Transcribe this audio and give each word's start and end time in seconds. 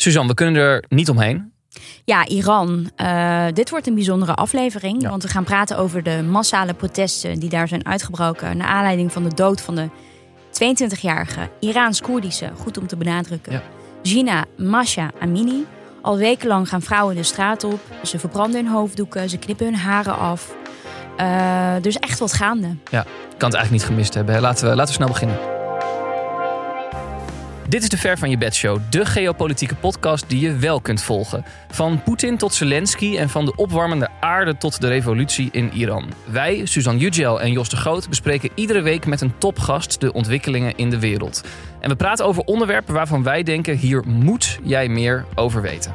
Suzanne, 0.00 0.28
we 0.28 0.34
kunnen 0.34 0.62
er 0.62 0.84
niet 0.88 1.08
omheen. 1.08 1.52
Ja, 2.04 2.26
Iran. 2.26 2.90
Uh, 2.96 3.46
dit 3.52 3.70
wordt 3.70 3.86
een 3.86 3.94
bijzondere 3.94 4.34
aflevering. 4.34 5.08
Want 5.08 5.22
we 5.22 5.28
gaan 5.28 5.44
praten 5.44 5.78
over 5.78 6.02
de 6.02 6.22
massale 6.22 6.74
protesten 6.74 7.38
die 7.38 7.48
daar 7.48 7.68
zijn 7.68 7.86
uitgebroken. 7.86 8.56
naar 8.56 8.66
aanleiding 8.66 9.12
van 9.12 9.22
de 9.22 9.34
dood 9.34 9.60
van 9.60 9.74
de 9.74 9.88
22-jarige 10.52 11.48
Iraans-Koerdische, 11.60 12.50
goed 12.56 12.78
om 12.78 12.86
te 12.86 12.96
benadrukken, 12.96 13.52
ja. 13.52 13.62
Gina 14.02 14.44
Masha 14.56 15.10
Amini. 15.20 15.66
Al 16.02 16.16
wekenlang 16.16 16.68
gaan 16.68 16.82
vrouwen 16.82 17.16
de 17.16 17.22
straat 17.22 17.64
op. 17.64 17.80
Ze 18.04 18.18
verbranden 18.18 18.64
hun 18.64 18.72
hoofddoeken, 18.72 19.28
ze 19.28 19.38
knippen 19.38 19.66
hun 19.66 19.74
haren 19.74 20.18
af. 20.18 20.54
Uh, 21.20 21.84
is 21.84 21.96
echt 21.96 22.18
wat 22.18 22.32
gaande. 22.32 22.76
Ja, 22.90 23.00
ik 23.00 23.38
kan 23.38 23.48
het 23.48 23.58
eigenlijk 23.58 23.70
niet 23.70 23.84
gemist 23.84 24.14
hebben. 24.14 24.40
Laten 24.40 24.68
we, 24.68 24.74
laten 24.74 24.86
we 24.86 25.02
snel 25.02 25.08
beginnen. 25.08 25.59
Dit 27.70 27.82
is 27.82 27.88
de 27.88 27.98
Ver 27.98 28.18
van 28.18 28.30
je 28.30 28.38
bed 28.38 28.54
show, 28.54 28.78
de 28.90 29.06
geopolitieke 29.06 29.74
podcast 29.74 30.28
die 30.28 30.40
je 30.40 30.56
wel 30.56 30.80
kunt 30.80 31.02
volgen. 31.02 31.44
Van 31.70 32.02
Poetin 32.02 32.36
tot 32.36 32.54
Zelensky 32.54 33.16
en 33.16 33.28
van 33.28 33.44
de 33.44 33.56
opwarmende 33.56 34.08
aarde 34.20 34.56
tot 34.56 34.80
de 34.80 34.88
revolutie 34.88 35.48
in 35.52 35.72
Iran. 35.72 36.12
Wij, 36.24 36.66
Suzanne 36.66 37.00
Yücel 37.00 37.40
en 37.40 37.52
Jos 37.52 37.68
de 37.68 37.76
Groot, 37.76 38.08
bespreken 38.08 38.50
iedere 38.54 38.80
week 38.80 39.06
met 39.06 39.20
een 39.20 39.38
topgast 39.38 40.00
de 40.00 40.12
ontwikkelingen 40.12 40.72
in 40.76 40.90
de 40.90 40.98
wereld. 40.98 41.44
En 41.80 41.88
we 41.88 41.96
praten 41.96 42.24
over 42.24 42.42
onderwerpen 42.42 42.94
waarvan 42.94 43.22
wij 43.22 43.42
denken: 43.42 43.76
hier 43.76 44.02
moet 44.06 44.58
jij 44.62 44.88
meer 44.88 45.24
over 45.34 45.62
weten. 45.62 45.94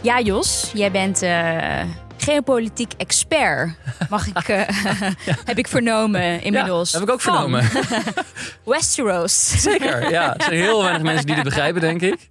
Ja, 0.00 0.20
Jos, 0.20 0.70
jij 0.74 0.90
bent. 0.90 1.22
Uh 1.22 1.82
geopolitiek 2.22 2.92
expert, 2.96 3.74
mag 4.10 4.26
ik, 4.26 4.48
uh, 4.48 4.62
heb 5.50 5.58
ik 5.58 5.68
vernomen 5.68 6.42
inmiddels. 6.42 6.90
Ja, 6.90 6.98
heb 6.98 7.08
ik 7.08 7.14
ook 7.14 7.20
vernomen. 7.20 7.68
Westeros. 8.64 9.62
Zeker, 9.62 10.10
ja. 10.10 10.36
Er 10.36 10.42
zijn 10.42 10.60
heel 10.60 10.82
weinig 10.82 11.02
mensen 11.02 11.26
die 11.26 11.34
dit 11.34 11.44
begrijpen, 11.44 11.80
denk 11.80 12.00
ik. 12.00 12.28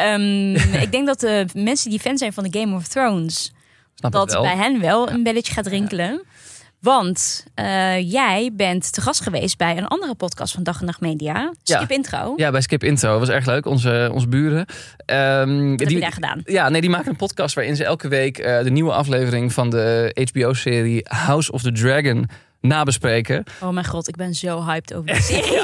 Um, 0.00 0.54
ik 0.56 0.92
denk 0.92 1.06
dat 1.06 1.20
de 1.20 1.46
mensen 1.54 1.90
die 1.90 2.00
fan 2.00 2.18
zijn 2.18 2.32
van 2.32 2.44
de 2.44 2.58
Game 2.60 2.76
of 2.76 2.88
Thrones... 2.88 3.50
Snap 3.98 4.12
dat 4.12 4.42
bij 4.42 4.56
hen 4.56 4.80
wel 4.80 5.10
een 5.10 5.22
belletje 5.22 5.52
gaat 5.52 5.66
rinkelen. 5.66 6.22
Want 6.86 7.44
uh, 7.60 8.12
jij 8.12 8.50
bent 8.52 8.92
te 8.92 9.00
gast 9.00 9.20
geweest 9.20 9.58
bij 9.58 9.76
een 9.76 9.86
andere 9.86 10.14
podcast 10.14 10.54
van 10.54 10.62
Dag 10.62 10.80
en 10.80 10.86
Nacht 10.86 11.00
Media. 11.00 11.52
Skip 11.62 11.90
Intro. 11.90 12.32
Ja, 12.36 12.50
bij 12.50 12.60
Skip 12.60 12.84
Intro. 12.84 13.10
Dat 13.10 13.18
was 13.18 13.28
erg 13.28 13.46
leuk. 13.46 13.66
Onze, 13.66 14.10
onze 14.12 14.28
buren. 14.28 14.66
Um, 15.06 15.76
die, 15.76 15.86
heb 15.86 15.94
je 15.94 16.00
daar 16.00 16.12
gedaan? 16.12 16.40
Ja, 16.44 16.68
nee, 16.68 16.80
die 16.80 16.90
maken 16.90 17.08
een 17.08 17.16
podcast 17.16 17.54
waarin 17.54 17.76
ze 17.76 17.84
elke 17.84 18.08
week 18.08 18.38
uh, 18.38 18.62
de 18.62 18.70
nieuwe 18.70 18.92
aflevering 18.92 19.52
van 19.52 19.70
de 19.70 20.28
HBO-serie 20.32 21.00
House 21.04 21.52
of 21.52 21.62
the 21.62 21.72
Dragon 21.72 22.28
nabespreken. 22.60 23.44
Oh 23.62 23.70
mijn 23.70 23.86
god, 23.86 24.08
ik 24.08 24.16
ben 24.16 24.34
zo 24.34 24.64
hyped 24.64 24.94
over 24.94 25.06
die 25.06 25.22
serie. 25.32 25.62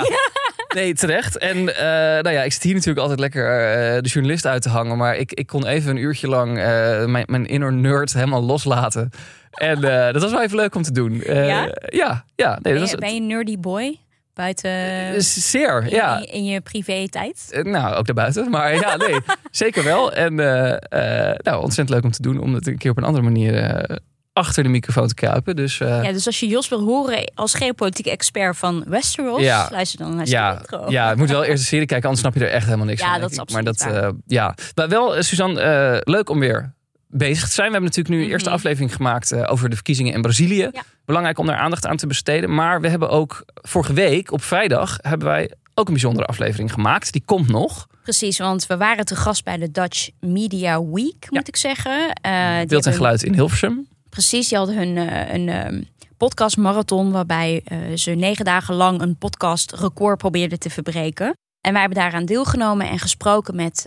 Nee, 0.75 0.95
terecht. 0.95 1.39
En 1.39 1.57
uh, 1.57 1.75
nou 2.23 2.31
ja, 2.31 2.43
ik 2.43 2.53
zit 2.53 2.63
hier 2.63 2.75
natuurlijk 2.75 3.01
altijd 3.01 3.21
lekker 3.21 3.45
uh, 3.45 4.03
de 4.03 4.09
journalist 4.09 4.47
uit 4.47 4.63
te 4.63 4.69
hangen. 4.69 4.97
Maar 4.97 5.17
ik, 5.17 5.33
ik 5.33 5.47
kon 5.47 5.67
even 5.67 5.91
een 5.91 6.03
uurtje 6.03 6.29
lang 6.29 6.51
uh, 6.59 7.05
mijn, 7.05 7.25
mijn 7.27 7.47
inner 7.47 7.73
nerd 7.73 8.13
helemaal 8.13 8.43
loslaten. 8.43 9.11
En 9.53 9.81
dat 10.13 10.23
was 10.23 10.31
wel 10.31 10.43
even 10.43 10.57
leuk 10.57 10.75
om 10.75 10.83
te 10.83 10.93
doen. 10.93 11.23
ja? 11.25 11.69
Ja, 11.87 12.25
ja. 12.35 12.59
Nee, 12.63 12.75
ben, 12.75 12.87
je, 12.87 12.97
ben 12.97 13.15
je 13.15 13.21
een 13.21 13.27
nerdy 13.27 13.59
boy? 13.59 13.99
Buiten. 14.35 15.23
Zeer, 15.23 15.83
in, 15.83 15.91
ja. 15.91 16.27
In, 16.27 16.45
je 16.45 16.61
privé 16.61 17.09
tijd? 17.09 17.61
nou, 17.63 17.95
ook 17.95 18.07
daarbuiten. 18.07 18.51
Maar 18.51 18.75
ja, 18.75 18.97
nee, 19.07 19.21
zeker 19.51 19.85
wel. 19.85 20.13
En 20.13 20.35
nou, 20.35 21.63
ontzettend 21.63 21.89
leuk 21.89 22.05
om 22.05 22.11
te 22.11 22.23
doen. 22.23 22.41
Om 22.41 22.55
het 22.55 22.67
een 22.67 22.79
keer 22.79 22.91
op 22.91 22.97
een 22.97 23.05
andere 23.05 23.25
manier 23.25 23.87
achter 24.33 24.63
de 24.63 24.69
microfoon 24.69 25.09
te 25.09 25.15
kruipen. 25.15 25.57
Dus, 25.57 25.81
uh... 25.81 26.03
ja, 26.03 26.13
dus 26.13 26.27
als 26.27 26.41
je 26.41 26.47
Jos 26.47 26.69
wil 26.69 26.81
horen 26.81 27.33
als 27.35 27.55
geopolitieke 27.55 28.11
expert 28.11 28.57
van 28.57 28.85
Westeros, 28.87 29.41
ja. 29.41 29.69
luister 29.71 29.99
dan 29.99 30.17
naar 30.17 30.27
ja, 30.27 30.59
intro. 30.59 30.91
Ja, 30.91 31.11
je 31.11 31.17
moet 31.17 31.31
wel 31.31 31.45
eerst 31.45 31.63
de 31.63 31.69
serie 31.69 31.87
kijken, 31.87 32.09
anders 32.09 32.27
snap 32.27 32.35
je 32.35 32.45
er 32.49 32.55
echt 32.55 32.65
helemaal 32.65 32.87
niks 32.87 33.01
ja, 33.01 33.13
van. 33.13 33.21
Dat 33.21 33.31
is 33.31 33.55
maar 33.55 33.65
dat, 33.65 33.87
uh, 33.89 34.09
ja, 34.27 34.55
maar 34.75 34.89
wel, 34.89 35.17
uh, 35.17 35.23
Suzanne, 35.23 36.01
leuk 36.05 36.31
om 36.31 36.39
weer 36.39 36.75
bezig 37.13 37.47
te 37.49 37.55
zijn. 37.55 37.67
We 37.67 37.73
hebben 37.73 37.91
natuurlijk 37.91 38.15
nu 38.15 38.25
de 38.25 38.31
eerste 38.31 38.51
aflevering 38.51 38.95
gemaakt 38.95 39.47
over 39.47 39.69
de 39.69 39.75
verkiezingen 39.75 40.13
in 40.13 40.23
Brazilië. 40.23 40.69
Ja. 40.73 40.83
Belangrijk 41.05 41.39
om 41.39 41.47
daar 41.47 41.57
aandacht 41.57 41.87
aan 41.87 41.97
te 41.97 42.07
besteden. 42.07 42.55
Maar 42.55 42.81
we 42.81 42.89
hebben 42.89 43.11
ook 43.11 43.45
vorige 43.55 43.93
week 43.93 44.33
op 44.33 44.43
vrijdag 44.43 44.99
hebben 45.01 45.29
wij 45.29 45.51
ook 45.75 45.87
een 45.87 45.93
bijzondere 45.93 46.27
aflevering 46.27 46.73
gemaakt. 46.73 47.13
Die 47.13 47.23
komt 47.25 47.49
nog. 47.49 47.87
Precies, 48.03 48.39
want 48.39 48.67
we 48.67 48.77
waren 48.77 49.05
te 49.05 49.17
gast 49.17 49.45
bij 49.45 49.57
de 49.57 49.71
Dutch 49.71 50.11
Media 50.21 50.85
Week, 50.85 51.27
moet 51.29 51.49
ik 51.49 51.57
zeggen. 51.57 52.19
Uh, 52.27 52.61
Beeld 52.67 52.87
en 52.87 52.93
geluid 52.93 53.23
in 53.23 53.35
Hilversum. 53.35 53.87
Precies, 54.09 54.49
die 54.49 54.59
hadden 54.59 54.77
hun 54.77 54.97
uh, 54.97 55.33
een 55.33 55.49
uh, 55.49 55.83
podcastmarathon 56.17 57.13
waarbij 57.13 57.63
uh, 57.73 57.97
ze 57.97 58.11
negen 58.11 58.45
dagen 58.45 58.75
lang 58.75 59.01
een 59.01 59.17
podcastrecord 59.17 60.19
probeerden 60.19 60.59
te 60.59 60.71
verbreken. 60.71 61.37
En 61.61 61.73
wij 61.73 61.81
hebben 61.81 61.99
daaraan 61.99 62.25
deelgenomen 62.25 62.89
en 62.89 62.99
gesproken 62.99 63.57
met 63.57 63.85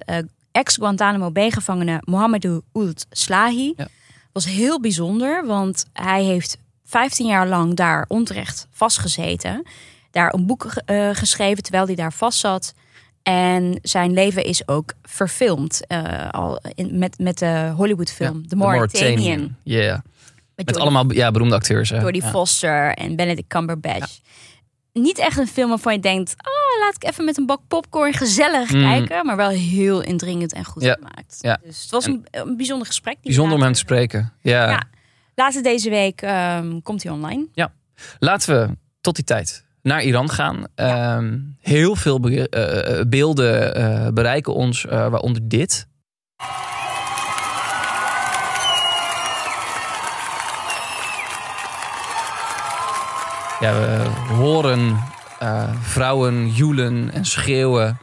ex-Guantanamo 0.55 1.31
Bay-gevangene 1.31 2.01
Mohamedou 2.03 2.61
Ould 2.71 3.05
Slahi. 3.09 3.73
Ja. 3.75 3.87
was 4.31 4.45
heel 4.45 4.79
bijzonder, 4.79 5.45
want 5.45 5.85
hij 5.93 6.23
heeft 6.23 6.57
15 6.83 7.27
jaar 7.27 7.47
lang 7.47 7.75
daar 7.75 8.05
onterecht 8.07 8.67
vastgezeten. 8.71 9.63
Daar 10.11 10.33
een 10.33 10.45
boek 10.45 10.73
geschreven 11.11 11.63
terwijl 11.63 11.85
hij 11.85 11.95
daar 11.95 12.13
vast 12.13 12.39
zat. 12.39 12.73
En 13.23 13.79
zijn 13.81 14.13
leven 14.13 14.43
is 14.43 14.67
ook 14.67 14.93
verfilmd 15.03 15.81
uh, 15.87 16.29
al 16.29 16.59
in, 16.75 16.97
met, 16.97 17.19
met 17.19 17.37
de 17.37 17.71
Hollywoodfilm 17.75 18.39
ja, 18.41 18.47
The 18.47 18.55
Mauritanian. 18.55 19.55
Ja, 19.63 19.79
yeah. 19.79 19.99
met, 20.55 20.65
met 20.65 20.77
allemaal 20.77 21.11
ja, 21.11 21.31
beroemde 21.31 21.55
acteurs. 21.55 21.89
Hè? 21.89 22.01
Jodie 22.01 22.21
ja. 22.21 22.29
Foster 22.29 22.93
en 22.93 23.15
Benedict 23.15 23.47
Cumberbatch. 23.47 24.19
Niet 24.99 25.17
echt 25.17 25.37
een 25.37 25.47
film 25.47 25.69
waarvan 25.69 25.93
je 25.93 25.99
denkt... 25.99 26.35
oh, 26.37 26.79
laat 26.85 26.95
ik 26.95 27.03
even 27.09 27.25
met 27.25 27.37
een 27.37 27.45
bak 27.45 27.61
popcorn 27.67 28.13
gezellig 28.13 28.71
Mm. 28.73 28.81
kijken. 28.81 29.25
Maar 29.25 29.35
wel 29.35 29.49
heel 29.49 30.01
indringend 30.01 30.53
en 30.53 30.65
goed 30.65 30.83
Ja. 30.83 30.93
gemaakt. 30.93 31.37
Ja. 31.41 31.59
Dus 31.63 31.81
het 31.81 31.91
was 31.91 32.05
een, 32.05 32.25
een 32.31 32.57
bijzonder 32.57 32.87
gesprek. 32.87 33.13
die 33.13 33.23
Bijzonder 33.23 33.55
om 33.57 33.61
hem 33.63 33.73
te 33.73 33.79
spreken. 33.79 34.33
Ja. 34.41 34.69
Ja. 34.69 34.83
Later 35.35 35.63
deze 35.63 35.89
week 35.89 36.21
ehm, 36.21 36.79
komt 36.81 37.03
hij 37.03 37.11
online. 37.11 37.47
Laten 38.19 38.55
we 38.67 38.75
tot 39.01 39.15
die 39.15 39.23
tijd 39.23 39.65
naar 39.81 40.03
Iran 40.03 40.29
gaan. 40.29 40.65
Ehm, 40.75 41.39
heel 41.59 41.95
veel 41.95 42.19
be- 42.19 42.49
eh, 42.49 42.99
eh, 42.99 43.05
beelden 43.07 43.75
eh, 43.75 44.07
bereiken 44.13 44.53
ons, 44.53 44.83
waaronder 44.83 45.41
dit. 45.47 45.87
Ja, 53.59 53.73
we 53.73 54.33
horen 54.33 54.97
eh, 55.39 55.63
vrouwen 55.81 56.49
joelen 56.49 57.11
en 57.13 57.25
schreeuwen 57.25 57.97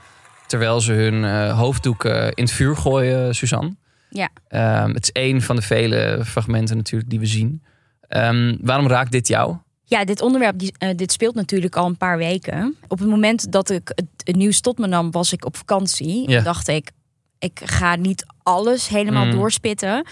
terwijl 0.46 0.80
ze 0.80 0.92
hun 0.92 1.24
eh, 1.24 1.58
hoofddoeken 1.58 2.32
in 2.32 2.44
het 2.44 2.52
vuur 2.52 2.76
gooien, 2.76 3.34
Suzanne. 3.34 3.74
Ja. 4.10 4.28
Ehm, 4.48 4.92
het 4.94 5.02
is 5.02 5.12
één 5.12 5.42
van 5.42 5.56
de 5.56 5.62
vele 5.62 6.20
fragmenten 6.24 6.76
natuurlijk 6.76 7.10
die 7.10 7.18
we 7.18 7.26
zien. 7.26 7.62
Ehm, 8.08 8.56
waarom 8.60 8.86
raakt 8.88 9.12
dit 9.12 9.28
jou? 9.28 9.56
Ja, 9.84 10.04
dit 10.04 10.20
onderwerp 10.22 10.58
die, 10.58 10.72
eh, 10.78 10.88
dit 10.96 11.12
speelt 11.12 11.34
natuurlijk 11.34 11.76
al 11.76 11.86
een 11.86 11.96
paar 11.96 12.16
weken. 12.18 12.76
Op 12.88 12.98
het 12.98 13.08
moment 13.08 13.52
dat 13.52 13.70
ik 13.70 13.88
het, 13.94 14.06
het 14.24 14.36
nieuws 14.36 14.60
tot 14.60 14.78
me 14.78 14.86
nam, 14.86 15.10
was 15.10 15.32
ik 15.32 15.44
op 15.44 15.56
vakantie. 15.56 16.30
Ja. 16.30 16.38
En 16.38 16.44
dacht 16.44 16.68
ik, 16.68 16.90
ik 17.38 17.60
ga 17.64 17.96
niet 17.96 18.26
alles 18.42 18.88
helemaal 18.88 19.24
Mm. 19.24 19.30
doorspitten. 19.30 20.06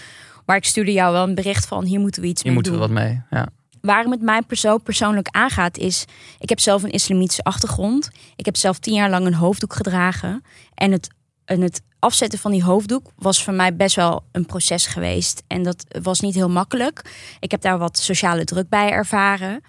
Maar 0.45 0.55
ik 0.55 0.65
stuurde 0.65 0.91
jou 0.91 1.13
wel 1.13 1.23
een 1.27 1.35
bericht 1.35 1.65
van, 1.65 1.83
hier 1.85 1.99
moeten 1.99 2.21
we 2.21 2.27
iets 2.27 2.43
Hier 2.43 2.51
mee 2.51 2.61
moeten 2.61 2.73
we 2.73 2.87
wat 2.87 3.03
mee. 3.03 3.21
Ja. 3.29 3.47
Waarom 3.81 4.11
het 4.11 4.21
mij 4.21 4.41
perso 4.41 4.77
persoonlijk 4.77 5.27
aangaat 5.31 5.77
is... 5.77 6.05
ik 6.39 6.49
heb 6.49 6.59
zelf 6.59 6.83
een 6.83 6.91
islamitische 6.91 7.43
achtergrond. 7.43 8.09
Ik 8.35 8.45
heb 8.45 8.55
zelf 8.55 8.79
tien 8.79 8.93
jaar 8.93 9.09
lang 9.09 9.25
een 9.25 9.33
hoofddoek 9.33 9.73
gedragen. 9.73 10.43
En 10.73 10.91
het, 10.91 11.09
en 11.45 11.61
het 11.61 11.81
afzetten 11.99 12.39
van 12.39 12.51
die 12.51 12.63
hoofddoek 12.63 13.11
was 13.15 13.43
voor 13.43 13.53
mij 13.53 13.75
best 13.75 13.95
wel 13.95 14.23
een 14.31 14.45
proces 14.45 14.85
geweest. 14.85 15.43
En 15.47 15.63
dat 15.63 15.85
was 16.01 16.19
niet 16.19 16.35
heel 16.35 16.49
makkelijk. 16.49 17.11
Ik 17.39 17.51
heb 17.51 17.61
daar 17.61 17.77
wat 17.77 17.97
sociale 17.97 18.43
druk 18.43 18.69
bij 18.69 18.89
ervaren. 18.89 19.61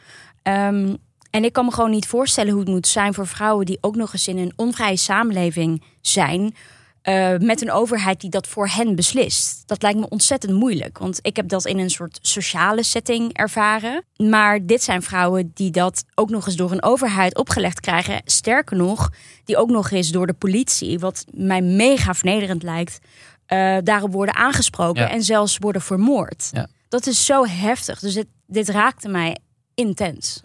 Ehm, 0.42 0.96
en 1.30 1.44
ik 1.44 1.52
kan 1.52 1.64
me 1.64 1.72
gewoon 1.72 1.90
niet 1.90 2.06
voorstellen 2.06 2.52
hoe 2.52 2.60
het 2.60 2.70
moet 2.70 2.86
zijn 2.86 3.14
voor 3.14 3.26
vrouwen... 3.26 3.66
die 3.66 3.78
ook 3.80 3.96
nog 3.96 4.12
eens 4.12 4.28
in 4.28 4.38
een 4.38 4.52
onvrije 4.56 4.96
samenleving 4.96 5.82
zijn... 6.00 6.54
eh, 7.02 7.36
met 7.38 7.62
een 7.62 7.70
overheid 7.72 8.20
die 8.20 8.30
dat 8.30 8.46
voor 8.46 8.68
hen 8.68 8.94
beslist. 8.94 9.62
Dat 9.66 9.82
lijkt 9.82 9.98
me 9.98 10.08
ontzettend 10.08 10.52
moeilijk. 10.52 10.98
Want 10.98 11.18
ik 11.22 11.36
heb 11.36 11.48
dat 11.48 11.66
in 11.66 11.78
een 11.78 11.90
soort 11.90 12.18
sociale 12.22 12.82
setting 12.82 13.32
ervaren. 13.32 14.04
Maar 14.16 14.66
dit 14.66 14.82
zijn 14.82 15.02
vrouwen 15.02 15.50
die 15.54 15.70
dat 15.70 16.04
ook 16.14 16.30
nog 16.30 16.46
eens 16.46 16.56
door 16.56 16.70
een 16.72 16.82
overheid 16.82 17.36
opgelegd 17.36 17.80
krijgen. 17.80 18.22
Sterker 18.24 18.76
nog, 18.76 19.10
die 19.44 19.56
ook 19.56 19.70
nog 19.70 19.90
eens 19.90 20.10
door 20.10 20.26
de 20.26 20.32
politie, 20.32 20.98
wat 20.98 21.24
mij 21.30 21.60
mega 21.62 22.14
vernederend 22.14 22.62
lijkt, 22.62 22.98
eh, 23.46 23.76
daarop 23.82 24.12
worden 24.12 24.34
aangesproken 24.34 25.02
Ja. 25.02 25.10
en 25.10 25.22
zelfs 25.22 25.58
worden 25.58 25.82
vermoord. 25.82 26.48
Ja. 26.52 26.66
Dat 26.88 27.06
is 27.06 27.24
zo 27.26 27.46
heftig. 27.46 27.98
Dus 27.98 28.14
dit, 28.14 28.26
dit 28.46 28.68
raakte 28.68 29.08
mij 29.08 29.36
intens. 29.74 30.38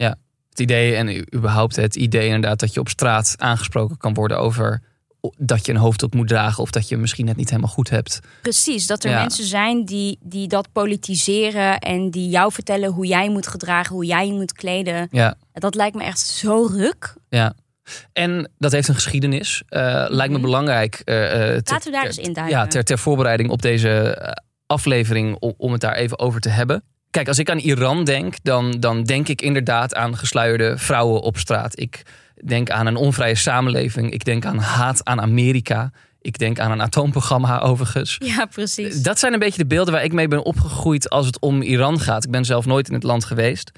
Het 0.48 0.60
idee 0.70 0.94
en 0.94 1.34
überhaupt 1.34 1.76
het 1.76 1.96
idee 1.96 2.26
inderdaad 2.26 2.60
dat 2.60 2.74
je 2.74 2.80
op 2.80 2.88
straat 2.88 3.34
aangesproken 3.36 3.96
kan 3.96 4.14
worden 4.14 4.38
over 4.38 4.82
dat 5.36 5.66
je 5.66 5.72
een 5.72 5.78
hoofddoek 5.78 6.14
moet 6.14 6.28
dragen 6.28 6.62
of 6.62 6.70
dat 6.70 6.88
je 6.88 6.96
misschien 6.96 7.24
net 7.26 7.36
niet 7.36 7.48
helemaal 7.50 7.70
goed 7.70 7.90
hebt. 7.90 8.20
Precies, 8.42 8.86
dat 8.86 9.04
er 9.04 9.10
Ja. 9.10 9.20
mensen 9.20 9.44
zijn 9.44 9.84
die, 9.84 10.18
die 10.22 10.48
dat 10.48 10.68
politiseren 10.72 11.78
en 11.78 12.10
die 12.10 12.28
jou 12.28 12.52
vertellen 12.52 12.90
hoe 12.90 13.06
jij 13.06 13.30
moet 13.30 13.46
gedragen, 13.46 13.94
hoe 13.94 14.04
jij 14.04 14.26
je 14.26 14.32
moet 14.32 14.52
kleden. 14.52 15.08
Ja, 15.10 15.34
Dat 15.52 15.74
lijkt 15.74 15.96
me 15.96 16.02
echt 16.04 16.18
zo 16.18 16.68
ruk. 16.72 17.14
ja. 17.28 17.52
En 18.12 18.50
dat 18.58 18.72
heeft 18.72 18.88
een 18.88 18.94
geschiedenis. 18.94 19.62
Uh, 19.70 20.04
Lijkt 20.08 20.32
me 20.32 20.38
Mhm. 20.38 20.46
belangrijk. 20.46 21.02
eh, 21.04 21.24
eh, 21.24 21.62
ter- 21.62 21.72
Laten 21.72 21.90
we 21.90 21.96
daar 21.96 22.06
eens 22.06 22.18
induiken. 22.18 22.56
Ja, 22.56 22.66
ter, 22.66 22.84
ter 22.84 22.98
voorbereiding 22.98 23.50
op 23.50 23.62
deze 23.62 23.88
eh, 24.14 24.32
aflevering 24.66 25.36
om, 25.40 25.54
om 25.56 25.72
het 25.72 25.80
daar 25.80 25.94
even 25.94 26.18
over 26.18 26.40
te 26.40 26.48
hebben. 26.48 26.82
Kijk, 27.10 27.28
als 27.28 27.38
ik 27.38 27.50
aan 27.50 27.58
Iran 27.58 28.04
denk, 28.04 28.34
dan, 28.42 28.70
dan 28.80 29.02
denk 29.04 29.28
ik 29.28 29.42
inderdaad 29.42 29.94
aan 29.94 30.16
gesluierde 30.16 30.78
vrouwen 30.78 31.20
op 31.20 31.36
straat. 31.38 31.78
Ik 31.80 32.02
denk 32.44 32.70
aan 32.70 32.86
een 32.86 32.96
onvrije 32.96 33.34
samenleving. 33.34 34.10
Ik 34.12 34.24
denk 34.24 34.44
aan 34.44 34.58
haat 34.58 35.04
aan 35.04 35.20
Amerika. 35.20 35.90
Ik 36.20 36.38
denk 36.38 36.58
aan 36.58 36.70
een 36.70 36.82
atoomprogramma 36.82 37.60
overigens. 37.60 38.16
Ja, 38.18 38.46
precies. 38.46 39.02
Dat 39.02 39.18
zijn 39.18 39.32
een 39.32 39.38
beetje 39.38 39.62
de 39.62 39.66
beelden 39.66 39.94
waar 39.94 40.04
ik 40.04 40.12
mee 40.12 40.28
ben 40.28 40.44
opgegroeid 40.44 41.10
als 41.10 41.26
het 41.26 41.38
om 41.40 41.62
Iran 41.62 42.00
gaat. 42.00 42.24
Ik 42.24 42.30
ben 42.30 42.44
zelf 42.44 42.66
nooit 42.66 42.88
in 42.88 42.94
het 42.94 43.02
land 43.02 43.24
geweest. 43.24 43.72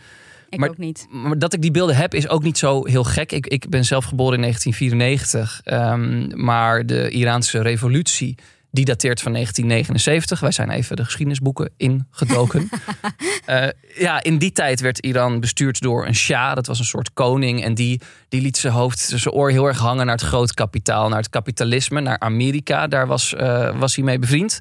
ik 0.49 0.59
maar- 0.59 0.69
ook 0.69 0.79
niet. 0.79 1.07
Maar 1.11 1.39
dat 1.39 1.53
ik 1.53 1.63
die 1.63 1.71
beelden 1.71 1.97
heb 1.97 2.15
is 2.15 2.29
ook 2.29 2.43
niet 2.43 2.59
zo 2.59 2.87
heel 2.87 3.05
gek. 3.05 3.33
Ik, 3.33 3.47
ik 3.47 3.69
ben 3.69 3.85
zelf 3.85 4.05
geboren 4.05 4.35
in 4.35 4.41
1994. 4.41 5.61
ehm, 5.65 6.45
maar 6.45 6.87
de 6.87 7.11
Iraanse 7.11 7.63
revolutie, 7.63 8.35
die 8.71 8.85
dateert 8.85 9.21
van 9.21 9.33
1979. 9.33 10.41
Wij 10.41 10.51
zijn 10.51 10.71
even 10.71 10.97
de 10.97 11.05
geschiedenisboeken 11.05 11.71
ingedoken. 11.77 12.69
Eh, 13.47 13.69
ja, 13.99 14.23
in 14.23 14.39
die 14.39 14.53
tijd 14.53 14.81
werd 14.81 14.99
Iran 14.99 15.41
bestuurd 15.41 15.81
door 15.81 16.07
een 16.07 16.15
shah. 16.15 16.55
Dat 16.55 16.67
was 16.67 16.79
een 16.79 16.85
soort 16.85 17.13
koning. 17.13 17.65
En 17.65 17.75
die, 17.75 18.01
die 18.29 18.41
liet 18.41 18.57
zijn 18.57 18.73
hoofd, 18.73 18.99
zijn 18.99 19.35
oor 19.35 19.51
heel 19.51 19.67
erg 19.67 19.79
hangen 19.79 20.07
naar 20.07 20.15
het 20.15 20.25
groot 20.25 20.55
kapitaal. 20.55 21.09
Naar 21.09 21.19
het 21.19 21.29
kapitalisme, 21.29 22.01
naar 22.01 22.19
Amerika. 22.19 22.87
Daar 22.87 23.07
was, 23.07 23.35
eh, 23.35 23.79
was 23.79 23.95
hij 23.95 24.05
mee 24.05 24.19
bevriend. 24.19 24.59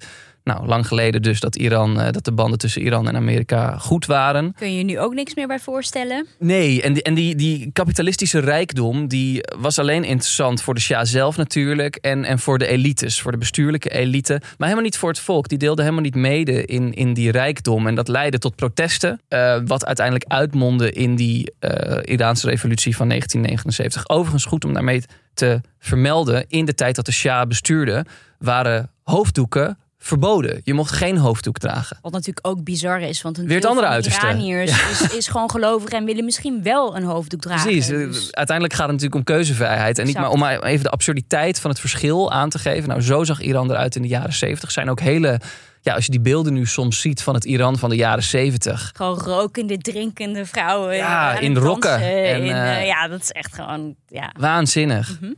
Nou, 0.50 0.66
lang 0.66 0.88
geleden 0.88 1.22
dus 1.22 1.40
dat, 1.40 1.56
Iran, 1.56 2.00
eh, 2.00 2.12
dat 2.12 2.26
de 2.26 2.32
banden 2.32 2.60
tussen 2.60 2.82
Iran 2.82 3.08
en 3.08 3.16
Amerika 3.16 3.78
goed 3.78 4.06
waren. 4.06 4.54
Kun 4.58 4.72
je 4.72 4.78
je 4.78 4.84
nu 4.84 5.00
ook 5.00 5.14
niks 5.14 5.36
meer 5.36 5.48
bij 5.48 5.60
voorstellen? 5.60 6.28
Nee, 6.40 6.82
en 6.82 6.94
die, 6.94 7.04
en 7.04 7.14
die, 7.14 7.36
die 7.36 7.70
kapitalistische 7.74 8.40
rijkdom 8.40 9.08
die 9.08 9.42
was 9.58 9.80
alleen 9.80 10.04
interessant 10.04 10.62
voor 10.62 10.74
de 10.74 10.80
Shah 10.80 11.06
zelf 11.06 11.38
natuurlijk. 11.38 11.96
En, 11.96 12.26
en 12.26 12.40
voor 12.40 12.58
de 12.58 12.68
elites, 12.68 13.22
voor 13.22 13.32
de 13.32 13.38
bestuurlijke 13.38 13.90
elite. 13.90 14.34
Maar 14.40 14.68
helemaal 14.68 14.82
niet 14.82 14.98
voor 14.98 15.10
het 15.10 15.20
volk. 15.20 15.48
Die 15.48 15.58
deelde 15.58 15.82
helemaal 15.82 16.04
niet 16.04 16.16
mede 16.16 16.66
in, 16.66 16.94
in 16.94 17.14
die 17.14 17.32
rijkdom. 17.32 17.88
En 17.88 17.96
dat 17.96 18.08
leidde 18.08 18.38
tot 18.38 18.56
protesten. 18.56 19.22
eh, 19.28 19.58
wat 19.66 19.86
uiteindelijk 19.86 20.32
uitmondde 20.32 20.92
in 20.92 21.16
die 21.16 21.54
eh, 21.60 22.14
Iraanse 22.14 22.50
revolutie 22.50 22.96
van 22.96 23.08
1979. 23.08 24.10
Overigens 24.10 24.46
goed 24.46 24.66
om 24.66 24.74
daarmee 24.74 25.04
te 25.34 25.62
vermelden. 25.80 26.46
In 26.48 26.66
de 26.66 26.74
tijd 26.74 26.96
dat 26.96 27.06
de 27.06 27.12
Shah 27.12 27.48
bestuurde 27.48 28.06
waren 28.40 28.92
hoofddoeken 29.04 29.78
verboden. 30.02 30.62
Je 30.64 30.74
mocht 30.74 30.92
geen 30.92 31.18
hoofddoek 31.18 31.58
dragen. 31.58 31.98
Wat 32.02 32.12
natuurlijk 32.12 32.48
ook 32.48 32.64
bizar 32.64 33.02
is, 33.02 33.22
want 33.22 33.38
een 33.38 33.48
Weer 33.48 33.56
het 33.56 33.66
andere 33.66 33.88
uiterste. 33.88 34.26
Iraniërs 34.26 34.72
is, 34.92 35.14
is 35.14 35.28
gewoon 35.28 35.50
gelovig 35.50 35.90
en 35.90 36.06
willen 36.06 36.26
misschien 36.26 36.64
wel 36.64 36.96
een 36.96 37.04
hoofddoek 37.04 37.42
dragen. 37.42 37.64
Precies. 37.64 37.88
Dus- 37.88 38.32
Uiteindelijk 38.32 38.76
gaat 38.78 38.88
het 38.90 38.96
natuurlijk 39.02 39.28
om 39.30 39.36
keuzevrijheid. 39.36 40.00
En 40.00 40.06
niet 40.06 40.16
maar 40.16 40.30
om 40.30 40.44
even 40.44 40.84
de 40.84 40.90
absurditeit 40.90 41.60
van 41.60 41.70
het 41.70 41.80
verschil 41.80 42.32
aan 42.32 42.50
te 42.50 42.60
geven. 42.60 42.90
Nou, 42.90 43.02
zo 43.02 43.24
zag 43.24 43.40
Iran 43.42 43.72
eruit 43.72 43.96
in 43.96 44.02
de 44.02 44.08
jaren 44.08 44.34
zeventig. 44.34 44.72
Zijn 44.72 44.90
ook 44.90 45.00
hele. 45.00 45.40
Ja, 45.82 45.94
als 45.94 46.06
je 46.06 46.12
die 46.12 46.20
beelden 46.22 46.54
nu 46.54 46.66
soms 46.66 47.02
ziet 47.02 47.22
van 47.24 47.34
het 47.34 47.46
Iran 47.46 47.78
van 47.78 47.90
de 47.90 47.96
jaren 47.96 48.24
zeventig. 48.24 48.92
Gewoon 48.96 49.18
rokende, 49.20 49.78
drinkende 49.78 50.46
vrouwen. 50.46 50.96
Ja, 50.96 51.40
in 51.40 51.58
rokken. 51.58 52.02
En, 52.02 52.44
in, 52.44 52.52
eh, 52.52 52.78
eh, 52.80 52.86
ja, 52.86 53.08
dat 53.08 53.22
is 53.22 53.32
echt 53.32 53.54
gewoon. 53.54 53.96
Ja. 54.08 54.34
Waanzinnig. 54.40 55.18
Mhm. 55.22 55.32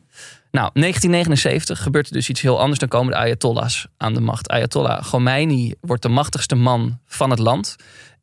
Nou, 0.52 0.70
1979 0.74 1.84
gebeurt 1.84 2.08
er 2.08 2.14
dus 2.14 2.30
iets 2.30 2.42
heel 2.42 2.60
anders. 2.60 2.80
Dan 2.80 2.90
komen 2.90 3.12
de 3.12 3.18
Ayatollahs 3.18 3.88
aan 3.98 4.14
de 4.14 4.22
macht. 4.22 4.50
Ayatollah 4.50 5.04
Khomeini 5.04 5.74
wordt 5.82 6.02
de 6.02 6.10
machtigste 6.10 6.56
man 6.56 7.00
van 7.06 7.30
het 7.30 7.40
land. 7.40 7.76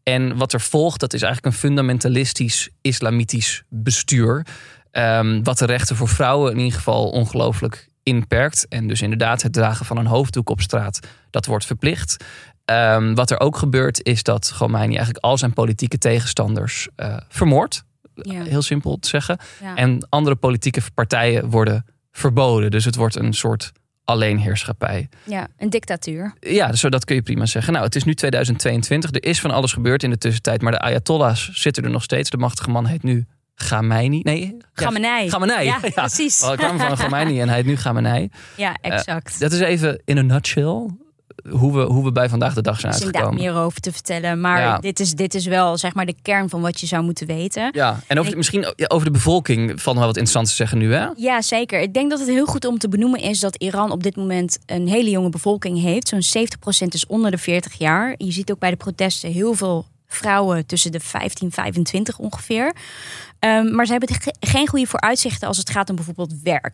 En 0.03 0.37
wat 0.37 0.53
er 0.53 0.61
volgt, 0.61 1.01
dat 1.01 1.13
is 1.13 1.23
eigenlijk 1.23 1.55
een 1.55 1.61
fundamentalistisch 1.61 2.69
islamitisch 2.81 3.63
bestuur. 3.69 4.47
Ehm, 4.91 5.43
wat 5.43 5.59
de 5.59 5.67
rechten 5.67 5.97
voor 5.97 6.09
vrouwen 6.09 6.53
in 6.53 6.59
ieder 6.59 6.75
geval 6.75 7.11
ongelooflijk 7.11 7.89
inperkt. 8.03 8.69
En 8.69 8.87
dus 8.87 9.03
inderdaad 9.03 9.43
het 9.43 9.53
dragen 9.53 9.87
van 9.87 9.97
een 9.97 10.07
hoofddoek 10.07 10.51
op 10.51 10.61
straat, 10.61 11.01
dat 11.31 11.47
wordt 11.47 11.65
verplicht. 11.65 12.25
Ehm, 12.65 13.15
wat 13.15 13.31
er 13.31 13.41
ook 13.41 13.57
gebeurt, 13.57 14.05
is 14.05 14.23
dat 14.23 14.53
Khomeini 14.57 14.95
eigenlijk 14.95 15.25
al 15.25 15.39
zijn 15.39 15.53
politieke 15.53 15.99
tegenstanders 15.99 16.89
eh 16.97 17.17
vermoordt. 17.29 17.85
Ja. 18.15 18.43
Heel 18.43 18.63
simpel 18.63 18.99
te 18.99 19.09
zeggen. 19.09 19.39
Ja. 19.63 19.77
En 19.77 20.07
andere 20.09 20.37
politieke 20.37 20.81
partijen 20.95 21.51
worden 21.51 21.85
verboden. 22.13 22.71
Dus 22.71 22.85
het 22.85 22.95
wordt 22.97 23.15
een 23.17 23.33
soort 23.33 23.73
alleenheerschappij. 24.05 25.09
ja, 25.25 25.47
een 25.57 25.71
dictatuur. 25.71 26.35
Ja, 26.41 26.73
zo 26.73 26.89
dat 26.89 27.05
kun 27.05 27.15
je 27.15 27.23
prima 27.23 27.47
zeggen. 27.47 27.73
Nou, 27.73 27.85
het 27.85 27.97
is 27.97 28.05
nu 28.05 28.15
2022. 28.15 29.11
Er 29.11 29.25
is 29.25 29.41
van 29.41 29.51
alles 29.51 29.73
gebeurd 29.73 30.03
in 30.03 30.11
de 30.11 30.19
tussentijd. 30.19 30.63
Maar 30.63 30.73
de 30.73 30.81
Ayatollahs 30.81 31.51
zitten 31.53 31.85
er 31.85 31.91
nog 31.91 32.03
steeds. 32.03 32.31
De 32.31 32.37
machtige 32.37 32.71
man 32.71 32.87
heet 32.87 33.03
nu 33.03 33.27
Khamenei. 33.55 34.09
Nee, 34.23 34.41
ja, 34.75 34.85
Gamenei. 34.85 35.25
Ja, 35.65 35.79
Ja. 35.83 35.91
precies. 35.95 36.41
Wel, 36.41 36.53
ik 36.53 36.59
kwam 36.59 36.79
van 36.79 36.95
Khamenei 36.97 37.41
en 37.41 37.49
hij 37.49 37.57
heet 37.57 37.67
nu 37.67 37.75
Khamenei. 37.75 38.29
Ja, 38.57 38.77
exact. 38.81 39.41
Dat 39.41 39.53
is 39.53 39.61
even 39.61 40.03
in 40.05 40.17
een 40.17 40.27
nutshell 40.27 40.87
hoe 41.51 41.73
we, 41.77 41.81
hoe 41.83 42.05
we 42.05 42.13
bij 42.13 42.29
vandaag 42.29 42.55
de 42.55 42.63
dag 42.63 42.81
zijn 42.81 42.93
Er 42.93 42.99
is 42.99 43.05
inderdaad 43.05 43.29
uitgekomen. 43.31 43.55
meer 43.55 43.65
over 43.67 43.81
te 43.81 43.93
vertellen. 43.93 44.41
Maar 44.41 44.61
Ja. 44.61 44.79
dit, 44.79 45.01
is, 45.01 45.15
dit 45.15 45.35
is 45.35 45.47
wel 45.47 45.77
zeg 45.77 45.95
maar 45.95 46.07
de 46.07 46.15
kern 46.23 46.49
van 46.49 46.61
wat 46.61 46.81
je 46.81 46.87
zou 46.87 47.05
moeten 47.05 47.27
weten. 47.27 47.69
Ja, 47.73 48.01
en 48.07 48.19
over, 48.19 48.31
Ik- 48.31 48.37
misschien 48.37 48.67
over 48.89 49.05
de 49.07 49.13
bevolking 49.13 49.67
nog 49.67 49.85
wel 49.85 49.95
wat 49.95 50.07
interessants 50.07 50.51
te 50.51 50.57
zeggen 50.57 50.79
nu, 50.79 50.95
hè? 50.95 51.07
Ja, 51.17 51.43
zeker. 51.43 51.81
Ik 51.81 51.95
denk 51.95 52.11
dat 52.11 52.19
het 52.19 52.29
heel 52.29 52.47
goed 52.47 52.65
om 52.65 52.79
te 52.79 52.89
benoemen 52.89 53.21
is 53.21 53.41
dat 53.41 53.57
Iran 53.57 53.91
op 53.91 54.03
dit 54.03 54.17
moment 54.17 54.59
een 54.67 54.89
hele 54.89 55.11
jonge 55.11 55.29
bevolking 55.31 55.81
heeft. 55.83 56.09
Zo'n 56.09 56.23
70% 56.23 56.95
is 56.95 57.07
onder 57.07 57.31
de 57.31 57.39
40 57.39 57.79
jaar. 57.79 58.15
Je 58.17 58.33
ziet 58.33 58.51
ook 58.51 58.59
bij 58.59 58.71
de 58.71 58.77
protesten 58.77 59.33
heel 59.33 59.55
veel 59.55 59.87
vrouwen 60.09 60.67
tussen 60.67 60.93
de 60.93 61.01
15 61.01 61.47
en 61.47 61.53
25 61.53 62.19
ongeveer. 62.19 62.73
Ehm, 63.39 63.75
maar 63.75 63.87
ze 63.87 63.93
hebben 63.93 64.15
ge- 64.15 64.35
geen 64.41 64.69
goede 64.69 64.87
vooruitzichten 64.87 65.49
als 65.49 65.57
het 65.57 65.71
gaat 65.71 65.91
om 65.91 65.97
bijvoorbeeld 65.97 66.35
werk. 66.43 66.73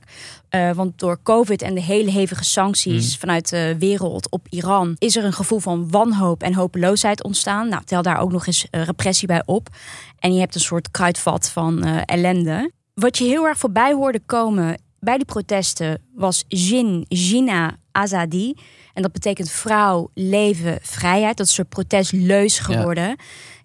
Eh, 0.49 0.71
want 0.71 0.99
door 0.99 1.19
COVID 1.23 1.63
en 1.63 1.75
de 1.75 1.81
hele 1.83 2.11
hevige 2.11 2.45
sancties 2.45 3.17
vanuit 3.17 3.49
de 3.49 3.77
wereld 3.79 4.31
op 4.31 4.47
Iran 4.51 4.97
is 4.99 5.17
er 5.17 5.25
een 5.25 5.33
gevoel 5.33 5.59
van 5.59 5.91
wanhoop 5.91 6.43
en 6.43 6.55
hopeloosheid 6.55 7.23
ontstaan. 7.25 7.69
Nou, 7.69 7.83
tel 7.85 8.03
daar 8.03 8.19
ook 8.21 8.33
nog 8.33 8.47
eens 8.47 8.67
eh, 8.71 8.83
repressie 8.83 9.27
bij 9.29 9.43
op. 9.47 9.69
En 10.19 10.35
je 10.35 10.41
hebt 10.41 10.55
een 10.55 10.61
soort 10.61 10.91
kruidvat 10.91 11.49
van 11.49 11.85
eh, 11.85 12.01
ellende. 12.05 12.71
Wat 12.95 13.19
je 13.19 13.25
heel 13.25 13.47
erg 13.47 13.59
voorbij 13.59 13.93
hoorde 13.93 14.21
komen 14.27 14.81
bij 15.01 15.17
die 15.17 15.27
protesten 15.27 16.03
was 16.15 16.45
Jin, 16.49 17.05
Jina 17.09 17.77
Azadi. 17.95 18.55
En 18.95 19.03
dat 19.03 19.13
betekent 19.13 19.51
vrouw, 19.51 20.11
leven, 20.15 20.79
vrijheid. 20.83 21.37
Dat 21.37 21.47
is 21.47 21.59
een 21.59 21.67
protestleus 21.67 22.59
geworden. 22.59 23.17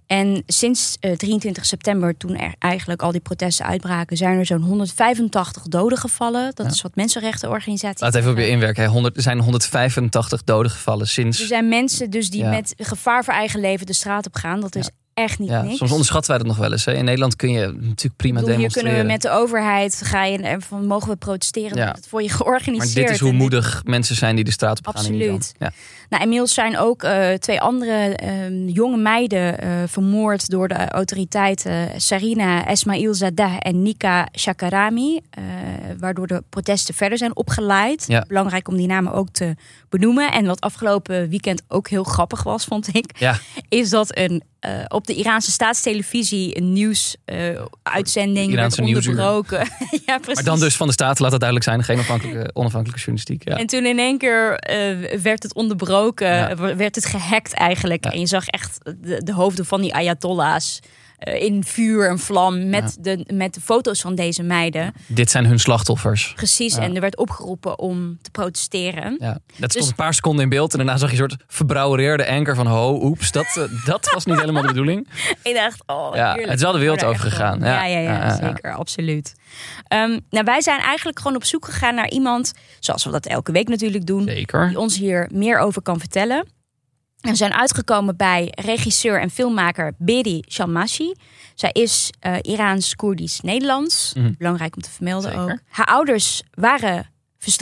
En 0.08 0.44
sinds 0.46 0.98
eh, 1.00 1.12
23 1.16 1.66
september, 1.66 2.18
toen 2.18 2.36
er 2.36 2.54
eigenlijk 2.60 3.02
al 3.02 3.12
die 3.12 3.22
protesten 3.22 3.66
uitbraken, 3.66 4.18
zijn 4.18 4.38
er 4.40 4.46
zo'n 4.46 4.62
185 4.62 5.64
doden 5.64 5.98
gevallen. 5.98 6.52
Dat 6.56 6.66
Ja. 6.66 6.72
is 6.72 6.81
wat 6.81 6.96
mensenrechtenorganisaties. 6.96 8.02
Laat 8.02 8.16
even 8.16 8.31
op 8.31 8.38
je 8.38 8.48
inwerken. 8.50 8.84
hè. 8.84 8.90
100, 8.90 9.16
er 9.16 9.22
zijn 9.22 9.40
185 9.40 10.44
doden 10.44 10.72
gevallen 10.72 11.01
Er 11.01 11.08
sinds... 11.08 11.48
zijn 11.48 11.70
mensen 11.70 12.10
dus 12.10 12.30
die 12.30 12.42
Ja. 12.44 12.50
met 12.50 12.74
gevaar 12.77 13.24
voor 13.24 13.34
eigen 13.34 13.60
leven 13.60 13.86
de 13.86 13.94
straat 13.94 14.25
op 14.27 14.36
gaan. 14.36 14.60
Dat 14.60 14.75
is 14.75 14.89
echt 15.20 15.40
niet 15.40 15.50
Ja, 15.50 15.62
niks. 15.62 15.78
soms 15.78 15.92
onderschatten 15.92 16.30
wij 16.32 16.40
dat 16.40 16.48
nog 16.48 16.58
wel 16.58 16.72
eens. 16.72 16.86
Hè. 16.86 16.94
In 16.94 17.06
Nederland 17.06 17.36
kun 17.36 17.52
je 17.52 17.60
natuurlijk 17.66 18.16
prima 18.16 18.34
bedoel, 18.40 18.48
hier 18.50 18.58
demonstreren. 18.58 18.90
kunnen 18.92 19.08
we 19.08 19.12
met 19.12 19.22
de 19.22 19.30
overheid 19.30 20.02
ga 20.04 20.24
je 20.26 20.38
en 20.38 20.62
van 20.62 20.86
mogen 20.86 21.10
we 21.10 21.16
protesteren? 21.16 21.78
Ja. 21.78 21.92
Dat 21.92 22.08
voor 22.08 22.22
je 22.22 22.28
Maar 22.28 22.38
georganiseerd. 22.38 23.06
dit 23.08 23.16
is 23.16 23.20
hoe 23.22 23.30
dit- 23.30 23.40
moedig 23.40 23.82
mensen 23.86 24.16
zijn 24.16 24.36
die 24.36 24.44
de 24.46 24.52
straat 24.52 24.78
op 24.78 24.86
gaan. 24.88 24.96
Absoluut. 24.96 25.54
Ja. 25.60 25.72
Nou, 26.10 26.24
inmiddels 26.24 26.54
zijn 26.54 26.78
ook 26.78 27.04
eh, 27.04 27.34
twee 27.34 27.62
andere 27.62 28.16
ehm, 28.16 28.68
jonge 28.68 28.98
meiden 28.98 29.60
eh, 29.60 29.70
vermoord 29.88 30.50
door 30.50 30.68
de 30.68 30.88
autoriteiten. 30.90 32.02
Sarina 32.02 32.66
Esmail 32.66 33.14
Zadeh 33.14 33.54
en 33.60 33.82
Nika 33.82 34.28
Shakarami. 34.38 35.20
eh, 35.30 35.44
waardoor 36.00 36.28
de 36.28 36.44
protesten 36.50 36.94
verder 36.94 37.18
zijn 37.18 37.36
opgeleid. 37.36 38.06
Ja. 38.08 38.26
Belangrijk 38.28 38.68
om 38.68 38.78
die 38.78 38.88
namen 38.88 39.14
ook 39.14 39.30
te 39.30 39.56
benoemen. 39.90 40.32
En 40.32 40.46
wat 40.46 40.62
afgelopen 40.62 41.30
weekend 41.30 41.62
ook 41.68 41.88
heel 41.90 42.04
grappig 42.04 42.44
was, 42.44 42.66
vond 42.66 42.96
ik. 42.96 43.12
Ja, 43.20 43.40
Is 43.70 43.90
dat 43.90 44.18
een, 44.18 44.44
eh, 44.60 44.72
op 44.88 45.08
de 45.08 45.13
Iraanse 45.13 45.51
staatstelevisie 45.51 46.58
een 46.58 46.74
nieuwsuitzending 46.74 48.51
Iraanse 48.51 48.82
werd 48.84 48.96
onderbroken. 48.96 49.58
ja, 50.06 50.18
precies. 50.18 50.34
maar 50.34 50.44
dan 50.44 50.60
dus 50.60 50.75
van 50.75 50.88
de 50.88 50.94
staat, 50.94 51.20
laat 51.20 51.32
het 51.32 51.39
duidelijk 51.39 51.70
zijn. 51.70 51.84
Geen 51.84 51.96
onafhankelijke, 51.96 52.50
onafhankelijke 52.60 53.00
journalistiek. 53.00 53.50
Ja. 53.50 53.58
En 53.58 53.68
toen 53.68 53.86
in 53.86 54.00
één 54.00 54.18
keer 54.18 54.56
eh, 54.56 55.20
werd 55.20 55.44
het 55.44 55.54
onderbroken, 55.54 56.28
Ja. 56.28 56.75
werd 56.75 56.96
het 56.96 57.06
gehackt 57.06 57.54
eigenlijk. 57.54 58.04
Ja. 58.04 58.12
En 58.12 58.20
je 58.20 58.28
zag 58.28 58.48
echt 58.48 58.80
de, 58.84 59.24
de 59.24 59.34
hoofden 59.34 59.66
van 59.66 59.82
die 59.82 59.94
ayatollahs 59.94 60.80
in 61.20 61.64
vuur 61.64 62.10
en 62.10 62.20
vlam 62.20 62.70
met, 62.70 62.98
de, 63.00 63.26
met 63.34 63.54
de 63.54 63.62
foto's 63.62 64.02
van 64.02 64.16
deze 64.16 64.44
meiden. 64.44 64.94
Dit 65.08 65.32
zijn 65.32 65.46
hun 65.46 65.60
slachtoffers. 65.60 66.34
Precies, 66.36 66.76
Ja. 66.76 66.82
en 66.82 66.96
er 66.96 67.02
werd 67.02 67.18
opgeroepen 67.18 67.80
om 67.80 68.18
te 68.22 68.32
protesteren. 68.32 69.16
Ja. 69.20 69.32
Dat 69.34 69.40
stond 69.56 69.74
Dus- 69.74 69.88
een 69.88 69.96
paar 69.96 70.14
seconden 70.14 70.44
in 70.44 70.50
beeld. 70.50 70.72
En 70.72 70.78
daarna 70.78 70.98
zag 70.98 71.12
je 71.12 71.22
een 71.22 71.30
soort 71.30 71.44
verbrouwereerde 71.48 72.28
anker 72.28 72.56
van... 72.56 72.68
ho, 72.68 73.00
oeps, 73.04 73.32
dat, 73.32 73.46
eh, 73.46 73.64
dat 73.86 74.10
was 74.14 74.26
niet 74.26 74.40
helemaal 74.40 74.62
de 74.62 74.68
bedoeling. 74.68 75.08
Ik 75.44 75.54
dacht, 75.56 75.84
oh, 75.86 76.16
Ja, 76.16 76.26
heerlijk. 76.28 76.48
het 76.50 76.58
is 76.58 76.64
wel 76.64 76.72
de 76.72 76.80
wereld 76.80 77.02
Ik 77.02 77.06
word 77.06 77.18
er 77.20 77.24
over 77.24 77.32
echt 77.32 77.38
gegaan. 77.38 77.60
van. 77.60 77.68
Ja. 77.68 77.84
Ja, 77.86 77.86
ja, 77.86 78.00
ja, 78.00 78.12
Ja, 78.12 78.18
ja, 78.20 78.26
ja. 78.26 78.36
zeker, 78.48 78.74
absoluut. 78.76 79.34
Ehm, 79.88 80.20
nou, 80.30 80.46
wij 80.46 80.62
zijn 80.62 80.80
eigenlijk 80.80 81.18
gewoon 81.20 81.36
op 81.36 81.44
zoek 81.44 81.66
gegaan 81.66 81.96
naar 81.96 82.10
iemand, 82.10 82.54
zoals 82.80 83.04
we 83.06 83.12
dat 83.12 83.26
elke 83.26 83.52
week 83.52 83.68
natuurlijk 83.68 84.06
doen, 84.06 84.24
Zeker. 84.24 84.68
die 84.68 84.80
ons 84.80 84.98
hier 84.98 85.30
meer 85.34 85.60
over 85.60 85.82
kan 85.82 86.00
vertellen. 86.00 86.46
En 87.22 87.30
we 87.30 87.36
zijn 87.36 87.54
uitgekomen 87.54 88.18
bij 88.18 88.52
regisseur 88.62 89.22
en 89.22 89.30
filmmaker 89.30 89.94
Bedi 89.98 90.42
Shalmashi. 90.50 91.14
Zij 91.56 91.70
is 91.72 92.10
uh, 92.28 92.36
Iraans-Koerdisch-Nederlands. 92.42 94.14
Mhm. 94.14 94.32
Belangrijk 94.38 94.76
om 94.76 94.82
te 94.82 94.90
vermelden 94.92 95.32
Zeker. 95.32 95.52
ook. 95.52 95.58
Haar 95.70 95.86
ouders 95.86 96.42
waren 96.54 97.10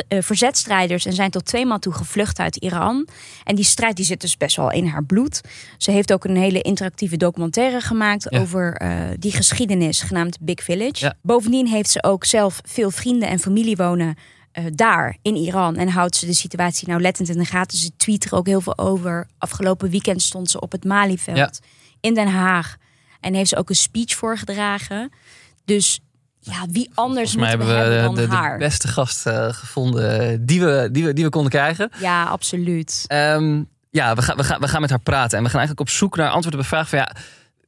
eh, 0.07 0.21
verzetstrijders 0.21 1.05
en 1.05 1.13
zijn 1.13 1.31
tot 1.31 1.45
twee 1.45 1.65
maal 1.65 1.79
toe 1.79 1.93
gevlucht 1.93 2.39
uit 2.39 2.55
Iran. 2.55 3.07
En 3.43 3.55
die 3.55 3.65
strijd 3.65 3.95
die 3.95 4.05
zit 4.05 4.21
dus 4.21 4.37
best 4.37 4.55
wel 4.55 4.71
in 4.71 4.85
haar 4.87 5.03
bloed. 5.03 5.41
Ze 5.77 5.91
heeft 5.91 6.13
ook 6.13 6.23
een 6.25 6.37
hele 6.37 6.61
interactieve 6.61 7.17
documentaire 7.17 7.81
gemaakt 7.81 8.27
Ja. 8.29 8.39
over 8.39 8.73
eh, 8.73 8.99
die 9.19 9.31
geschiedenis, 9.31 10.01
genaamd 10.01 10.37
Big 10.41 10.63
Village. 10.63 11.05
Ja. 11.05 11.13
Bovendien 11.21 11.67
heeft 11.67 11.89
ze 11.89 12.03
ook 12.03 12.25
zelf 12.25 12.61
veel 12.65 12.91
vrienden 12.91 13.29
en 13.29 13.39
familie 13.39 13.75
wonen 13.75 14.15
eh, 14.57 14.65
daar 14.73 15.17
in 15.21 15.35
Iran. 15.35 15.75
En 15.75 15.89
houdt 15.89 16.15
ze 16.15 16.25
de 16.25 16.33
situatie 16.33 16.87
nauwlettend 16.87 17.29
in 17.29 17.37
de 17.37 17.45
gaten. 17.45 17.77
Ze 17.77 17.91
tweet 17.97 18.25
er 18.25 18.35
ook 18.35 18.45
heel 18.47 18.61
veel 18.61 18.77
over. 18.77 19.27
Afgelopen 19.37 19.89
weekend 19.89 20.21
stond 20.21 20.49
ze 20.49 20.59
op 20.59 20.71
het 20.71 20.83
Malieveld 20.83 21.37
Ja. 21.37 21.51
in 21.99 22.13
Den 22.13 22.27
Haag. 22.27 22.75
En 23.19 23.33
heeft 23.33 23.49
ze 23.49 23.57
ook 23.57 23.69
een 23.69 23.75
speech 23.75 24.15
voorgedragen. 24.15 25.11
Dus 25.65 25.99
ja, 26.39 26.65
wie 26.71 26.89
anders 26.93 27.31
Volgens 27.31 27.35
mij 27.35 27.49
hebben 27.49 27.67
we 27.67 27.73
we 27.73 27.79
hebben 27.79 28.15
de, 28.15 28.21
dan 28.21 28.29
de 28.29 28.35
haar? 28.35 28.57
beste 28.57 28.87
gast 28.87 29.25
eh, 29.25 29.47
gevonden 29.53 30.45
die 30.45 30.61
we, 30.61 30.89
die, 30.91 31.05
we, 31.05 31.13
die 31.13 31.23
we 31.23 31.29
konden 31.29 31.51
krijgen. 31.51 31.91
Ja, 31.99 32.23
absoluut. 32.23 33.03
Ehm, 33.07 33.63
ja, 33.89 34.15
we 34.15 34.21
gaan, 34.21 34.37
we, 34.37 34.43
gaan, 34.43 34.59
we 34.59 34.67
gaan 34.67 34.81
met 34.81 34.89
haar 34.89 34.99
praten. 34.99 35.37
En 35.37 35.43
we 35.43 35.49
gaan 35.49 35.59
eigenlijk 35.59 35.89
op 35.89 35.95
zoek 35.95 36.15
naar 36.15 36.29
antwoorden 36.29 36.59
op 36.59 36.65
de 36.65 36.71
vraag 36.71 36.89
van 36.89 36.99
ja. 36.99 37.11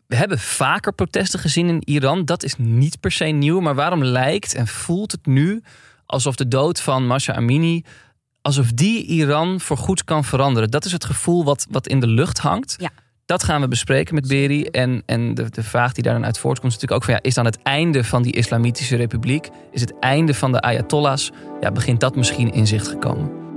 We 0.08 0.16
hebben 0.16 0.40
vaker 0.40 0.94
protesten 0.94 1.40
gezien 1.40 1.68
in 1.70 1.82
Iran. 1.86 2.26
Dat 2.26 2.44
is 2.44 2.56
niet 2.58 3.00
per 3.00 3.12
se 3.12 3.26
nieuw. 3.26 3.60
Maar 3.60 3.76
waarom 3.76 4.04
lijkt 4.04 4.54
en 4.54 4.68
voelt 4.68 5.12
het 5.12 5.26
nu 5.26 5.64
alsof 6.10 6.36
de 6.36 6.48
dood 6.48 6.82
van 6.82 7.08
Masha 7.08 7.34
Amini... 7.34 7.84
alsof 8.42 8.72
die 8.72 9.06
Iran 9.06 9.60
voorgoed 9.60 10.04
kan 10.04 10.24
veranderen? 10.24 10.72
Dat 10.72 10.86
is 10.86 10.92
het 10.92 11.06
gevoel 11.06 11.44
wat, 11.44 11.68
wat 11.70 11.88
in 11.88 12.00
de 12.00 12.08
lucht 12.08 12.40
hangt. 12.40 12.76
Ja. 12.78 12.90
Dat 13.26 13.44
gaan 13.44 13.62
we 13.62 13.68
bespreken 13.68 14.16
met 14.16 14.28
Beri. 14.28 14.64
En, 14.64 15.04
en 15.06 15.34
de, 15.34 15.50
de 15.50 15.64
vraag 15.64 15.94
die 15.94 16.04
daar 16.04 16.14
dan 16.14 16.26
uit 16.26 16.38
voortkomt 16.38 16.74
is 16.74 16.80
natuurlijk 16.80 17.02
ook 17.02 17.10
van... 17.10 17.14
Ja, 17.14 17.30
is 17.30 17.36
dan 17.36 17.46
het 17.46 17.62
einde 17.62 18.04
van 18.04 18.22
die 18.22 18.34
islamitische 18.34 18.96
republiek? 18.96 19.50
Is 19.72 19.82
het 19.82 20.00
einde 20.00 20.34
van 20.34 20.52
de 20.52 20.62
ayatollahs? 20.62 21.32
Ja, 21.62 21.72
begint 21.72 22.00
dat 22.00 22.16
misschien 22.16 22.54
in 22.54 22.68
zicht 22.68 22.88
gekomen? 22.88 23.49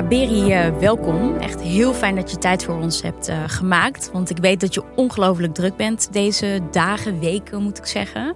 Ja, 0.00 0.08
Beri, 0.08 0.52
eh, 0.52 0.78
welkom. 0.78 1.36
Echt 1.36 1.60
heel 1.60 1.92
fijn 1.92 2.14
dat 2.14 2.30
je 2.30 2.38
tijd 2.38 2.64
voor 2.64 2.74
ons 2.74 3.02
hebt 3.02 3.28
eh, 3.28 3.42
gemaakt. 3.46 4.10
Want 4.12 4.30
ik 4.30 4.38
weet 4.38 4.60
dat 4.60 4.74
je 4.74 4.82
ongelooflijk 4.96 5.54
druk 5.54 5.76
bent 5.76 6.12
deze 6.12 6.60
dagen, 6.70 7.20
weken 7.20 7.62
moet 7.62 7.78
ik 7.78 7.86
zeggen. 7.86 8.34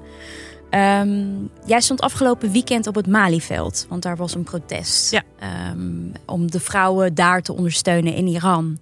Ehm, 0.74 1.24
jij 1.66 1.80
stond 1.80 2.00
afgelopen 2.00 2.52
weekend 2.52 2.86
op 2.86 2.94
het 2.94 3.06
Malieveld, 3.06 3.86
want 3.88 4.02
daar 4.02 4.16
was 4.16 4.34
een 4.34 4.42
protest. 4.44 5.10
Ja. 5.10 5.22
Ehm, 5.38 5.78
om 6.26 6.50
de 6.50 6.60
vrouwen 6.60 7.14
daar 7.14 7.42
te 7.42 7.52
ondersteunen 7.52 8.14
in 8.14 8.26
Iran. 8.26 8.78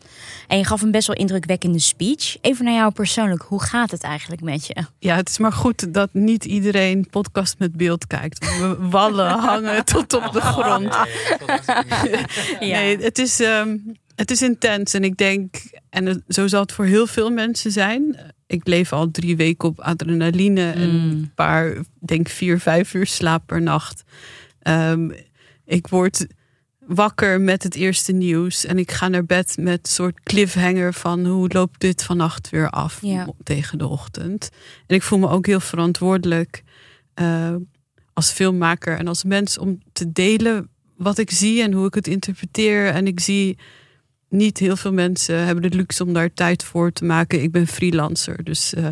En 0.49 0.59
je 0.59 0.65
gaf 0.65 0.83
een 0.83 0.91
best 0.91 1.07
wel 1.07 1.17
indrukwekkende 1.17 1.79
speech. 1.79 2.37
Even 2.41 2.65
naar 2.65 2.75
jou 2.75 2.93
persoonlijk, 2.93 3.43
hoe 3.43 3.63
gaat 3.63 3.91
het 3.91 4.03
eigenlijk 4.03 4.43
met 4.43 4.67
je? 4.67 4.77
Ja, 4.99 5.17
het 5.17 5.29
is 5.29 5.39
maar 5.39 5.53
goed 5.53 5.95
dat 5.95 6.09
niet 6.13 6.45
iedereen 6.45 7.07
podcast 7.11 7.59
met 7.59 7.73
beeld 7.77 8.07
kijkt. 8.07 8.59
We 8.59 8.77
wallen 8.81 9.31
hangen 9.49 9.85
tot 9.85 10.13
op 10.13 10.33
de 10.33 10.41
grond. 10.41 10.97
Nee, 12.61 12.99
het 12.99 13.19
is, 13.19 13.41
ehm, 13.41 13.77
het 14.15 14.31
is 14.31 14.43
intens. 14.43 14.95
En 14.95 15.05
ik 15.05 15.17
denk, 15.17 15.55
en 15.91 16.07
het- 16.07 16.23
zo 16.29 16.47
zal 16.47 16.61
het 16.61 16.73
voor 16.73 16.85
heel 16.85 17.07
veel 17.07 17.31
mensen 17.31 17.71
zijn. 17.73 18.17
Ik 18.52 18.66
leef 18.66 18.92
al 18.92 19.11
drie 19.11 19.37
weken 19.37 19.68
op 19.68 19.80
adrenaline. 19.80 20.71
En 20.71 20.90
Mm. 20.90 21.11
een 21.11 21.30
paar, 21.35 21.75
denk 21.99 22.28
vier, 22.28 22.61
vijf 22.61 22.94
uur 22.94 23.06
slaap 23.06 23.47
per 23.47 23.62
nacht. 23.62 24.02
Ehm, 24.59 25.11
ik 25.64 25.87
word 25.87 26.26
wakker 26.87 27.40
met 27.40 27.62
het 27.62 27.75
eerste 27.75 28.12
nieuws. 28.12 28.64
En 28.64 28.78
ik 28.78 28.90
ga 28.92 29.09
naar 29.09 29.25
bed 29.25 29.56
met 29.61 29.78
een 29.82 29.92
soort 29.92 30.21
cliffhanger 30.23 30.94
van 30.94 31.26
hoe 31.26 31.49
loopt 31.52 31.80
dit 31.80 32.04
vannacht 32.04 32.50
weer 32.50 32.71
af 32.71 32.99
Ja. 33.02 33.28
tegen 33.42 33.78
de 33.78 33.87
ochtend. 33.87 34.49
En 34.87 34.94
ik 34.97 35.02
voel 35.02 35.18
me 35.18 35.28
ook 35.28 35.47
heel 35.47 35.61
verantwoordelijk 35.61 36.62
eh, 37.14 37.54
als 38.12 38.30
filmmaker 38.30 38.99
en 38.99 39.09
als 39.09 39.25
mens 39.25 39.59
om 39.59 39.80
te 39.92 40.12
delen 40.12 40.68
wat 40.97 41.18
ik 41.18 41.30
zie 41.30 41.62
en 41.62 41.73
hoe 41.73 41.87
ik 41.87 41.94
het 41.94 42.06
interpreteer. 42.06 42.87
En 42.88 43.06
ik 43.06 43.21
zie 43.21 43.59
niet 44.33 44.59
heel 44.59 44.77
veel 44.77 44.93
mensen 44.93 45.45
hebben 45.45 45.71
de 45.71 45.77
luxe 45.77 46.05
om 46.05 46.12
daar 46.12 46.35
tijd 46.35 46.65
voor 46.65 46.93
te 46.93 47.05
maken. 47.05 47.43
Ik 47.43 47.51
ben 47.51 47.67
freelancer, 47.67 48.45
dus 48.45 48.75
eh, 48.75 48.87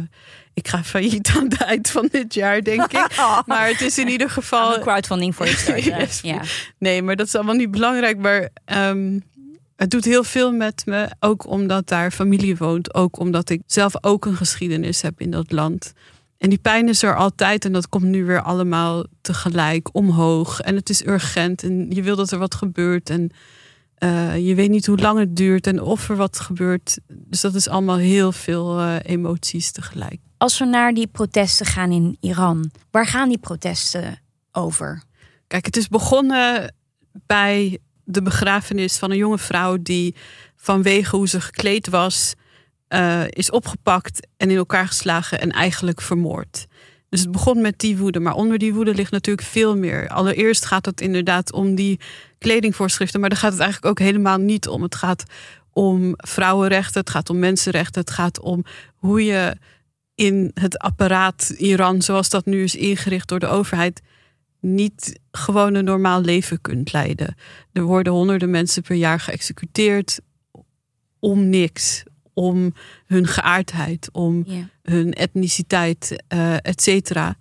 ik 0.55 0.69
ga 0.69 0.85
failliet 0.85 1.33
aan 1.37 1.45
het 1.45 1.63
eind 1.63 1.91
van 1.91 2.09
dit 2.11 2.35
jaar, 2.35 2.63
denk 2.63 2.93
ik. 2.93 3.07
Maar 3.47 3.69
het 3.69 3.81
is 3.81 3.99
in 3.99 4.09
ieder 4.09 4.31
geval. 4.31 4.75
Een 4.75 4.81
crowdfunding 4.81 5.35
voor 5.35 5.47
je 5.47 5.57
starten. 5.63 5.99
Yes. 5.99 6.21
Ja. 6.21 6.43
Nee, 6.79 7.03
maar 7.03 7.17
dat 7.17 7.27
is 7.27 7.35
allemaal 7.35 7.55
niet 7.55 7.71
belangrijk. 7.71 8.19
Maar 8.19 8.49
ehm, 8.65 9.19
het 9.77 9.91
doet 9.91 10.05
heel 10.05 10.25
veel 10.25 10.53
met 10.53 10.83
me. 10.87 11.09
Ook 11.21 11.47
omdat 11.47 11.89
daar 11.89 12.11
familie 12.11 12.57
woont. 12.57 12.95
Ook 12.95 13.19
omdat 13.19 13.51
ik 13.51 13.63
zelf 13.67 14.05
ook 14.05 14.25
een 14.25 14.37
geschiedenis 14.37 15.03
heb 15.03 15.21
in 15.21 15.31
dat 15.31 15.53
land. 15.53 15.93
En 16.39 16.49
die 16.49 16.59
pijn 16.59 16.89
is 16.89 17.03
er 17.03 17.17
altijd. 17.17 17.65
En 17.65 17.73
dat 17.73 17.89
komt 17.89 18.05
nu 18.05 18.25
weer 18.25 18.43
allemaal 18.43 19.05
tegelijk 19.21 19.89
omhoog. 19.95 20.61
En 20.61 20.77
het 20.77 20.89
is 20.89 21.07
urgent. 21.07 21.63
En 21.63 21.87
je 21.91 22.03
wil 22.03 22.17
dat 22.17 22.31
er 22.31 22.39
wat 22.39 22.55
gebeurt. 22.55 23.11
En 23.11 23.31
eh, 24.01 24.47
je 24.47 24.55
weet 24.55 24.71
niet 24.71 24.87
hoe 24.87 24.99
lang 24.99 25.19
het 25.19 25.37
duurt. 25.37 25.67
En 25.67 25.83
of 25.83 26.09
er 26.09 26.17
wat 26.17 26.41
gebeurt. 26.41 26.99
Dus 27.09 27.41
dat 27.41 27.55
is 27.55 27.69
allemaal 27.69 27.97
heel 27.97 28.33
veel 28.33 28.79
eh, 28.79 28.97
emoties 29.03 29.73
tegelijk. 29.73 30.21
Als 30.37 30.59
we 30.59 30.65
naar 30.65 30.95
die 30.95 31.07
protesten 31.07 31.67
gaan 31.67 31.93
in 31.93 32.17
Iran, 32.21 32.71
waar 32.91 33.07
gaan 33.07 33.29
die 33.29 33.39
protesten 33.39 34.21
over? 34.53 35.03
Kijk, 35.47 35.67
het 35.67 35.77
is 35.77 35.89
begonnen 35.89 36.75
bij 37.27 37.79
de 38.05 38.23
begrafenis 38.23 38.99
van 38.99 39.11
een 39.11 39.17
jonge 39.17 39.39
vrouw 39.39 39.77
die 39.83 40.15
vanwege 40.57 41.17
hoe 41.17 41.29
ze 41.29 41.41
gekleed 41.41 41.89
was, 41.89 42.35
eh, 42.89 43.23
is 43.29 43.51
opgepakt 43.51 44.27
en 44.37 44.51
in 44.51 44.57
elkaar 44.57 44.87
geslagen 44.87 45.41
en 45.41 45.51
eigenlijk 45.51 46.01
vermoord. 46.01 46.67
Dus 47.11 47.21
het 47.21 47.31
begon 47.31 47.61
met 47.61 47.79
die 47.79 47.99
woede, 47.99 48.21
maar 48.21 48.35
onder 48.35 48.59
die 48.59 48.75
woede 48.75 48.95
ligt 48.95 49.13
natuurlijk 49.13 49.47
veel 49.47 49.77
meer. 49.77 50.09
Allereerst 50.09 50.65
gaat 50.65 50.87
het 50.87 51.01
inderdaad 51.01 51.53
om 51.53 51.75
die 51.75 52.01
kledingvoorschriften, 52.39 53.21
maar 53.21 53.29
daar 53.29 53.39
gaat 53.39 53.53
het 53.53 53.61
eigenlijk 53.61 53.91
ook 53.91 54.07
helemaal 54.07 54.39
niet 54.39 54.69
om. 54.69 54.83
Het 54.83 54.95
gaat 54.95 55.25
om 55.73 56.15
vrouwenrechten, 56.17 57.01
het 57.01 57.11
gaat 57.11 57.31
om 57.31 57.39
mensenrechten, 57.39 58.01
het 58.01 58.11
gaat 58.11 58.41
om 58.41 58.65
hoe 58.95 59.25
je 59.25 59.57
in 60.15 60.51
het 60.55 60.79
apparaat 60.79 61.55
Iran, 61.57 62.03
zoals 62.03 62.29
dat 62.29 62.47
nu 62.47 62.63
is 62.63 62.75
ingericht 62.75 63.29
door 63.29 63.39
de 63.39 63.47
overheid, 63.47 64.01
niet 64.61 65.21
gewoon 65.31 65.75
een 65.75 65.85
normaal 65.85 66.21
leven 66.21 66.61
kunt 66.61 66.93
leiden. 66.93 67.35
Er 67.73 67.83
worden 67.83 68.13
honderden 68.13 68.51
mensen 68.51 68.83
per 68.83 68.97
jaar 68.97 69.21
geëxecuteerd 69.21 70.21
om 71.19 71.49
niks. 71.49 72.03
Om 72.35 72.75
hun 73.07 73.27
geaardheid, 73.27 74.09
om 74.13 74.43
Ja. 74.47 74.69
hun 74.83 75.13
etniciteit, 75.13 76.23
eh 76.29 76.55
et 76.55 76.83
cetera. 76.83 77.37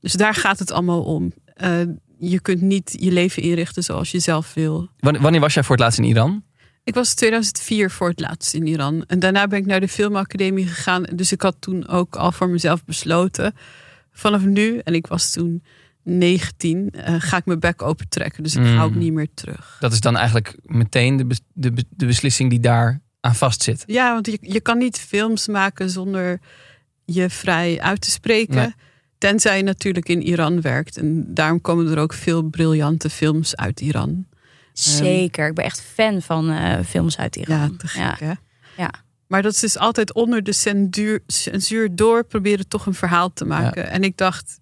Dus 0.00 0.12
daar 0.12 0.34
gaat 0.34 0.58
het 0.58 0.70
allemaal 0.72 1.02
om. 1.02 1.32
Eh, 1.54 1.80
je 2.18 2.40
kunt 2.40 2.60
niet 2.60 2.96
je 3.00 3.12
leven 3.12 3.42
inrichten 3.42 3.82
zoals 3.82 4.10
je 4.10 4.18
zelf 4.18 4.54
wil. 4.54 4.88
Wanneer 4.98 5.40
was 5.40 5.54
jij 5.54 5.62
voor 5.62 5.74
het 5.74 5.84
laatst 5.84 5.98
in 5.98 6.04
Iran? 6.04 6.42
Ik 6.84 6.94
was 6.94 7.10
in 7.10 7.16
2004 7.16 7.90
voor 7.90 8.08
het 8.08 8.20
laatst 8.20 8.54
in 8.54 8.66
Iran. 8.66 9.04
En 9.06 9.18
daarna 9.18 9.46
ben 9.46 9.58
ik 9.58 9.66
naar 9.66 9.80
de 9.80 9.88
filmacademie 9.88 10.66
gegaan. 10.66 11.02
Dus 11.02 11.32
ik 11.32 11.42
had 11.42 11.56
toen 11.58 11.88
ook 11.88 12.16
al 12.16 12.32
voor 12.32 12.48
mezelf 12.48 12.84
besloten. 12.84 13.54
Vanaf 14.12 14.44
nu, 14.44 14.78
en 14.78 14.94
ik 14.94 15.06
was 15.06 15.30
toen 15.30 15.62
19, 16.02 16.90
eh, 16.90 17.14
ga 17.18 17.36
ik 17.36 17.44
mijn 17.46 17.60
bek 17.60 17.82
open 17.82 18.08
trekken. 18.08 18.42
Dus 18.42 18.54
ik 18.54 18.62
Mm. 18.62 18.76
ga 18.76 18.82
ook 18.82 18.94
niet 18.94 19.12
meer 19.12 19.28
terug. 19.34 19.76
Dat 19.80 19.92
is 19.92 20.00
dan 20.00 20.16
eigenlijk 20.16 20.56
meteen 20.62 21.16
de, 21.16 21.26
de, 21.52 21.72
be- 21.72 21.84
de 21.90 22.06
beslissing 22.06 22.50
die 22.50 22.60
daar 22.60 23.00
aan 23.20 23.34
vastzit. 23.34 23.82
Ja, 23.86 24.12
want 24.12 24.26
je, 24.26 24.38
je 24.40 24.60
kan 24.60 24.78
niet 24.78 24.98
films 24.98 25.46
maken 25.46 25.90
zonder 25.90 26.40
je 27.04 27.30
vrij 27.30 27.80
uit 27.80 28.00
te 28.00 28.10
spreken. 28.10 28.54
Nee. 28.54 28.74
Tenzij 29.18 29.56
je 29.56 29.62
natuurlijk 29.62 30.08
in 30.08 30.22
Iran 30.22 30.60
werkt. 30.60 30.96
En 30.96 31.34
daarom 31.34 31.60
komen 31.60 31.88
er 31.90 31.98
ook 31.98 32.12
veel 32.12 32.42
briljante 32.42 33.10
films 33.10 33.56
uit 33.56 33.80
Iran. 33.80 34.26
Zeker. 34.72 35.46
Ik 35.48 35.54
ben 35.54 35.64
echt 35.64 35.80
fan 35.80 36.22
van 36.22 36.50
eh, 36.50 36.84
films 36.84 37.18
uit 37.18 37.36
Iran. 37.36 37.58
Ja, 37.58 37.70
te 37.78 37.86
gek 37.88 38.00
Ja. 38.02 38.16
hè? 38.18 38.32
Ja. 38.82 38.90
Maar 39.26 39.42
dat 39.42 39.52
is 39.52 39.60
dus 39.60 39.78
altijd 39.78 40.12
onder 40.14 40.42
de 40.42 40.52
censuur, 40.52 41.20
censuur 41.26 41.96
door 41.96 42.24
proberen 42.24 42.68
toch 42.68 42.86
een 42.86 42.94
verhaal 42.94 43.32
te 43.32 43.44
maken. 43.44 43.90
En 43.90 44.02
ik 44.02 44.16
dacht, 44.16 44.58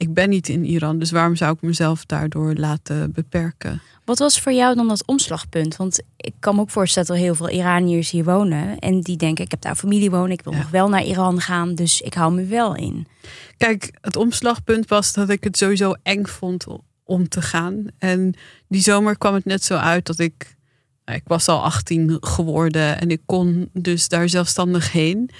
ik 0.00 0.14
ben 0.14 0.28
niet 0.28 0.48
in 0.48 0.64
Iran, 0.64 0.98
dus 0.98 1.10
waarom 1.10 1.36
zou 1.36 1.52
ik 1.54 1.62
mezelf 1.62 2.06
daardoor 2.06 2.54
laten 2.54 3.12
beperken? 3.12 3.80
Wat 4.04 4.18
was 4.18 4.40
voor 4.40 4.52
jou 4.52 4.74
dan 4.74 4.88
dat 4.88 5.06
omslagpunt? 5.06 5.76
Want 5.76 6.00
ik 6.16 6.32
kan 6.38 6.54
me 6.54 6.60
ook 6.60 6.70
voorstellen 6.70 7.08
dat 7.08 7.16
er 7.16 7.22
heel 7.22 7.34
veel 7.34 7.50
Iraniërs 7.50 8.10
hier 8.10 8.24
wonen. 8.24 8.78
En 8.78 9.00
die 9.00 9.16
denken, 9.16 9.44
ik 9.44 9.50
heb 9.50 9.60
daar 9.60 9.74
familie 9.76 10.10
wonen. 10.10 10.30
Ik 10.30 10.42
wil 10.42 10.52
Ja. 10.52 10.58
nog 10.58 10.70
wel 10.70 10.88
naar 10.88 11.04
Iran 11.04 11.40
gaan. 11.40 11.74
Dus 11.74 12.00
ik 12.00 12.14
hou 12.14 12.32
me 12.34 12.44
wel 12.44 12.74
in. 12.76 13.06
Kijk, 13.56 13.92
het 14.00 14.16
omslagpunt 14.16 14.88
was 14.88 15.12
dat 15.12 15.28
ik 15.28 15.44
het 15.44 15.56
sowieso 15.56 15.92
eng 16.02 16.24
vond 16.26 16.66
om 17.04 17.28
te 17.28 17.42
gaan. 17.42 17.84
En 17.98 18.34
die 18.68 18.80
zomer 18.82 19.18
kwam 19.18 19.34
het 19.34 19.44
net 19.44 19.64
zo 19.64 19.74
uit 19.76 20.06
dat 20.06 20.18
ik. 20.18 20.56
nou, 21.04 21.18
Ik 21.18 21.24
was 21.28 21.48
al 21.48 21.62
18 21.64 22.16
geworden 22.20 23.00
en 23.00 23.10
ik 23.10 23.20
kon 23.26 23.68
dus 23.72 24.08
daar 24.08 24.28
zelfstandig 24.28 24.92
heen. 24.92 25.30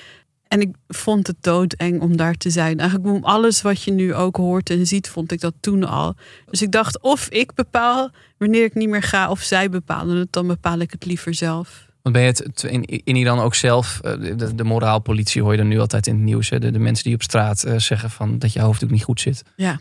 En 0.50 0.60
ik 0.60 0.74
vond 0.88 1.26
het 1.26 1.36
doodeng 1.40 2.00
om 2.00 2.16
daar 2.16 2.34
te 2.34 2.50
zijn. 2.50 2.78
Eigenlijk 2.78 3.10
om 3.10 3.24
alles 3.24 3.62
wat 3.62 3.82
je 3.82 3.92
nu 3.92 4.14
ook 4.14 4.36
hoort 4.36 4.70
en 4.70 4.86
ziet, 4.86 5.08
vond 5.08 5.32
ik 5.32 5.40
dat 5.40 5.54
toen 5.60 5.84
al. 5.84 6.14
Dus 6.46 6.62
ik 6.62 6.72
dacht, 6.72 7.00
of 7.00 7.28
ik 7.28 7.54
bepaal 7.54 8.10
wanneer 8.38 8.64
ik 8.64 8.74
niet 8.74 8.88
meer 8.88 9.02
ga, 9.02 9.30
of 9.30 9.40
zij 9.40 9.68
bepalen 9.68 10.16
het, 10.16 10.32
dan 10.32 10.46
bepaal 10.46 10.78
ik 10.78 10.90
het 10.90 11.04
liever 11.04 11.34
zelf. 11.34 11.86
Want 12.02 12.14
ben 12.14 12.24
je 12.24 12.28
het 12.28 12.62
in, 12.62 12.84
in 12.84 13.16
Iran 13.16 13.38
ook 13.38 13.54
zelf, 13.54 14.00
eh, 14.02 14.36
de, 14.36 14.54
de 14.54 14.64
moraalpolitie 14.64 15.42
hoor 15.42 15.52
je 15.52 15.58
dan 15.58 15.68
nu 15.68 15.80
altijd 15.80 16.06
in 16.06 16.14
het 16.14 16.22
nieuws. 16.22 16.50
Hè? 16.50 16.58
De, 16.58 16.70
de 16.70 16.78
mensen 16.78 17.04
die 17.04 17.14
op 17.14 17.22
straat 17.22 17.66
uh, 17.66 17.78
zeggen 17.78 18.10
van 18.10 18.38
dat 18.38 18.52
je 18.52 18.60
hoofddoek 18.60 18.90
niet 18.90 19.04
goed 19.04 19.20
zit. 19.20 19.42
Ja. 19.56 19.80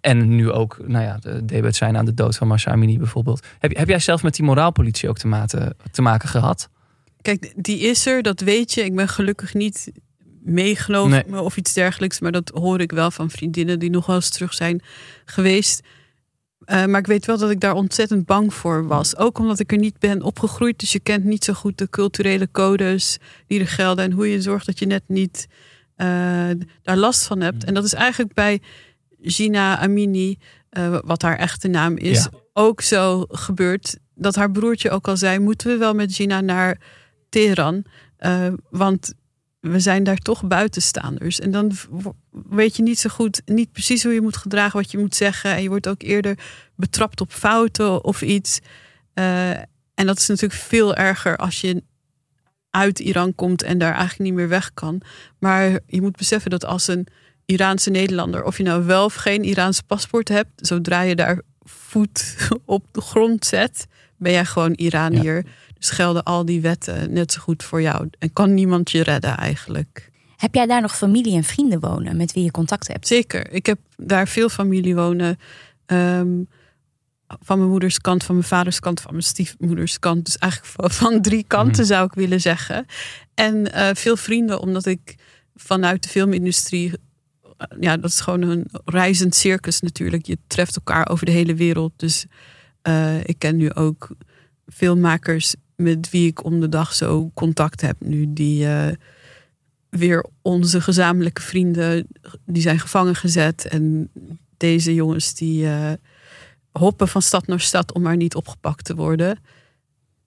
En 0.00 0.36
nu 0.36 0.50
ook, 0.50 0.78
nou 0.86 1.04
ja, 1.04 1.18
de 1.20 1.44
debet 1.44 1.76
zijn 1.76 1.96
aan 1.96 2.04
de 2.04 2.14
dood 2.14 2.36
van 2.36 2.48
Masha 2.48 2.70
Amini 2.70 2.98
bijvoorbeeld. 2.98 3.46
Heb, 3.58 3.76
heb 3.76 3.88
jij 3.88 3.98
zelf 3.98 4.22
met 4.22 4.34
die 4.34 4.44
moraalpolitie 4.44 5.08
ook 5.08 5.18
te, 5.18 5.26
mate, 5.26 5.76
te 5.90 6.02
maken 6.02 6.28
gehad? 6.28 6.68
Kijk, 7.24 7.52
die 7.56 7.78
is 7.78 8.06
er, 8.06 8.22
dat 8.22 8.40
weet 8.40 8.72
je. 8.72 8.84
Ik 8.84 8.94
ben 8.94 9.08
gelukkig 9.08 9.54
niet 9.54 9.92
meegenomen 10.42 11.24
nee. 11.26 11.40
of 11.40 11.56
iets 11.56 11.72
dergelijks. 11.72 12.20
Maar 12.20 12.32
dat 12.32 12.50
hoor 12.54 12.80
ik 12.80 12.92
wel 12.92 13.10
van 13.10 13.30
vriendinnen 13.30 13.78
die 13.78 13.90
nog 13.90 14.06
wel 14.06 14.16
eens 14.16 14.30
terug 14.30 14.54
zijn 14.54 14.82
geweest. 15.24 15.80
Uh, 16.66 16.84
maar 16.84 17.00
ik 17.00 17.06
weet 17.06 17.26
wel 17.26 17.38
dat 17.38 17.50
ik 17.50 17.60
daar 17.60 17.74
ontzettend 17.74 18.26
bang 18.26 18.54
voor 18.54 18.86
was. 18.86 19.16
Ook 19.16 19.38
omdat 19.38 19.58
ik 19.58 19.72
er 19.72 19.78
niet 19.78 19.98
ben 19.98 20.22
opgegroeid. 20.22 20.78
Dus 20.78 20.92
je 20.92 21.00
kent 21.00 21.24
niet 21.24 21.44
zo 21.44 21.52
goed 21.52 21.78
de 21.78 21.90
culturele 21.90 22.48
codes 22.50 23.18
die 23.46 23.60
er 23.60 23.68
gelden. 23.68 24.04
En 24.04 24.12
hoe 24.12 24.30
je 24.30 24.42
zorgt 24.42 24.66
dat 24.66 24.78
je 24.78 24.86
net 24.86 25.02
niet 25.06 25.46
uh, 25.96 26.06
daar 26.82 26.96
last 26.96 27.26
van 27.26 27.40
hebt. 27.40 27.64
En 27.64 27.74
dat 27.74 27.84
is 27.84 27.94
eigenlijk 27.94 28.34
bij 28.34 28.60
Gina 29.22 29.78
Amini, 29.78 30.38
uh, 30.78 30.98
wat 31.04 31.22
haar 31.22 31.36
echte 31.36 31.68
naam 31.68 31.96
is, 31.96 32.22
ja. 32.22 32.38
ook 32.52 32.80
zo 32.80 33.24
gebeurd. 33.28 33.98
Dat 34.14 34.34
haar 34.34 34.50
broertje 34.50 34.90
ook 34.90 35.08
al 35.08 35.16
zei: 35.16 35.38
moeten 35.38 35.70
we 35.70 35.76
wel 35.76 35.94
met 35.94 36.14
Gina 36.14 36.40
naar 36.40 36.78
Teheran? 37.34 37.84
want 38.70 39.12
we 39.60 39.80
zijn 39.80 40.04
daar 40.04 40.16
toch 40.16 40.46
buitenstaanders. 40.46 41.40
En 41.40 41.50
dan 41.50 41.72
weet 42.30 42.76
je 42.76 42.82
niet 42.82 42.98
zo 42.98 43.10
goed, 43.10 43.42
niet 43.44 43.72
precies 43.72 44.02
hoe 44.02 44.12
je 44.12 44.20
moet 44.20 44.36
gedragen, 44.36 44.80
wat 44.80 44.90
je 44.90 44.98
moet 44.98 45.14
zeggen. 45.14 45.50
En 45.50 45.62
je 45.62 45.68
wordt 45.68 45.88
ook 45.88 46.02
eerder 46.02 46.38
betrapt 46.76 47.20
op 47.20 47.32
fouten 47.32 48.04
of 48.04 48.22
iets. 48.22 48.60
Uh, 49.14 49.50
en 49.94 50.06
dat 50.06 50.18
is 50.18 50.26
natuurlijk 50.26 50.60
veel 50.60 50.94
erger 50.94 51.36
als 51.36 51.60
je 51.60 51.82
uit 52.70 52.98
Iran 52.98 53.34
komt 53.34 53.62
en 53.62 53.78
daar 53.78 53.94
eigenlijk 53.94 54.30
niet 54.30 54.38
meer 54.38 54.48
weg 54.48 54.74
kan. 54.74 55.00
Maar 55.38 55.80
je 55.86 56.00
moet 56.00 56.16
beseffen 56.16 56.50
dat 56.50 56.64
als 56.64 56.88
een 56.88 57.06
Iraanse 57.44 57.90
Nederlander, 57.90 58.44
of 58.44 58.56
je 58.56 58.62
nou 58.62 58.84
wel 58.84 59.04
of 59.04 59.14
geen 59.14 59.44
Iraanse 59.44 59.84
paspoort 59.84 60.28
hebt, 60.28 60.50
zodra 60.56 61.00
je 61.00 61.16
daar 61.16 61.40
voet 61.60 62.36
op 62.64 62.86
de 62.92 63.00
grond 63.00 63.44
zet, 63.44 63.86
ben 64.16 64.32
jij 64.32 64.44
gewoon 64.44 64.72
Iranier. 64.72 65.44
Dus 65.84 65.92
gelden 65.92 66.22
al 66.22 66.44
die 66.44 66.60
wetten 66.60 67.12
net 67.12 67.32
zo 67.32 67.40
goed 67.40 67.62
voor 67.62 67.82
jou. 67.82 68.08
En 68.18 68.32
kan 68.32 68.54
niemand 68.54 68.90
je 68.90 69.02
redden 69.02 69.36
eigenlijk. 69.36 70.10
Heb 70.36 70.54
jij 70.54 70.66
daar 70.66 70.80
nog 70.80 70.96
familie 70.96 71.36
en 71.36 71.44
vrienden 71.44 71.80
wonen 71.80 72.16
met 72.16 72.32
wie 72.32 72.44
je 72.44 72.50
contact 72.50 72.88
hebt? 72.88 73.06
Zeker. 73.06 73.52
Ik 73.52 73.66
heb 73.66 73.78
daar 73.96 74.28
veel 74.28 74.48
familie 74.48 74.94
wonen. 74.94 75.38
Um, 75.86 76.48
van 77.26 77.58
mijn 77.58 77.70
moeders 77.70 78.00
kant, 78.00 78.24
van 78.24 78.34
mijn 78.34 78.46
vaders 78.46 78.80
kant, 78.80 79.00
van 79.00 79.10
mijn 79.10 79.24
stiefmoeders 79.24 79.98
kant. 79.98 80.24
Dus 80.24 80.38
eigenlijk 80.38 80.72
van, 80.72 80.90
van 80.90 81.22
drie 81.22 81.44
kanten 81.46 81.82
mm. 81.82 81.88
zou 81.88 82.06
ik 82.06 82.12
willen 82.12 82.40
zeggen. 82.40 82.86
En 83.34 83.56
uh, 83.74 83.88
veel 83.92 84.16
vrienden, 84.16 84.60
omdat 84.60 84.86
ik 84.86 85.14
vanuit 85.54 86.02
de 86.02 86.08
filmindustrie. 86.08 86.92
Ja, 87.80 87.96
dat 87.96 88.10
is 88.10 88.20
gewoon 88.20 88.42
een 88.42 88.66
reizend 88.84 89.34
circus 89.34 89.80
natuurlijk. 89.80 90.26
Je 90.26 90.38
treft 90.46 90.76
elkaar 90.76 91.08
over 91.08 91.26
de 91.26 91.32
hele 91.32 91.54
wereld. 91.54 91.92
Dus 91.96 92.26
uh, 92.88 93.24
ik 93.24 93.38
ken 93.38 93.56
nu 93.56 93.72
ook 93.72 94.08
filmmakers 94.72 95.54
met 95.76 96.10
wie 96.10 96.26
ik 96.26 96.44
om 96.44 96.60
de 96.60 96.68
dag 96.68 96.94
zo 96.94 97.30
contact 97.34 97.80
heb 97.80 97.96
nu. 97.98 98.32
Die 98.32 98.64
uh, 98.64 98.88
weer 99.88 100.26
onze 100.42 100.80
gezamenlijke 100.80 101.42
vrienden, 101.42 102.06
die 102.46 102.62
zijn 102.62 102.80
gevangen 102.80 103.14
gezet. 103.14 103.66
En 103.66 104.10
deze 104.56 104.94
jongens 104.94 105.34
die 105.34 105.64
uh, 105.64 105.92
hoppen 106.72 107.08
van 107.08 107.22
stad 107.22 107.46
naar 107.46 107.60
stad 107.60 107.92
om 107.92 108.02
maar 108.02 108.16
niet 108.16 108.34
opgepakt 108.34 108.84
te 108.84 108.94
worden. 108.94 109.38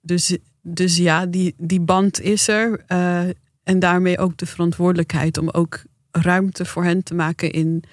Dus, 0.00 0.36
dus 0.62 0.96
ja, 0.96 1.26
die, 1.26 1.54
die 1.56 1.80
band 1.80 2.20
is 2.20 2.48
er. 2.48 2.84
Uh, 2.88 3.28
en 3.62 3.78
daarmee 3.78 4.18
ook 4.18 4.36
de 4.36 4.46
verantwoordelijkheid 4.46 5.38
om 5.38 5.48
ook 5.48 5.82
ruimte 6.10 6.64
voor 6.64 6.84
hen 6.84 7.02
te 7.02 7.14
maken 7.14 7.50
in 7.50 7.84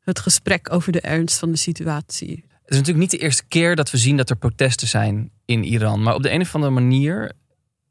het 0.00 0.18
gesprek 0.18 0.72
over 0.72 0.92
de 0.92 1.00
ernst 1.00 1.38
van 1.38 1.50
de 1.50 1.56
situatie. 1.56 2.44
Het 2.66 2.74
is 2.74 2.80
natuurlijk 2.80 3.10
niet 3.10 3.20
de 3.20 3.26
eerste 3.26 3.44
keer 3.48 3.76
dat 3.76 3.90
we 3.90 3.96
zien 3.96 4.16
dat 4.16 4.30
er 4.30 4.36
protesten 4.36 4.88
zijn 4.88 5.30
in 5.44 5.64
Iran. 5.64 6.02
Maar 6.02 6.14
op 6.14 6.22
de 6.22 6.30
een 6.30 6.40
of 6.40 6.54
andere 6.54 6.72
manier 6.72 7.32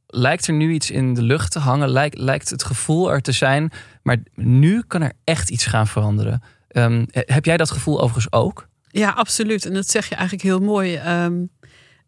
lijkt 0.07 0.47
er 0.47 0.53
nu 0.53 0.73
iets 0.73 0.91
in 0.91 1.13
de 1.13 1.21
lucht 1.21 1.51
te 1.51 1.59
hangen. 1.59 1.89
Lijkt, 2.13 2.49
het 2.49 2.63
gevoel 2.63 3.11
er 3.11 3.21
te 3.21 3.31
zijn. 3.31 3.71
Maar 4.03 4.17
nu 4.33 4.83
kan 4.87 5.01
er 5.01 5.13
echt 5.23 5.49
iets 5.49 5.65
gaan 5.65 5.87
veranderen. 5.87 6.41
Um, 6.71 7.05
heb 7.11 7.45
jij 7.45 7.57
dat 7.57 7.71
gevoel 7.71 8.01
overigens 8.01 8.31
ook? 8.31 8.67
Ja, 8.87 9.09
absoluut. 9.09 9.65
En 9.65 9.73
dat 9.73 9.89
zeg 9.89 10.09
je 10.09 10.15
eigenlijk 10.15 10.47
heel 10.47 10.59
mooi. 10.59 10.97
Um, 10.97 11.49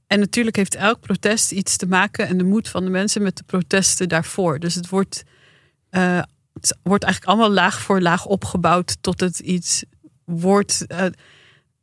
en 0.08 0.20
natuurlijk 0.20 0.56
heeft 0.56 0.76
elk 0.76 1.00
protest 1.00 1.52
iets 1.52 1.78
te 1.78 1.88
maken 1.88 2.28
en 2.28 2.38
de 2.38 2.44
moed 2.44 2.70
van 2.70 2.84
de 2.84 2.90
mensen 2.90 3.22
met 3.22 3.38
de 3.38 3.44
protesten 3.44 4.10
daarvoor. 4.10 4.60
Dus 4.60 4.76
het 4.76 4.90
wordt, 4.90 5.24
uh, 5.92 6.22
het 6.54 6.78
wordt 6.84 7.04
eigenlijk 7.04 7.34
allemaal 7.34 7.54
laag 7.54 7.82
voor 7.82 8.02
laag 8.02 8.26
opgebouwd 8.26 8.98
tot 9.02 9.20
het 9.20 9.40
iets 9.40 9.84
wordt. 10.26 10.86
Uh, 10.88 11.06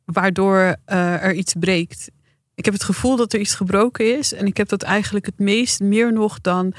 waardoor 0.05 0.57
uh, 0.59 1.23
er 1.23 1.33
iets 1.33 1.53
breekt. 1.59 2.11
Ik 2.55 2.65
heb 2.65 2.73
het 2.73 2.83
gevoel 2.83 3.15
dat 3.15 3.33
er 3.33 3.39
iets 3.39 3.55
gebroken 3.55 4.17
is. 4.17 4.33
En 4.33 4.45
ik 4.45 4.57
heb 4.57 4.69
dat 4.69 4.81
eigenlijk 4.81 5.25
het 5.25 5.39
meest, 5.39 5.79
meer 5.79 6.13
nog 6.13 6.41
dan 6.41 6.73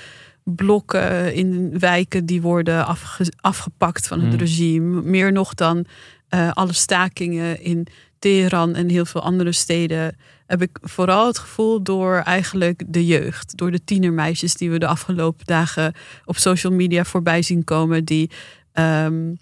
blokken 0.45 1.35
in 1.35 1.79
wijken 1.79 2.27
die 2.27 2.43
worden 2.43 2.87
afge, 2.87 3.33
afgepakt 3.41 4.07
van 4.07 4.21
het 4.21 4.33
mm. 4.33 4.39
regime. 4.39 5.03
Meer 5.03 5.33
nog 5.33 5.55
dan 5.55 5.87
uh, 6.31 6.53
alle 6.53 6.73
stakingen 6.73 7.61
in 7.63 7.87
Teheran 8.19 8.75
en 8.75 8.89
heel 8.89 9.05
veel 9.05 9.23
andere 9.23 9.53
steden. 9.53 10.17
Heb 10.47 10.63
ik 10.63 10.79
vooral 10.81 11.27
het 11.27 11.39
gevoel 11.39 11.83
door 11.83 12.17
eigenlijk 12.17 12.83
de 12.87 13.07
jeugd. 13.07 13.57
Door 13.57 13.71
de 13.71 13.85
tienermeisjes 13.85 14.55
die 14.55 14.71
we 14.71 14.79
de 14.79 14.87
afgelopen 14.87 15.47
dagen 15.47 15.95
op 16.25 16.37
social 16.37 16.73
media 16.73 17.05
voorbij 17.05 17.43
zien 17.43 17.65
komen. 17.65 18.05
Die 18.05 18.31
um, 18.73 19.37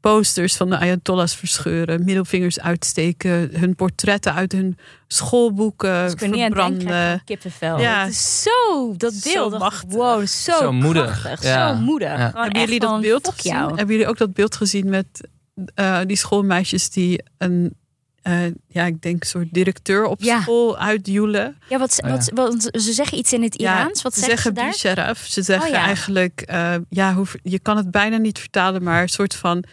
posters 0.00 0.56
van 0.56 0.70
de 0.70 0.78
Ayatollahs 0.78 1.34
verscheuren, 1.34 2.04
middelvingers 2.04 2.60
uitsteken, 2.60 3.50
hun 3.52 3.74
portretten 3.74 4.34
uit 4.34 4.52
hun 4.52 4.78
schoolboeken 5.06 6.18
verbranden. 6.18 7.22
Kippenvel. 7.24 7.80
Ja. 7.80 8.04
Het 8.04 8.12
is 8.12 8.42
zo 8.42 8.94
dat 8.96 9.12
beeld. 9.22 9.52
Zo 9.52 9.58
machtig. 9.58 9.94
Wow, 9.94 10.26
zo, 10.26 10.52
zo 10.52 10.72
moedig. 10.72 11.42
Ja. 11.42 11.74
Zo 11.74 11.80
moedig. 11.80 12.18
Ja. 12.18 12.32
Hebben 12.34 12.60
jullie 12.60 12.80
dat 12.80 13.00
beeld 13.00 13.28
gezien? 13.28 13.52
Jou. 13.52 13.68
Hebben 13.68 13.94
jullie 13.94 14.06
ook 14.10 14.18
dat 14.18 14.32
beeld 14.32 14.56
gezien 14.56 14.88
met 14.88 15.28
uh, 15.74 16.00
die 16.06 16.16
schoolmeisjes 16.16 16.90
die 16.90 17.22
een 17.38 17.76
uh, 18.22 18.44
ja, 18.68 18.84
ik 18.84 19.02
denk 19.02 19.20
een 19.20 19.28
soort 19.28 19.48
directeur 19.50 20.04
op 20.04 20.22
ja. 20.22 20.40
school 20.40 20.78
uitjoelen. 20.78 21.56
Ja, 21.68 21.78
wat, 21.78 22.02
oh, 22.04 22.10
wat, 22.10 22.30
wat, 22.34 22.68
ze 22.82 22.92
zeggen 22.92 23.18
iets 23.18 23.32
in 23.32 23.42
het 23.42 23.54
Iraans. 23.54 23.96
Ja, 23.96 24.02
wat 24.02 24.14
ze 24.14 24.20
zeggen 24.20 24.54
ze 24.54 24.78
Sharaf. 24.78 25.18
Ze 25.18 25.42
zeggen 25.42 25.68
oh, 25.68 25.74
ja. 25.74 25.84
eigenlijk, 25.84 26.44
uh, 26.50 26.74
ja, 26.88 27.14
hoe, 27.14 27.26
je 27.42 27.58
kan 27.58 27.76
het 27.76 27.90
bijna 27.90 28.16
niet 28.16 28.38
vertalen, 28.38 28.82
maar 28.82 29.02
een 29.02 29.08
soort 29.08 29.34
van 29.34 29.64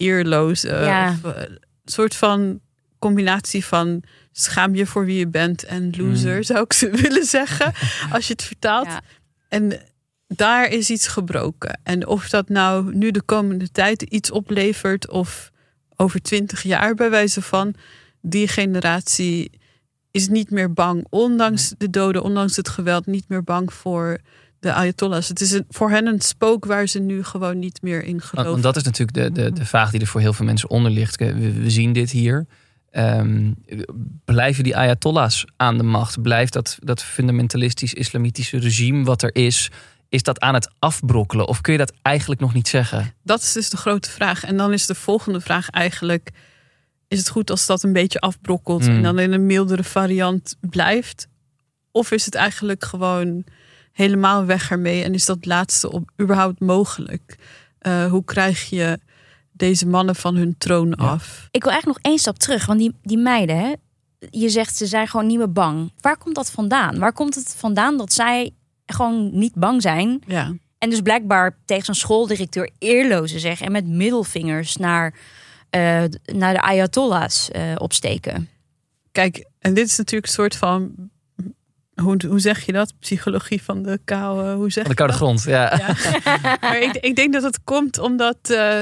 eerloos. 0.00 0.60
Ja. 0.60 1.18
of, 1.22 1.36
uh, 1.36 1.42
soort 1.84 2.14
van 2.14 2.60
combinatie 2.98 3.64
van 3.64 4.02
schaam 4.32 4.74
je 4.74 4.86
voor 4.86 5.04
wie 5.04 5.18
je 5.18 5.28
bent 5.28 5.64
en 5.64 5.92
loser, 5.96 6.36
mm. 6.36 6.42
zou 6.42 6.62
ik 6.62 6.72
ze 6.72 6.90
willen 7.02 7.24
zeggen, 7.24 7.72
als 8.12 8.26
je 8.26 8.32
het 8.32 8.42
vertaalt. 8.42 8.86
Ja. 8.86 9.00
En 9.48 9.80
daar 10.26 10.68
is 10.68 10.90
iets 10.90 11.06
gebroken. 11.06 11.80
En 11.82 12.06
of 12.06 12.28
dat 12.28 12.48
nou 12.48 12.94
nu 12.94 13.10
de 13.10 13.22
komende 13.22 13.70
tijd 13.70 14.02
iets 14.02 14.30
oplevert 14.30 15.08
of 15.08 15.50
over 15.96 16.22
twintig 16.22 16.62
jaar 16.62 16.94
bij 16.94 17.10
wijze 17.10 17.42
van, 17.42 17.74
die 18.20 18.48
generatie 18.48 19.50
is 20.10 20.28
niet 20.28 20.50
meer 20.50 20.72
bang, 20.72 21.06
ondanks 21.10 21.74
de 21.78 21.90
doden, 21.90 22.22
ondanks 22.22 22.56
het 22.56 22.68
geweld, 22.68 23.06
niet 23.06 23.28
meer 23.28 23.42
bang 23.42 23.72
voor 23.72 24.18
de 24.60 24.72
Ayatollahs. 24.72 25.28
Het 25.28 25.40
is 25.40 25.52
een, 25.52 25.64
voor 25.68 25.90
hen 25.90 26.06
een 26.06 26.20
spook 26.20 26.64
waar 26.64 26.86
ze 26.86 26.98
nu 26.98 27.24
gewoon 27.24 27.58
niet 27.58 27.82
meer 27.82 28.04
in 28.04 28.20
geloven. 28.20 28.50
Want 28.50 28.62
dat 28.62 28.76
is 28.76 28.82
natuurlijk 28.82 29.16
de, 29.16 29.42
de, 29.42 29.52
de 29.52 29.64
vraag 29.64 29.90
die 29.90 30.00
er 30.00 30.06
voor 30.06 30.20
heel 30.20 30.32
veel 30.32 30.46
mensen 30.46 30.70
onder 30.70 30.90
ligt. 30.90 31.16
We, 31.16 31.52
we 31.52 31.70
zien 31.70 31.92
dit 31.92 32.10
hier. 32.10 32.46
Um, 32.92 33.54
blijven 34.24 34.64
die 34.64 34.76
Ayatollahs 34.76 35.44
aan 35.56 35.76
de 35.76 35.82
macht? 35.82 36.22
Blijft 36.22 36.52
dat, 36.52 36.78
dat 36.80 37.02
fundamentalistisch-islamitische 37.02 38.58
regime 38.58 39.04
wat 39.04 39.22
er 39.22 39.34
is, 39.34 39.70
is 40.08 40.22
dat 40.22 40.40
aan 40.40 40.54
het 40.54 40.70
afbrokkelen? 40.78 41.48
Of 41.48 41.60
kun 41.60 41.72
je 41.72 41.78
dat 41.78 41.92
eigenlijk 42.02 42.40
nog 42.40 42.54
niet 42.54 42.68
zeggen? 42.68 43.14
Dat 43.22 43.42
is 43.42 43.52
dus 43.52 43.70
de 43.70 43.76
grote 43.76 44.10
vraag. 44.10 44.44
En 44.44 44.56
dan 44.56 44.72
is 44.72 44.86
de 44.86 44.94
volgende 44.94 45.40
vraag 45.40 45.70
eigenlijk: 45.70 46.30
is 47.08 47.18
het 47.18 47.28
goed 47.28 47.50
als 47.50 47.66
dat 47.66 47.82
een 47.82 47.92
beetje 47.92 48.20
afbrokkelt 48.20 48.82
mm. 48.82 48.96
en 48.96 49.02
dan 49.02 49.18
in 49.18 49.32
een 49.32 49.46
mildere 49.46 49.84
variant 49.84 50.56
blijft? 50.60 51.28
Of 51.90 52.10
is 52.10 52.24
het 52.24 52.34
eigenlijk 52.34 52.84
gewoon 52.84 53.44
helemaal 54.00 54.44
weg 54.44 54.70
ermee? 54.70 55.04
En 55.04 55.14
is 55.14 55.24
dat 55.24 55.46
laatste 55.46 55.92
op, 55.92 56.10
überhaupt 56.20 56.60
mogelijk? 56.60 57.38
Uh, 57.82 58.06
hoe 58.06 58.24
krijg 58.24 58.70
je 58.70 58.98
deze 59.52 59.86
mannen 59.86 60.14
van 60.14 60.36
hun 60.36 60.54
troon 60.58 60.94
ja. 60.98 61.04
af? 61.04 61.48
Ik 61.50 61.62
wil 61.62 61.72
eigenlijk 61.72 62.02
nog 62.02 62.12
één 62.12 62.20
stap 62.20 62.38
terug, 62.38 62.66
want 62.66 62.78
die, 62.78 62.94
die 63.02 63.18
meiden, 63.18 63.58
hè? 63.58 63.72
je 64.30 64.48
zegt 64.48 64.76
ze 64.76 64.86
zijn 64.86 65.08
gewoon 65.08 65.26
niet 65.26 65.38
meer 65.38 65.52
bang. 65.52 65.92
Waar 66.00 66.16
komt 66.16 66.34
dat 66.34 66.50
vandaan? 66.50 66.98
Waar 66.98 67.12
komt 67.12 67.34
het 67.34 67.54
vandaan 67.56 67.96
dat 67.96 68.12
zij 68.12 68.54
gewoon 68.86 69.38
niet 69.38 69.54
bang 69.54 69.82
zijn? 69.82 70.22
Ja. 70.26 70.52
En 70.78 70.90
dus 70.90 71.00
blijkbaar 71.00 71.56
tegen 71.64 71.84
zijn 71.84 71.96
schooldirecteur 71.96 72.70
eerloze 72.78 73.38
zeggen 73.38 73.66
en 73.66 73.72
met 73.72 73.86
middelvingers 73.86 74.76
naar, 74.76 75.14
eh, 75.70 76.04
naar 76.24 76.54
de 76.54 76.60
Ayatollahs 76.60 77.50
eh, 77.50 77.62
opsteken. 77.78 78.48
Kijk, 79.12 79.44
en 79.58 79.74
dit 79.74 79.86
is 79.86 79.96
natuurlijk 79.96 80.26
een 80.26 80.38
soort 80.38 80.56
van. 80.56 80.94
Hoe, 82.00 82.16
hoe 82.28 82.38
zeg 82.38 82.66
je 82.66 82.72
dat? 82.72 82.92
Psychologie 82.98 83.62
van 83.62 83.82
de 83.82 84.00
koude. 84.04 84.52
Hoe 84.52 84.70
zeg 84.70 84.82
Van 84.82 84.92
de 84.92 84.96
koude 84.98 85.16
grond, 85.16 85.42
ja. 85.42 85.76
Ja. 85.76 85.96
maar 86.60 86.80
ik, 86.80 86.96
ik 86.96 87.16
denk 87.16 87.32
dat 87.32 87.42
het 87.42 87.64
komt 87.64 87.98
omdat, 87.98 88.36
eh, 88.42 88.80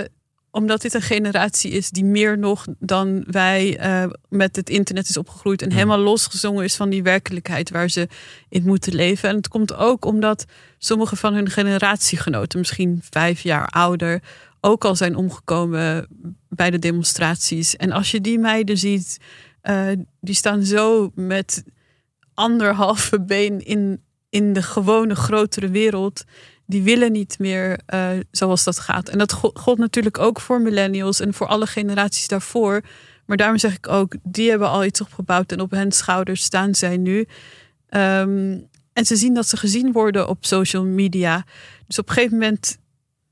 omdat 0.50 0.80
dit 0.80 0.94
een 0.94 1.02
generatie 1.02 1.70
is 1.70 1.90
die 1.90 2.04
meer 2.04 2.38
nog 2.38 2.66
dan 2.78 3.24
wij 3.26 3.78
eh, 3.78 4.04
met 4.28 4.56
het 4.56 4.70
internet 4.70 5.08
is 5.08 5.16
opgegroeid 5.16 5.62
en 5.62 5.68
Mm. 5.68 5.74
helemaal 5.74 5.98
losgezongen 5.98 6.64
is 6.64 6.76
van 6.76 6.90
die 6.90 7.02
werkelijkheid 7.02 7.70
waar 7.70 7.88
ze 7.88 8.08
in 8.48 8.62
moeten 8.62 8.94
leven. 8.94 9.28
En 9.28 9.36
het 9.36 9.48
komt 9.48 9.74
ook 9.74 10.04
omdat 10.04 10.44
sommige 10.78 11.16
van 11.16 11.34
hun 11.34 11.50
generatiegenoten, 11.50 12.58
misschien 12.58 13.00
vijf 13.10 13.40
jaar 13.40 13.66
ouder, 13.66 14.22
ook 14.60 14.84
al 14.84 14.96
zijn 14.96 15.16
omgekomen 15.16 16.06
bij 16.48 16.70
de 16.70 16.78
demonstraties. 16.78 17.76
En 17.76 17.92
als 17.92 18.10
je 18.10 18.20
die 18.20 18.38
meiden 18.38 18.78
ziet, 18.78 19.18
eh, 19.60 19.86
die 20.20 20.34
staan 20.34 20.62
zo 20.62 21.10
met 21.14 21.64
anderhalve 22.38 23.20
been 23.20 23.64
in, 23.64 24.02
in 24.28 24.52
de 24.52 24.62
gewone 24.62 25.14
grotere 25.14 25.68
wereld. 25.68 26.24
Die 26.66 26.82
willen 26.82 27.12
niet 27.12 27.38
meer 27.38 27.80
eh, 27.86 28.10
zoals 28.30 28.64
dat 28.64 28.78
gaat. 28.78 29.08
En 29.08 29.18
dat 29.18 29.32
go- 29.32 29.50
gold 29.54 29.78
natuurlijk 29.78 30.18
ook 30.18 30.40
voor 30.40 30.60
millennials 30.60 31.20
en 31.20 31.34
voor 31.34 31.46
alle 31.46 31.66
generaties 31.66 32.28
daarvoor. 32.28 32.80
Maar 33.26 33.36
daarom 33.36 33.58
zeg 33.58 33.76
ik 33.76 33.88
ook, 33.88 34.14
die 34.22 34.50
hebben 34.50 34.68
al 34.68 34.84
iets 34.84 35.00
opgebouwd 35.00 35.52
en 35.52 35.60
op 35.60 35.70
hun 35.70 35.92
schouders 35.92 36.42
staan 36.42 36.74
zij 36.74 36.96
nu. 36.96 37.26
Ehm, 37.88 38.58
en 38.92 39.06
ze 39.06 39.16
zien 39.16 39.34
dat 39.34 39.48
ze 39.48 39.56
gezien 39.56 39.92
worden 39.92 40.28
op 40.28 40.46
social 40.46 40.84
media. 40.84 41.44
Dus 41.86 41.98
op 41.98 42.08
een 42.08 42.14
gegeven 42.14 42.38
moment, 42.38 42.78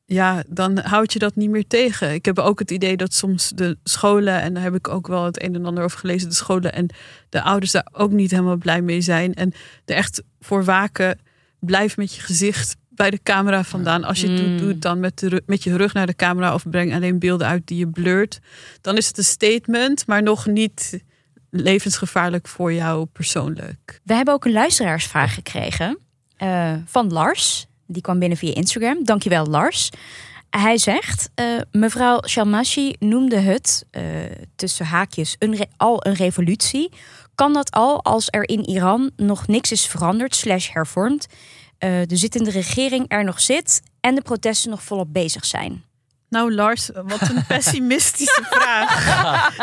ja, 0.07 0.43
dan 0.49 0.79
houd 0.79 1.13
je 1.13 1.19
dat 1.19 1.37
niet 1.37 1.51
meer 1.51 1.67
tegen. 1.67 2.13
Ik 2.15 2.25
heb 2.25 2.39
ook 2.39 2.59
het 2.59 2.71
idee 2.71 2.97
dat 2.97 3.15
soms 3.15 3.51
de 3.55 3.79
scholen, 3.85 4.41
en 4.41 4.55
daar 4.55 4.63
heb 4.63 4.75
ik 4.75 4.89
ook 4.89 5.07
wel 5.07 5.25
het 5.25 5.43
een 5.43 5.55
en 5.55 5.65
ander 5.67 5.85
over 5.85 5.99
gelezen, 5.99 6.29
de 6.29 6.35
scholen 6.35 6.73
en 6.73 6.89
de 7.29 7.43
ouders 7.43 7.73
daar 7.73 7.89
ook 7.93 8.11
niet 8.11 8.31
helemaal 8.31 8.57
blij 8.57 8.83
mee 8.83 9.01
zijn. 9.01 9.35
En 9.35 9.53
er 9.85 9.95
echt 9.95 10.23
voor 10.41 10.65
waken, 10.65 11.19
blijf 11.61 11.97
met 11.97 12.15
je 12.15 12.21
gezicht 12.21 12.77
bij 12.89 13.11
de 13.11 13.23
camera 13.23 13.65
vandaan. 13.65 14.05
Als 14.05 14.21
je 14.21 14.29
het 14.29 14.37
doet, 14.37 14.49
Mm. 14.49 14.59
doe 14.59 14.69
het 14.69 14.83
dan 14.83 15.01
met, 15.01 15.19
de, 15.19 15.43
met 15.47 15.63
je 15.63 15.77
rug 15.77 15.93
naar 15.95 16.07
de 16.07 16.17
camera 16.17 16.55
of 16.55 16.69
breng 16.71 16.95
alleen 16.95 17.19
beelden 17.19 17.47
uit 17.47 17.67
die 17.67 17.79
je 17.79 17.89
blurt. 17.89 18.39
Dan 18.81 18.97
is 18.97 19.07
het 19.07 19.19
een 19.19 19.25
statement, 19.25 20.07
maar 20.07 20.23
nog 20.23 20.47
niet 20.47 21.01
levensgevaarlijk 21.51 22.49
voor 22.49 22.73
jou 22.73 23.07
persoonlijk. 23.07 24.01
We 24.05 24.15
hebben 24.15 24.35
ook 24.35 24.45
een 24.45 24.53
luisteraarsvraag 24.53 25.35
gekregen 25.35 25.99
eh, 26.37 26.75
van 26.85 27.13
Lars. 27.13 27.66
Die 27.87 28.03
kwam 28.03 28.19
binnen 28.19 28.39
via 28.39 28.55
Instagram. 28.55 29.05
Dankjewel, 29.05 29.47
Lars. 29.47 29.91
Hij 30.51 30.79
zegt: 30.79 31.31
eh, 31.35 31.47
Mevrouw 31.73 32.21
Shalmashi 32.27 32.97
noemde 32.99 33.37
het 33.37 33.87
eh, 33.91 34.03
tussen 34.57 34.87
haakjes 34.87 35.37
al 35.77 36.07
een 36.07 36.15
revolutie. 36.15 36.93
Kan 37.35 37.53
dat 37.53 37.71
al 37.71 38.03
als 38.03 38.29
er 38.31 38.49
in 38.49 38.65
Iran 38.65 39.11
nog 39.17 39.47
niks 39.47 39.73
is 39.73 39.87
veranderd, 39.87 40.35
slash 40.35 40.73
hervormd, 40.73 41.27
eh, 41.79 41.91
de 42.07 42.17
zittende 42.17 42.51
regering 42.51 43.05
er 43.09 43.25
nog 43.25 43.41
zit 43.41 43.83
en 44.01 44.15
de 44.15 44.23
protesten 44.23 44.71
nog 44.71 44.83
volop 44.83 45.13
bezig 45.13 45.45
zijn? 45.45 45.85
Nou, 46.29 46.55
Lars, 46.55 46.91
wat 46.95 47.21
een 47.29 47.47
pessimistische 47.57 48.43
vraag. 48.51 49.55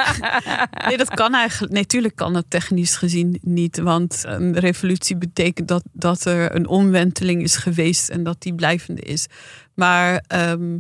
Nee, 0.88 0.98
dat 0.98 1.10
kan 1.10 1.34
eigenlijk. 1.34 1.74
Nee, 1.74 1.86
tuurlijk 1.86 2.16
kan 2.16 2.34
dat 2.34 2.46
technisch 2.48 2.96
gezien 2.96 3.40
niet. 3.42 3.78
Want 3.78 4.22
een 4.26 4.60
revolutie 4.60 5.16
betekent 5.18 5.68
dat, 5.68 5.84
dat 5.92 6.26
er 6.26 6.56
een 6.56 6.68
omwenteling 6.68 7.42
is 7.42 7.56
geweest 7.56 8.10
en 8.10 8.24
dat 8.24 8.42
die 8.42 8.54
blijvende 8.56 9.02
is. 9.02 9.28
Maar 9.74 10.24
ehm, 10.28 10.78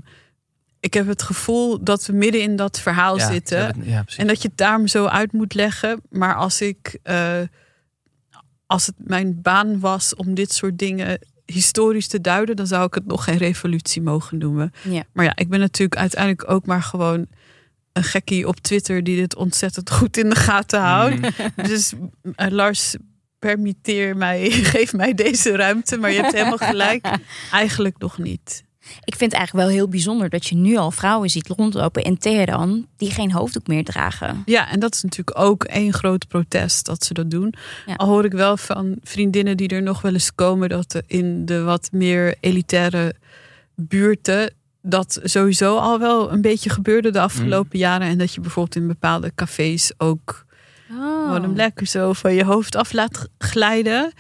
ik 0.80 0.93
heb 0.93 1.08
het 1.08 1.22
gevoel 1.22 1.84
dat 1.84 2.06
we 2.06 2.13
midden 2.13 2.41
in 2.41 2.56
dat 2.56 2.80
verhaal 2.80 3.17
Ja, 3.17 3.32
zitten. 3.32 3.58
ja, 3.60 3.74
ja, 3.84 4.02
precies. 4.02 4.19
En 4.22 4.28
dat 4.28 4.41
je 4.41 4.48
het 4.48 4.58
daarom 4.58 4.88
zo 4.88 5.06
uit 5.06 5.32
moet 5.32 5.54
leggen. 5.54 6.02
Maar 6.10 6.36
als 6.36 6.62
ik, 6.62 7.00
eh, 7.04 7.39
als 8.65 8.86
het 8.86 8.96
mijn 8.98 9.41
baan 9.41 9.80
was 9.80 10.15
om 10.15 10.34
dit 10.34 10.54
soort 10.54 10.78
dingen 10.80 11.19
historisch 11.46 12.08
te 12.08 12.22
duiden, 12.22 12.56
dan 12.56 12.68
zou 12.68 12.86
ik 12.86 12.94
het 12.94 13.06
nog 13.06 13.24
geen 13.24 13.38
revolutie 13.38 14.02
mogen 14.02 14.38
noemen. 14.38 14.74
Ja. 14.90 15.04
Maar 15.14 15.26
ja, 15.26 15.36
ik 15.36 15.50
ben 15.50 15.60
natuurlijk 15.60 16.00
uiteindelijk 16.00 16.50
ook 16.50 16.66
maar 16.66 16.84
gewoon 16.84 17.28
een 17.94 18.04
gekkie 18.04 18.48
op 18.48 18.60
Twitter 18.60 19.04
die 19.04 19.16
dit 19.16 19.36
ontzettend 19.36 19.92
goed 19.92 20.18
in 20.18 20.30
de 20.30 20.36
gaten 20.36 20.82
houdt. 20.82 21.16
Mm. 21.16 21.30
Dus 21.68 21.94
eh, 22.36 22.48
Lars, 22.50 22.96
permitteer 23.40 24.18
mij, 24.18 24.50
geef 24.74 24.94
mij 24.94 25.14
deze 25.14 25.56
ruimte. 25.56 25.98
Maar 25.98 26.12
je 26.12 26.22
hebt 26.22 26.34
helemaal 26.34 26.58
gelijk. 26.58 27.08
Eigenlijk 27.52 27.98
nog 27.98 28.18
niet. 28.18 28.64
Ik 29.04 29.15
vind 29.15 29.32
het 29.32 29.39
eigenlijk 29.39 29.67
wel 29.67 29.76
heel 29.78 29.88
bijzonder 29.88 30.30
dat 30.30 30.46
je 30.46 30.56
nu 30.56 30.78
al 30.78 30.91
vrouwen 30.91 31.30
ziet 31.30 31.48
rondlopen 31.48 32.04
in 32.04 32.17
Teheran 32.17 32.88
die 32.98 33.12
geen 33.12 33.32
hoofddoek 33.32 33.67
meer 33.67 33.84
dragen. 33.84 34.41
Ja, 34.46 34.69
en 34.69 34.80
dat 34.80 34.93
is 34.93 35.04
natuurlijk 35.04 35.39
ook 35.39 35.63
één 35.63 35.93
groot 35.93 36.28
protest 36.28 36.86
dat 36.86 37.06
ze 37.06 37.13
dat 37.13 37.30
doen. 37.32 37.54
Ja. 37.86 37.93
Al 37.93 38.08
hoor 38.08 38.26
ik 38.26 38.32
wel 38.32 38.58
van 38.58 38.98
vriendinnen 39.04 39.58
die 39.58 39.67
er 39.67 39.82
nog 39.82 40.02
wel 40.02 40.13
eens 40.13 40.36
komen 40.36 40.69
dat 40.69 40.93
er 40.93 41.04
in 41.08 41.46
de 41.46 41.62
wat 41.62 41.89
meer 41.91 42.36
elitaire 42.39 43.15
buurten 43.76 44.54
dat 44.82 45.19
sowieso 45.24 45.78
al 45.78 46.00
wel 46.00 46.32
een 46.32 46.41
beetje 46.41 46.69
gebeurde 46.69 47.12
de 47.12 47.19
afgelopen 47.19 47.80
jaren. 47.80 48.08
En 48.08 48.17
dat 48.17 48.34
je 48.34 48.41
bijvoorbeeld 48.41 48.76
in 48.76 48.88
bepaalde 48.88 49.32
cafés 49.36 49.91
ook 49.98 50.46
gewoon 50.88 51.41
hem 51.41 51.56
lekker 51.56 51.88
zo 51.88 52.13
van 52.13 52.34
je 52.34 52.46
hoofd 52.46 52.76
af 52.76 52.93
laat 52.93 53.28
glijden. 53.38 54.13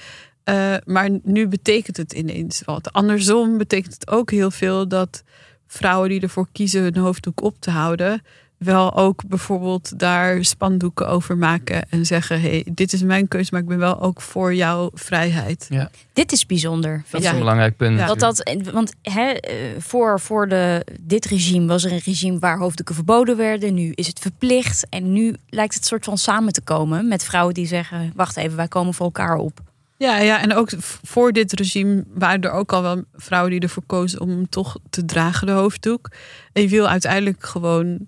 Eh, 0.43 0.75
maar 0.85 1.09
nu 1.23 1.47
betekent 1.47 1.97
het 1.97 2.13
ineens 2.13 2.61
wat. 2.65 2.93
Andersom 2.93 3.57
betekent 3.57 3.93
het 3.93 4.09
ook 4.09 4.31
heel 4.31 4.51
veel 4.51 4.87
dat 4.87 5.23
vrouwen 5.67 6.09
die 6.09 6.21
ervoor 6.21 6.47
kiezen 6.51 6.81
hun 6.81 6.97
hoofddoek 6.97 7.41
op 7.41 7.55
te 7.59 7.71
houden, 7.71 8.21
wel 8.57 8.95
ook 8.95 9.27
bijvoorbeeld 9.27 9.99
daar 9.99 10.45
spandoeken 10.45 11.07
over 11.07 11.37
maken 11.37 11.89
en 11.89 12.05
zeggen: 12.05 12.41
hey, 12.41 12.65
dit 12.71 12.93
is 12.93 13.03
mijn 13.03 13.27
keuze, 13.27 13.49
maar 13.51 13.61
ik 13.61 13.67
ben 13.67 13.77
wel 13.77 14.01
ook 14.01 14.21
voor 14.21 14.55
jouw 14.55 14.89
vrijheid. 14.93 15.67
Dit 16.13 16.31
is 16.31 16.45
bijzonder. 16.45 17.03
Dat 17.09 17.21
is 17.21 17.27
een 17.27 17.37
belangrijk 17.37 17.77
punt. 17.77 17.99
Ja. 17.99 18.05
Dat 18.05 18.19
dat, 18.19 18.55
want 18.71 18.93
hè, 19.01 19.29
eh, 19.31 19.55
voor, 19.77 20.19
voor 20.19 20.47
de, 20.47 20.85
dit 20.99 21.25
regime 21.25 21.67
was 21.67 21.83
er 21.83 21.91
een 21.91 22.01
regime 22.05 22.39
waar 22.39 22.57
hoofddoeken 22.57 22.95
verboden 22.95 23.37
werden. 23.37 23.73
Nu 23.73 23.91
is 23.95 24.07
het 24.07 24.19
verplicht. 24.19 24.85
En 24.89 25.13
nu 25.13 25.35
lijkt 25.49 25.73
het 25.73 25.85
soort 25.85 26.05
van 26.05 26.17
samen 26.17 26.53
te 26.53 26.61
komen 26.61 27.07
met 27.07 27.23
vrouwen 27.23 27.53
die 27.53 27.67
zeggen: 27.67 28.11
Wacht 28.15 28.37
even, 28.37 28.57
wij 28.57 28.67
komen 28.67 28.93
voor 28.93 29.05
elkaar 29.05 29.35
op. 29.35 29.61
Ja, 29.97 30.17
ja, 30.17 30.41
en 30.41 30.53
ook 30.53 30.69
voor 31.03 31.31
dit 31.31 31.53
regime 31.53 32.03
waren 32.13 32.41
er 32.41 32.51
ook 32.51 32.73
al 32.73 32.81
wel 32.81 33.03
vrouwen 33.13 33.51
die 33.51 33.59
ervoor 33.59 33.83
kozen 33.85 34.21
om 34.21 34.49
toch 34.49 34.77
te 34.89 35.05
dragen, 35.05 35.47
de 35.47 35.53
hoofddoek. 35.53 36.11
En 36.53 36.61
je 36.61 36.67
wil 36.67 36.87
uiteindelijk 36.89 37.45
gewoon 37.45 38.07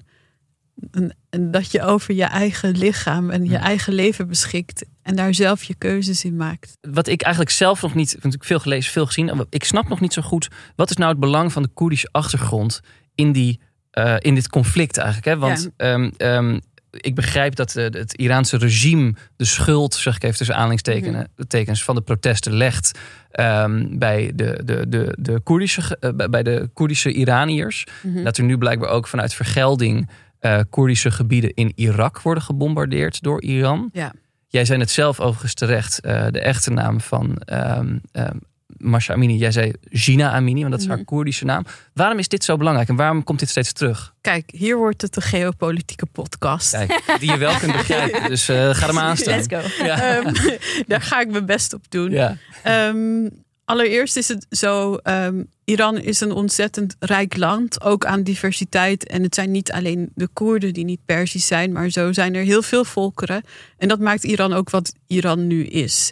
een, 0.92 1.14
een- 1.30 1.52
dat 1.52 1.72
je 1.72 1.82
over 1.82 2.14
je 2.14 2.24
eigen 2.24 2.78
lichaam 2.78 3.30
en 3.30 3.44
je 3.44 3.50
Ja. 3.52 3.60
eigen 3.60 3.94
leven 3.94 4.28
beschikt 4.28 4.86
en 5.02 5.16
daar 5.16 5.34
zelf 5.34 5.64
je 5.64 5.76
keuzes 5.76 6.24
in 6.26 6.36
maakt. 6.36 6.78
Wat 6.82 7.08
ik 7.08 7.22
eigenlijk 7.22 7.54
zelf 7.56 7.82
nog 7.82 7.94
niet, 7.96 8.18
want 8.22 8.34
ik 8.34 8.44
veel 8.44 8.60
gelezen, 8.60 8.92
veel 8.92 9.06
gezien. 9.06 9.46
Ik 9.50 9.64
snap 9.64 9.88
nog 9.90 10.00
niet 10.00 10.14
zo 10.14 10.22
goed. 10.22 10.48
Wat 10.76 10.90
is 10.90 10.96
nou 10.96 11.12
het 11.12 11.20
belang 11.20 11.52
van 11.52 11.62
de 11.64 11.70
Koerdische 11.74 12.10
achtergrond 12.12 12.82
in, 13.16 13.32
die, 13.32 13.60
eh, 13.92 14.16
in 14.20 14.36
dit 14.36 14.50
conflict 14.50 14.98
eigenlijk? 14.98 15.28
Hè? 15.28 15.38
Want 15.38 15.70
ehm, 15.78 16.12
ehm, 16.18 16.60
ik 16.98 17.16
begrijp 17.16 17.56
dat 17.56 17.76
eh, 17.76 17.84
het 17.84 18.14
Iraanse 18.14 18.58
regime 18.58 19.14
de 19.36 19.46
schuld, 19.46 19.94
zeg 19.94 20.16
ik 20.16 20.24
even 20.24 20.38
tussen 20.38 20.56
aanhalingstekens, 20.56 21.26
tekens, 21.48 21.84
van 21.84 21.96
de 21.96 22.02
protesten 22.02 22.54
legt 22.54 23.00
ehm, 23.32 23.98
bij, 23.98 24.32
de, 24.36 24.62
de, 24.66 24.86
de, 24.90 25.16
de 25.20 25.40
Koerdische, 25.40 25.98
eh, 26.00 26.28
bij- 26.30 26.44
de 26.44 26.70
Koerdische 26.74 27.12
Iraniërs. 27.14 27.86
Dat 28.24 28.38
er 28.38 28.44
nu 28.44 28.58
blijkbaar 28.58 28.90
ook 28.90 29.08
vanuit 29.08 29.34
vergelding 29.34 30.10
eh 30.40 30.60
Koerdische 30.70 31.12
gebieden 31.12 31.54
in 31.54 31.72
Irak 31.76 32.22
worden 32.22 32.44
gebombardeerd 32.44 33.22
door 33.22 33.42
Iran. 33.42 33.90
Ja. 33.94 34.14
Jij 34.48 34.66
zei 34.66 34.80
het 34.80 34.90
zelf 34.92 35.20
overigens 35.20 35.54
terecht, 35.54 36.04
de 36.04 36.40
echte 36.40 36.72
naam 36.72 37.02
van 37.02 37.38
ehm 37.38 37.98
ehm, 38.12 38.38
Masha 38.78 39.14
Amini. 39.14 39.38
Jij 39.38 39.52
zei 39.52 39.74
Gina 39.90 40.32
Amini, 40.32 40.60
want 40.60 40.72
dat 40.72 40.82
is 40.82 40.88
haar 40.88 40.96
Mhm. 40.98 41.06
Koerdische 41.06 41.46
naam. 41.46 41.66
Waarom 41.94 42.20
is 42.20 42.28
dit 42.28 42.44
zo 42.44 42.58
belangrijk 42.58 42.90
en 42.90 42.96
waarom 42.96 43.24
komt 43.24 43.40
dit 43.40 43.50
steeds 43.50 43.74
terug? 43.74 44.14
Kijk, 44.22 44.52
hier 44.52 44.78
wordt 44.78 45.02
het 45.02 45.16
een 45.16 45.22
geopolitieke 45.22 46.06
podcast. 46.06 46.72
Kijk, 46.72 47.16
die 47.20 47.32
je 47.32 47.38
wel 47.38 47.58
kunt 47.58 47.72
begrijpen. 47.82 48.30
Dus 48.30 48.50
eh, 48.50 48.70
ga 48.74 48.88
er 48.88 48.94
maar 48.94 49.04
aan 49.04 49.18
staan. 49.18 49.38
Let's 49.38 49.76
go. 49.78 49.84
Ja. 49.86 50.18
Ehm, 50.18 50.34
daar 50.88 51.02
ga 51.02 51.20
ik 51.22 51.30
mijn 51.32 51.46
best 51.46 51.74
op 51.74 51.86
doen. 51.90 52.12
Ja. 52.12 52.38
Ehm, 52.64 53.30
allereerst 53.66 54.18
is 54.18 54.28
het 54.28 54.46
zo, 54.50 54.96
ehm, 54.96 55.44
Iran 55.64 55.98
is 55.98 56.20
een 56.20 56.32
ontzettend 56.32 56.96
rijk 57.00 57.38
land, 57.38 57.82
ook 57.82 58.06
aan 58.06 58.24
diversiteit. 58.24 59.08
En 59.08 59.24
het 59.24 59.36
zijn 59.36 59.52
niet 59.52 59.72
alleen 59.72 60.12
de 60.16 60.28
Koerden 60.34 60.74
die 60.74 60.86
niet 60.86 61.06
Persisch 61.06 61.48
zijn, 61.48 61.72
maar 61.72 61.90
zo 61.90 62.14
zijn 62.14 62.36
er 62.36 62.44
heel 62.44 62.62
veel 62.62 62.86
volkeren. 62.86 63.44
En 63.78 63.88
dat 63.88 64.00
maakt 64.00 64.24
Iran 64.24 64.54
ook 64.54 64.70
wat 64.70 64.94
Iran 65.08 65.48
nu 65.48 65.66
is. 65.66 66.12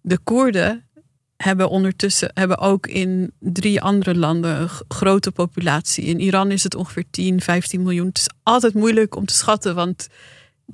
De 0.00 0.18
Koerden 0.24 0.87
hebben 1.42 1.68
ondertussen 1.68 2.30
hebben 2.34 2.58
ook 2.58 2.86
in 2.86 3.32
drie 3.40 3.80
andere 3.80 4.14
landen 4.14 4.60
een 4.60 4.68
grote 4.88 5.30
populatie. 5.32 6.04
In 6.04 6.20
Iran 6.20 6.50
is 6.50 6.62
het 6.62 6.74
ongeveer 6.74 7.04
10, 7.10 7.40
15 7.40 7.82
miljoen. 7.82 8.06
Het 8.06 8.18
is 8.18 8.28
altijd 8.42 8.74
moeilijk 8.74 9.16
om 9.16 9.24
te 9.26 9.34
schatten, 9.34 9.74
want 9.74 10.08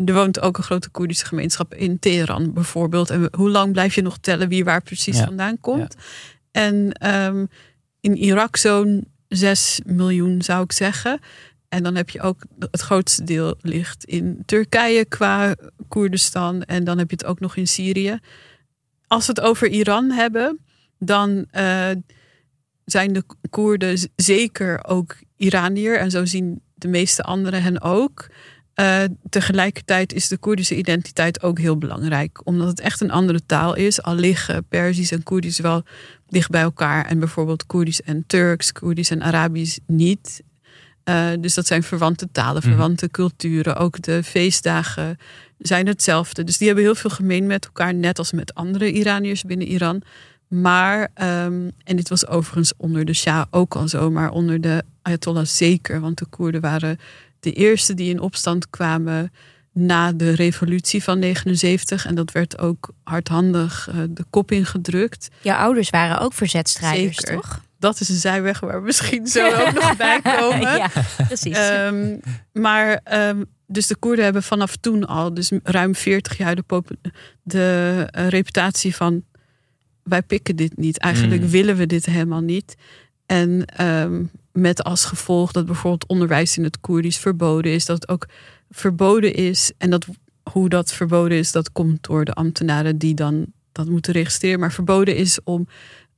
er 0.05 0.14
woont 0.14 0.40
ook 0.40 0.57
een 0.57 0.62
grote 0.64 0.88
Koerdische 0.90 1.27
gemeenschap 1.27 1.74
in 1.74 1.98
Teheran 1.98 2.53
bijvoorbeeld. 2.53 3.11
En 3.11 3.29
hoe 3.37 3.50
lang 3.50 3.72
blijf 3.72 3.94
je 3.94 4.03
nog 4.03 4.18
tellen 4.18 4.48
wie 4.48 4.64
waar 4.64 4.83
precies 4.83 5.18
Ja. 5.18 5.24
vandaan 5.24 5.61
komt? 5.61 5.94
En 6.50 6.92
ehm, 6.92 7.46
in 8.00 8.16
Irak 8.16 8.57
zo'n 8.57 9.05
6 9.29 9.81
miljoen 9.87 10.42
zou 10.42 10.62
ik 10.64 10.72
zeggen. 10.72 11.18
En 11.68 11.83
dan 11.83 11.94
heb 11.94 12.11
je 12.11 12.20
ook 12.20 12.42
het 12.59 12.81
grootste 12.81 13.24
deel 13.24 13.55
ligt 13.61 14.05
in 14.05 14.42
Turkije 14.46 15.05
qua 15.05 15.55
Koerdistan. 15.88 16.62
En 16.62 16.85
dan 16.85 16.98
heb 16.98 17.11
je 17.11 17.16
het 17.16 17.27
ook 17.27 17.40
nog 17.40 17.57
in 17.57 17.66
Syrië. 17.66 18.18
Als 19.14 19.27
we 19.27 19.33
het 19.33 19.40
over 19.40 19.68
Iran 19.68 20.11
hebben, 20.11 20.59
dan 20.98 21.46
uh, 21.53 21.90
zijn 22.85 23.12
de 23.12 23.24
Koerden 23.50 24.11
zeker 24.16 24.85
ook 24.85 25.16
Iranier. 25.37 25.98
En 25.98 26.11
zo 26.11 26.24
zien 26.24 26.62
de 26.74 26.88
meeste 26.88 27.22
anderen 27.22 27.62
hen 27.62 27.81
ook. 27.81 28.31
Uh, 28.81 29.03
tegelijkertijd 29.29 30.12
is 30.12 30.29
de 30.29 30.37
Koerdische 30.37 30.77
identiteit 30.77 31.42
ook 31.42 31.59
heel 31.59 31.79
belangrijk. 31.79 32.46
Omdat 32.46 32.68
het 32.68 32.81
echt 32.81 33.00
een 33.00 33.11
andere 33.11 33.46
taal 33.46 33.74
is. 33.74 34.03
Al 34.03 34.14
liggen 34.14 34.64
Perzisch 34.68 35.12
en 35.12 35.22
Koerdisch 35.22 35.59
wel 35.59 35.83
dicht 36.29 36.50
bij 36.50 36.62
elkaar. 36.62 37.07
En 37.07 37.18
bijvoorbeeld 37.18 37.66
Koerdisch 37.66 38.03
en 38.03 38.24
Turks, 38.27 38.72
Koerdisch 38.72 39.11
en 39.11 39.22
Arabisch 39.22 39.79
niet. 39.87 40.42
Uh, 41.04 41.28
dus 41.40 41.54
dat 41.54 41.66
zijn 41.66 41.82
verwante 41.82 42.28
talen, 42.32 42.62
mhm. 42.62 42.68
verwante 42.70 43.10
culturen. 43.10 43.76
Ook 43.76 44.02
de 44.02 44.22
feestdagen 44.22 45.18
zijn 45.58 45.86
hetzelfde. 45.86 46.44
Dus 46.44 46.58
die 46.58 46.66
hebben 46.66 46.84
heel 46.84 46.94
veel 46.94 47.10
gemeen 47.10 47.46
met 47.46 47.64
elkaar. 47.64 47.94
Net 47.94 48.18
als 48.18 48.32
met 48.32 48.54
andere 48.54 48.92
Iraniërs 48.92 49.42
binnen 49.42 49.66
Iran. 49.66 50.02
Maar, 50.48 51.00
um, 51.00 51.70
en 51.84 51.96
dit 51.96 52.08
was 52.08 52.26
overigens 52.26 52.72
onder 52.76 53.04
de 53.04 53.14
Shah 53.14 53.44
ook 53.50 53.74
al 53.74 53.88
zo, 53.88 54.10
maar 54.10 54.30
onder 54.30 54.60
de 54.60 54.82
Ayatollah 55.02 55.44
zeker. 55.44 56.00
Want 56.00 56.18
de 56.18 56.26
Koerden 56.26 56.60
waren 56.60 56.98
de 57.40 57.52
eerste 57.52 57.94
die 57.94 58.10
in 58.10 58.20
opstand 58.20 58.70
kwamen 58.70 59.32
na 59.72 60.12
de 60.12 60.30
revolutie 60.30 61.02
van 61.02 61.18
79. 61.18 62.06
En 62.06 62.14
dat 62.14 62.32
werd 62.32 62.58
ook 62.58 62.90
hardhandig 63.02 63.88
uh, 63.88 64.02
de 64.10 64.24
kop 64.30 64.50
ingedrukt. 64.50 65.28
Jouw 65.42 65.58
ouders 65.58 65.90
waren 65.90 66.18
ook 66.18 66.32
verzetstrijders, 66.32 67.16
Zeker. 67.16 67.34
toch? 67.34 67.60
Dat 67.85 68.01
is 68.01 68.09
een 68.09 68.16
zijweg 68.16 68.61
waar 68.61 68.81
we 68.81 68.87
misschien 68.87 69.27
zo 69.27 69.47
ook 69.47 69.73
nog 69.73 69.97
bij 70.07 70.20
komen. 70.23 70.61
ja, 70.61 70.90
precies. 71.27 71.59
Um, 71.59 72.20
maar 72.53 73.01
um, 73.29 73.44
dus 73.66 73.87
de 73.87 73.97
Koerden 73.97 74.25
hebben 74.25 74.42
vanaf 74.42 74.77
toen 74.77 75.07
al, 75.07 75.35
dus 75.35 75.51
ruim 75.62 75.94
40 75.94 76.37
jaar, 76.37 76.55
de, 76.55 76.85
de 77.42 78.09
uh, 78.18 78.29
reputatie 78.29 78.97
van 78.97 79.25
wij 80.03 80.23
pikken 80.23 80.57
dit 80.57 80.77
niet. 80.77 80.99
Eigenlijk 80.99 81.42
mm. 81.42 81.49
willen 81.49 81.77
we 81.77 81.87
dit 81.87 82.07
helemaal 82.07 82.40
niet. 82.40 82.75
En 83.27 83.64
um, 83.81 84.31
met 84.53 84.85
als 84.85 85.05
gevolg 85.05 85.53
dat 85.53 85.66
bijvoorbeeld 85.66 86.07
onderwijs 86.07 86.57
in 86.57 86.64
het 86.64 86.81
Koerdisch 86.81 87.18
verboden 87.18 87.73
is. 87.73 87.85
Dat 87.85 88.01
het 88.01 88.09
ook 88.09 88.27
verboden 88.70 89.35
is. 89.35 89.73
En 89.79 89.90
dat, 89.90 90.07
hoe 90.51 90.68
dat 90.68 90.92
verboden 90.92 91.38
is, 91.38 91.53
dat 91.53 91.73
komt 91.73 92.03
door 92.03 92.25
de 92.25 92.33
ambtenaren 92.33 92.99
die 92.99 93.14
dan 93.14 93.47
dat 93.73 93.88
moeten 93.88 94.12
registreren. 94.12 94.61
Maar 94.61 94.73
verboden 94.73 95.16
is 95.16 95.38
om 95.44 95.66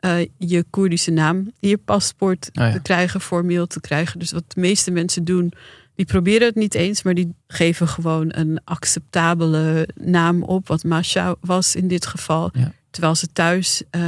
uh, 0.00 0.26
je 0.38 0.64
Koerdische 0.70 1.10
naam 1.10 1.52
in 1.60 1.68
je 1.68 1.78
paspoort 1.78 2.50
oh 2.52 2.72
te 2.72 2.80
krijgen, 2.82 3.20
formeel 3.20 3.66
te 3.66 3.80
krijgen. 3.80 4.18
Dus 4.18 4.32
wat 4.32 4.44
de 4.48 4.60
meeste 4.60 4.90
mensen 4.90 5.24
doen, 5.24 5.52
die 5.94 6.06
proberen 6.06 6.46
het 6.46 6.54
niet 6.54 6.74
eens, 6.74 7.02
maar 7.02 7.14
die 7.14 7.34
geven 7.46 7.88
gewoon 7.88 8.28
een 8.34 8.60
acceptabele 8.64 9.88
naam 9.94 10.42
op. 10.42 10.68
Wat 10.68 10.84
Masha 10.84 11.34
was 11.40 11.74
in 11.74 11.88
dit 11.88 12.06
geval. 12.06 12.50
Terwijl 12.90 13.14
ze 13.14 13.26
thuis 13.32 13.82
uh, 13.90 14.02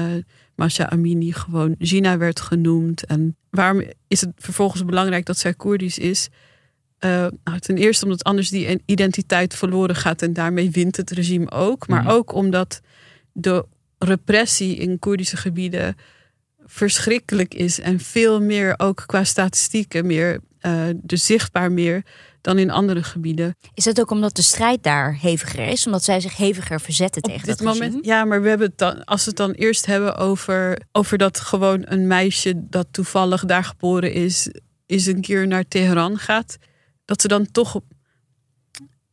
Masha 0.54 0.90
Amini 0.90 1.32
gewoon 1.32 1.74
Gina 1.78 2.18
werd 2.18 2.40
genoemd. 2.40 3.04
En 3.04 3.36
waarom 3.50 3.82
is 4.08 4.20
het 4.20 4.30
vervolgens 4.36 4.84
belangrijk 4.84 5.26
dat 5.26 5.38
zij 5.38 5.54
Koerdisch 5.54 5.98
is? 5.98 6.28
Uh, 7.00 7.26
ten 7.58 7.76
eerste 7.76 8.04
omdat 8.04 8.24
anders 8.24 8.50
die 8.50 8.82
identiteit 8.86 9.54
verloren 9.54 9.96
gaat 9.96 10.22
en 10.22 10.32
daarmee 10.32 10.70
wint 10.70 10.96
het 10.96 11.10
regime 11.10 11.50
ook. 11.50 11.88
Maar 11.88 12.02
mhm. 12.02 12.10
ook 12.10 12.32
omdat 12.32 12.80
de 13.32 13.64
repressie 13.98 14.76
in 14.76 14.98
Koerdische 14.98 15.36
gebieden 15.36 15.96
verschrikkelijk 16.64 17.54
is 17.54 17.80
en 17.80 18.00
veel 18.00 18.40
meer 18.40 18.74
ook 18.76 19.02
qua 19.06 19.24
statistieken 19.24 20.06
meer, 20.06 20.40
uh, 20.62 20.82
dus 21.02 21.26
zichtbaar 21.26 21.72
meer 21.72 22.02
dan 22.40 22.58
in 22.58 22.70
andere 22.70 23.02
gebieden. 23.02 23.56
Is 23.74 23.84
dat 23.84 24.00
ook 24.00 24.10
omdat 24.10 24.36
de 24.36 24.42
strijd 24.42 24.82
daar 24.82 25.18
heviger 25.20 25.66
is? 25.68 25.86
Omdat 25.86 26.04
zij 26.04 26.20
zich 26.20 26.36
heviger 26.36 26.80
verzetten 26.80 27.22
tegen 27.22 27.46
dit 27.46 27.58
dat 27.58 27.66
moment? 27.66 28.04
Ja, 28.04 28.24
maar 28.24 28.42
we 28.42 28.48
hebben 28.48 28.66
het 28.66 28.78
dan, 28.78 29.04
als 29.04 29.24
we 29.24 29.28
het 29.28 29.38
dan 29.38 29.50
eerst 29.50 29.86
hebben 29.86 30.16
over, 30.16 30.82
over 30.92 31.18
dat 31.18 31.40
gewoon 31.40 31.82
een 31.84 32.06
meisje 32.06 32.68
dat 32.68 32.86
toevallig 32.90 33.44
daar 33.44 33.64
geboren 33.64 34.12
is, 34.12 34.50
is 34.86 35.06
een 35.06 35.20
keer 35.20 35.46
naar 35.46 35.68
Teheran 35.68 36.18
gaat, 36.18 36.56
dat 37.04 37.20
ze 37.20 37.28
dan 37.28 37.50
toch 37.50 37.80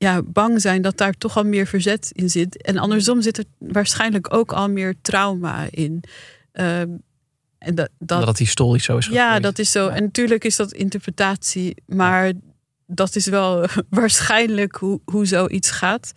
ja, 0.05 0.21
bang 0.21 0.61
zijn 0.61 0.81
dat 0.81 0.97
daar 0.97 1.13
toch 1.13 1.37
al 1.37 1.43
meer 1.43 1.67
verzet 1.67 2.09
in 2.11 2.29
zit. 2.29 2.61
En 2.61 2.77
andersom 2.77 3.21
zit 3.21 3.37
er 3.37 3.45
waarschijnlijk 3.57 4.33
ook 4.33 4.53
al 4.53 4.69
meer 4.69 4.95
trauma 5.01 5.67
in. 5.69 6.03
Uh, 6.53 6.79
en 7.57 7.75
dat, 7.75 7.89
dat, 7.99 8.25
dat 8.25 8.37
historisch 8.37 8.83
zo 8.83 8.97
is. 8.97 9.05
Ja, 9.05 9.39
dat 9.39 9.59
is 9.59 9.71
zo. 9.71 9.87
En 9.87 10.03
natuurlijk 10.03 10.43
is 10.43 10.55
dat 10.55 10.71
interpretatie, 10.71 11.75
maar 11.85 12.31
dat 12.87 13.15
is 13.15 13.25
wel 13.25 13.67
waarschijnlijk 13.89 14.75
hoe, 14.75 15.01
hoe 15.05 15.25
zoiets 15.25 15.71
gaat. 15.71 16.11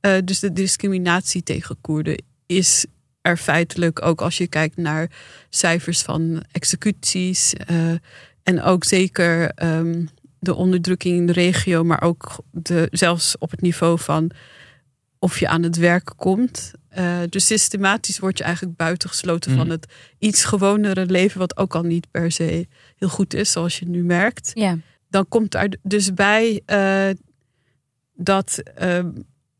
Uh, 0.00 0.16
dus 0.24 0.40
de 0.40 0.52
discriminatie 0.52 1.42
tegen 1.42 1.80
Koerden 1.80 2.22
is 2.46 2.86
er 3.20 3.36
feitelijk 3.36 4.02
ook 4.02 4.20
als 4.20 4.38
je 4.38 4.46
kijkt 4.46 4.76
naar 4.76 5.10
cijfers 5.48 6.02
van 6.02 6.42
executies. 6.52 7.54
Uh, 7.70 7.92
en 8.42 8.62
ook 8.62 8.84
zeker 8.84 9.52
um, 9.64 10.08
de 10.38 10.54
onderdrukking 10.54 11.16
in 11.16 11.26
de 11.26 11.32
regio, 11.32 11.84
maar 11.84 12.02
ook 12.02 12.36
de, 12.50 12.88
zelfs 12.90 13.38
op 13.38 13.50
het 13.50 13.60
niveau 13.60 13.98
van 13.98 14.30
of 15.18 15.38
je 15.38 15.48
aan 15.48 15.62
het 15.62 15.76
werk 15.76 16.12
komt. 16.16 16.72
Uh, 16.98 17.18
dus 17.28 17.46
systematisch 17.46 18.18
word 18.18 18.38
je 18.38 18.44
eigenlijk 18.44 18.76
buitengesloten 18.76 19.50
van 19.50 19.66
mhm. 19.66 19.70
het 19.70 19.92
iets 20.18 20.44
gewonere 20.44 21.06
leven, 21.06 21.38
wat 21.38 21.56
ook 21.56 21.74
al 21.74 21.82
niet 21.82 22.10
per 22.10 22.32
se 22.32 22.66
heel 22.96 23.08
goed 23.08 23.34
is, 23.34 23.52
zoals 23.52 23.78
je 23.78 23.88
nu 23.88 24.02
merkt. 24.04 24.50
Ja 24.54 24.78
dan 25.10 25.28
komt 25.28 25.50
daar 25.50 25.68
dus 25.82 26.14
bij 26.14 26.62
uh, 26.66 27.16
dat 28.14 28.62
uh, 28.82 28.98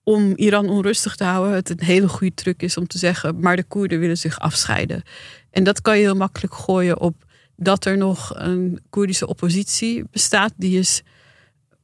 om 0.03 0.33
Iran 0.37 0.69
onrustig 0.69 1.17
te 1.17 1.25
houden, 1.25 1.55
het 1.55 1.71
een 1.71 1.85
hele 1.85 2.09
goede 2.09 2.35
truc 2.35 2.63
is 2.63 2.77
om 2.77 2.87
te 2.87 2.99
zeggen, 2.99 3.41
maar 3.41 3.57
de 3.57 3.65
Koerden 3.65 3.99
willen 3.99 4.19
zich 4.19 4.41
afscheiden. 4.41 5.03
En 5.51 5.65
dat 5.65 5.81
kan 5.81 5.97
je 5.97 6.03
heel 6.03 6.17
makkelijk 6.17 6.55
gooien 6.55 7.01
op 7.01 7.25
dat 7.61 7.85
er 7.85 7.97
nog 7.97 8.33
een 8.35 8.81
Koerdische 8.91 9.27
oppositie 9.27 10.05
bestaat, 10.11 10.53
die 10.57 10.79
is 10.79 11.03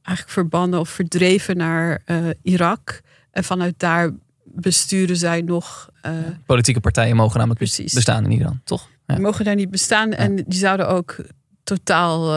eigenlijk 0.01 0.37
verbannen 0.37 0.79
of 0.79 0.89
verdreven 0.89 1.57
naar 1.57 2.01
uh, 2.05 2.29
Irak. 2.41 3.01
En 3.31 3.43
vanuit 3.43 3.73
daar 3.77 4.11
besturen 4.43 5.17
zij 5.17 5.41
nog. 5.41 5.89
Politieke 6.45 6.79
partijen 6.79 7.15
mogen 7.15 7.37
namelijk 7.37 7.59
precies. 7.59 7.93
bestaan 7.93 8.23
in 8.23 8.31
Iran, 8.31 8.61
toch? 8.63 8.89
Ja. 9.05 9.13
Die 9.13 9.23
mogen 9.23 9.45
daar 9.45 9.55
niet 9.55 9.71
bestaan 9.71 10.11
en 10.11 10.35
die 10.35 10.59
zouden 10.59 10.87
ook 10.87 11.15
totaal 11.63 12.33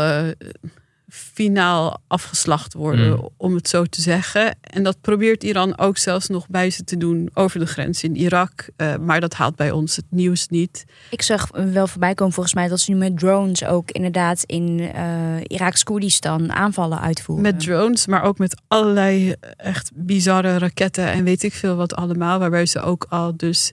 finaal 1.08 2.00
afgeslacht 2.06 2.74
worden, 2.74 3.10
mm. 3.10 3.28
om 3.36 3.54
het 3.54 3.68
zo 3.68 3.84
te 3.84 4.00
zeggen. 4.00 4.56
En 4.60 4.82
dat 4.82 5.00
probeert 5.00 5.44
Iran 5.44 5.78
ook 5.78 5.96
zelfs 5.96 6.28
nog 6.28 6.48
bij 6.48 6.70
ze 6.70 6.84
te 6.84 6.96
doen 6.96 7.30
over 7.34 7.60
de 7.60 7.66
grens 7.66 8.02
in 8.02 8.16
Irak. 8.16 8.68
Uh, 8.76 8.96
maar 8.96 9.20
dat 9.20 9.34
haalt 9.34 9.56
bij 9.56 9.70
ons 9.70 9.96
het 9.96 10.04
nieuws 10.08 10.48
niet. 10.48 10.84
Ik 11.10 11.22
zag 11.22 11.48
wel 11.52 11.86
voorbij 11.86 12.14
komen 12.14 12.34
volgens 12.34 12.54
mij 12.54 12.68
dat 12.68 12.80
ze 12.80 12.90
nu 12.90 12.96
met 12.96 13.18
drones 13.18 13.64
ook 13.64 13.90
inderdaad 13.90 14.42
in 14.42 14.78
uh, 14.78 14.90
Iraks 15.42 15.84
Koerdistan 15.84 16.52
aanvallen 16.52 17.00
uitvoeren. 17.00 17.44
Met 17.44 17.60
drones, 17.60 18.06
maar 18.06 18.22
ook 18.22 18.38
met 18.38 18.60
allerlei 18.68 19.34
echt 19.56 19.90
bizarre 19.94 20.58
raketten 20.58 21.06
en 21.06 21.24
weet 21.24 21.42
ik 21.42 21.52
veel 21.52 21.76
wat 21.76 21.94
allemaal. 21.94 22.38
Waarbij 22.38 22.66
ze 22.66 22.80
ook 22.80 23.06
al 23.08 23.36
dus 23.36 23.72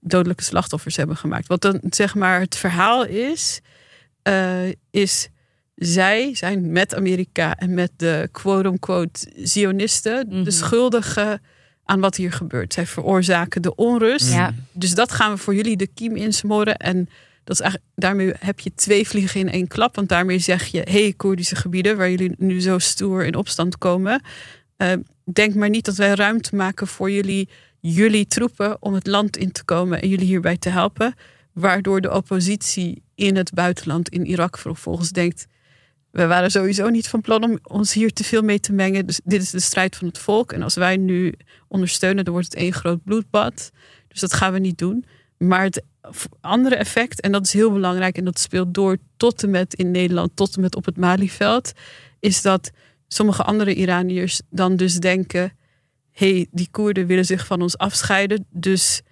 dodelijke 0.00 0.42
slachtoffers 0.42 0.96
hebben 0.96 1.16
gemaakt. 1.16 1.48
Wat 1.48 1.60
dan 1.62 1.80
zeg 1.90 2.14
maar 2.14 2.40
het 2.40 2.56
verhaal 2.56 3.04
is, 3.04 3.60
uh, 4.28 4.72
is 4.90 5.28
zij 5.84 6.34
zijn 6.34 6.72
met 6.72 6.94
Amerika 6.94 7.56
en 7.56 7.74
met 7.74 7.90
de 7.96 8.28
quote-unquote 8.32 9.30
Zionisten 9.36 10.28
de 10.28 10.36
mhm. 10.36 10.50
schuldigen 10.50 11.40
aan 11.84 12.00
wat 12.00 12.16
hier 12.16 12.32
gebeurt. 12.32 12.72
Zij 12.72 12.86
veroorzaken 12.86 13.62
de 13.62 13.74
onrust. 13.74 14.32
Ja. 14.32 14.54
Dus 14.72 14.94
dat 14.94 15.12
gaan 15.12 15.32
we 15.32 15.38
voor 15.38 15.54
jullie 15.54 15.76
de 15.76 15.86
kiem 15.86 16.16
insmoren. 16.16 16.76
En 16.76 17.08
dat 17.44 17.54
is 17.54 17.60
eigenlijk, 17.60 17.92
daarmee 17.94 18.32
heb 18.38 18.60
je 18.60 18.74
twee 18.74 19.08
vliegen 19.08 19.40
in 19.40 19.50
één 19.50 19.68
klap. 19.68 19.94
Want 19.96 20.08
daarmee 20.08 20.38
zeg 20.38 20.66
je: 20.66 20.78
hé, 20.78 21.02
hey, 21.02 21.12
Koerdische 21.16 21.56
gebieden, 21.56 21.96
waar 21.96 22.10
jullie 22.10 22.34
nu 22.38 22.60
zo 22.60 22.78
stoer 22.78 23.24
in 23.24 23.34
opstand 23.34 23.78
komen. 23.78 24.22
Uh, 24.78 24.92
denk 25.32 25.54
maar 25.54 25.70
niet 25.70 25.84
dat 25.84 25.96
wij 25.96 26.14
ruimte 26.14 26.56
maken 26.56 26.86
voor 26.86 27.10
jullie, 27.10 27.48
jullie 27.80 28.26
troepen 28.26 28.76
om 28.80 28.94
het 28.94 29.06
land 29.06 29.36
in 29.36 29.52
te 29.52 29.64
komen 29.64 30.02
en 30.02 30.08
jullie 30.08 30.26
hierbij 30.26 30.56
te 30.56 30.68
helpen. 30.68 31.14
Waardoor 31.52 32.00
de 32.00 32.12
oppositie 32.12 33.02
in 33.14 33.36
het 33.36 33.52
buitenland, 33.52 34.08
in 34.08 34.26
Irak 34.26 34.58
vervolgens 34.58 35.10
denkt: 35.10 35.46
we 36.12 36.26
waren 36.26 36.50
sowieso 36.50 36.88
niet 36.88 37.08
van 37.08 37.20
plan 37.20 37.44
om 37.44 37.58
ons 37.62 37.92
hier 37.92 38.12
te 38.12 38.24
veel 38.24 38.42
mee 38.42 38.60
te 38.60 38.72
mengen. 38.72 39.06
Dus 39.06 39.20
dit 39.24 39.42
is 39.42 39.50
de 39.50 39.60
strijd 39.60 39.96
van 39.96 40.06
het 40.06 40.18
volk. 40.18 40.52
En 40.52 40.62
als 40.62 40.74
wij 40.74 40.96
nu 40.96 41.34
ondersteunen, 41.68 42.24
dan 42.24 42.32
wordt 42.32 42.48
het 42.48 42.58
één 42.58 42.72
groot 42.72 43.04
bloedbad. 43.04 43.70
Dus 44.08 44.20
dat 44.20 44.34
gaan 44.34 44.52
we 44.52 44.58
niet 44.58 44.78
doen. 44.78 45.04
Maar 45.38 45.62
het 45.62 45.82
andere 46.40 46.76
effect, 46.76 47.20
en 47.20 47.32
dat 47.32 47.46
is 47.46 47.52
heel 47.52 47.72
belangrijk, 47.72 48.16
en 48.16 48.24
dat 48.24 48.38
speelt 48.38 48.74
door 48.74 48.96
tot 49.16 49.42
en 49.42 49.50
met 49.50 49.74
in 49.74 49.90
Nederland, 49.90 50.36
tot 50.36 50.54
en 50.54 50.60
met 50.60 50.76
op 50.76 50.84
het 50.84 50.96
Malieveld, 50.96 51.72
is 52.20 52.42
dat 52.42 52.70
sommige 53.08 53.42
andere 53.42 53.74
Iraniërs 53.74 54.40
dan 54.50 54.76
dus 54.76 54.94
denken: 54.94 55.52
hé, 56.12 56.32
hey, 56.32 56.46
die 56.50 56.68
Koerden 56.70 57.06
willen 57.06 57.26
zich 57.26 57.46
van 57.46 57.62
ons 57.62 57.78
afscheiden. 57.78 58.46
Dus 58.50 59.02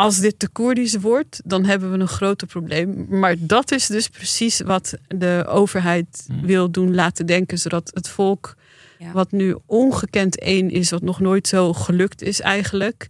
als 0.00 0.18
dit 0.18 0.38
te 0.38 0.48
Koerdisch 0.48 0.94
wordt, 0.96 1.40
dan 1.44 1.64
hebben 1.64 1.92
we 1.92 1.98
een 1.98 2.08
groter 2.08 2.46
probleem. 2.46 3.06
Maar 3.08 3.34
dat 3.38 3.72
is 3.72 3.86
dus 3.86 4.08
precies 4.08 4.60
wat 4.60 4.94
de 5.08 5.44
overheid 5.48 6.24
Hmm. 6.26 6.46
wil 6.46 6.70
doen 6.70 6.94
laten 6.94 7.26
denken, 7.26 7.58
zodat 7.58 7.90
het 7.94 8.08
volk, 8.08 8.54
Ja. 8.98 9.12
wat 9.12 9.32
nu 9.32 9.56
ongekend 9.66 10.38
één 10.38 10.70
is, 10.70 10.90
wat 10.90 11.02
nog 11.02 11.20
nooit 11.20 11.48
zo 11.48 11.72
gelukt 11.72 12.22
is 12.22 12.40
eigenlijk, 12.40 13.08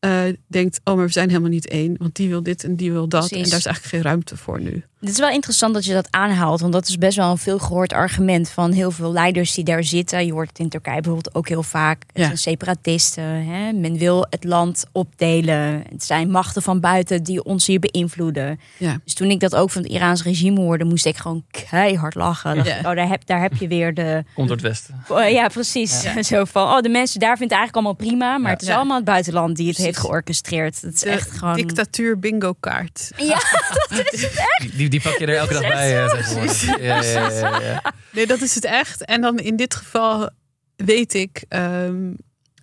eh, 0.00 0.20
denkt: 0.48 0.80
oh, 0.84 0.94
maar 0.94 1.06
we 1.06 1.12
zijn 1.12 1.28
helemaal 1.28 1.50
niet 1.50 1.68
één, 1.68 1.94
want 1.98 2.14
die 2.14 2.28
wil 2.28 2.42
dit 2.42 2.64
en 2.64 2.76
die 2.76 2.92
wil 2.92 3.08
dat. 3.08 3.26
Precies. 3.28 3.44
En 3.44 3.50
daar 3.50 3.58
is 3.58 3.66
eigenlijk 3.66 3.94
geen 3.94 4.02
ruimte 4.04 4.36
voor 4.36 4.60
nu. 4.60 4.84
Het 5.00 5.08
is 5.08 5.18
wel 5.18 5.30
interessant 5.30 5.74
dat 5.74 5.84
je 5.84 5.92
dat 5.92 6.06
aanhaalt, 6.10 6.60
want 6.60 6.72
dat 6.72 6.88
is 6.88 6.98
best 6.98 7.16
wel 7.16 7.30
een 7.30 7.38
veel 7.38 7.58
gehoord 7.58 7.92
argument 7.92 8.48
van 8.50 8.72
heel 8.72 8.90
veel 8.90 9.12
leiders 9.12 9.54
die 9.54 9.64
daar 9.64 9.84
zitten. 9.84 10.26
Je 10.26 10.32
hoort 10.32 10.48
het 10.48 10.58
in 10.58 10.68
Turkije 10.68 11.00
bijvoorbeeld 11.00 11.34
ook 11.34 11.48
heel 11.48 11.62
vaak. 11.62 12.02
Het 12.06 12.16
Ja. 12.18 12.24
zijn 12.24 12.38
separatisten. 12.38 13.24
Hè? 13.46 13.72
Men 13.72 13.98
wil 13.98 14.26
het 14.30 14.44
land 14.44 14.84
opdelen. 14.92 15.82
Het 15.90 16.04
zijn 16.04 16.30
machten 16.30 16.62
van 16.62 16.80
buiten 16.80 17.22
die 17.22 17.44
ons 17.44 17.66
hier 17.66 17.78
beïnvloeden. 17.80 18.60
Ja. 18.76 19.00
Dus 19.04 19.14
toen 19.14 19.30
ik 19.30 19.40
dat 19.40 19.54
ook 19.56 19.70
van 19.70 19.82
het 19.82 19.90
Iraans 19.90 20.22
regime 20.22 20.60
hoorde, 20.60 20.84
moest 20.84 21.06
ik 21.06 21.16
gewoon 21.16 21.44
keihard 21.70 22.14
lachen. 22.14 22.64
Ja. 22.64 22.76
oh, 22.76 22.82
daar, 22.82 23.08
heb, 23.08 23.26
daar 23.26 23.40
heb 23.40 23.54
je 23.54 23.68
weer 23.68 23.94
de. 23.94 24.24
Komt 24.34 24.48
door 24.48 24.56
het 24.56 24.66
westen. 24.66 25.04
Oh, 25.08 25.28
ja, 25.30 25.48
precies. 25.48 26.02
Ja. 26.02 26.22
Zo 26.36 26.44
van, 26.44 26.62
oh, 26.62 26.80
de 26.80 26.88
mensen 26.88 27.20
daar 27.20 27.36
vinden 27.36 27.56
het 27.56 27.66
eigenlijk 27.66 27.74
allemaal 27.76 28.08
prima, 28.08 28.38
maar 28.38 28.48
Ja. 28.50 28.52
het 28.52 28.62
is 28.62 28.68
Ja. 28.68 28.76
allemaal 28.76 28.96
het 28.96 29.04
buitenland 29.04 29.56
die 29.56 29.68
het. 29.68 29.76
Heeft 29.86 29.98
georchestreerd. 29.98 30.80
Het 30.80 30.94
is 30.94 31.00
De 31.00 31.10
echt 31.10 31.30
gewoon. 31.30 31.54
dictatuur 31.56 32.18
bingo 32.18 32.52
kaart. 32.60 33.10
Ja, 33.16 33.40
Die, 34.76 34.88
die 34.88 35.00
pak 35.00 35.18
je 35.18 35.26
er 35.26 35.36
elke 35.36 35.52
dag 35.52 35.62
bij 35.62 36.04
eh. 36.04 36.36
Ja, 36.80 37.02
ja, 37.02 37.30
ja, 37.30 37.60
ja. 37.60 37.92
Nee, 38.12 38.26
dat 38.26 38.40
is 38.40 38.54
het 38.54 38.64
echt. 38.64 39.04
En 39.04 39.20
dan 39.20 39.38
in 39.38 39.56
dit 39.56 39.74
geval 39.74 40.30
weet 40.76 41.14
ik, 41.14 41.44
ehm, 41.48 42.12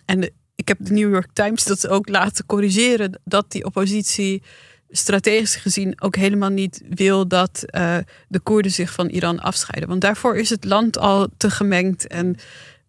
en 0.04 0.20
de- 0.20 0.32
ik 0.54 0.68
heb 0.68 0.78
de 0.80 0.92
New 0.92 1.12
York 1.12 1.28
Times 1.32 1.64
dat 1.64 1.88
ook 1.88 2.08
laten 2.08 2.46
corrigeren, 2.46 3.20
dat 3.24 3.50
die 3.50 3.64
oppositie 3.64 4.42
strategisch 4.90 5.56
gezien 5.56 6.00
ook 6.02 6.16
helemaal 6.16 6.50
niet 6.50 6.82
wil 6.88 7.28
dat 7.28 7.62
eh, 7.66 7.96
de 8.28 8.40
Koerden 8.40 8.72
zich 8.72 8.92
van 8.92 9.08
Iran 9.08 9.40
afscheiden. 9.40 9.88
Want 9.88 10.00
daarvoor 10.00 10.36
is 10.36 10.50
het 10.50 10.64
land 10.64 10.98
al 10.98 11.28
te 11.36 11.50
gemengd. 11.50 12.06
En 12.06 12.36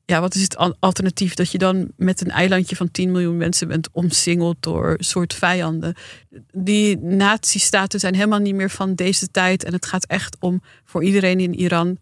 ja, 0.06 0.22
wat 0.22 0.36
is 0.36 0.42
het 0.42 0.58
al- 0.58 0.76
alternatief? 0.80 1.34
Dat 1.34 1.52
je 1.52 1.58
dan 1.58 1.92
met 1.98 2.22
een 2.22 2.32
eilandje 2.32 2.76
van 2.76 2.92
10 2.92 3.12
miljoen 3.12 3.38
mensen 3.38 3.68
bent 3.68 3.90
omsingeld 3.92 4.58
door 4.60 4.96
soort 5.00 5.34
vijanden. 5.34 5.96
Die 6.52 6.98
nazistaten 6.98 8.00
zijn 8.00 8.16
helemaal 8.16 8.40
niet 8.40 8.56
meer 8.56 8.70
van 8.70 8.96
deze 8.96 9.28
tijd. 9.28 9.64
En 9.64 9.74
het 9.74 9.86
gaat 9.86 10.06
echt 10.06 10.38
om 10.40 10.62
voor 10.84 11.04
iedereen 11.04 11.40
in 11.40 11.56
Iran. 11.56 11.98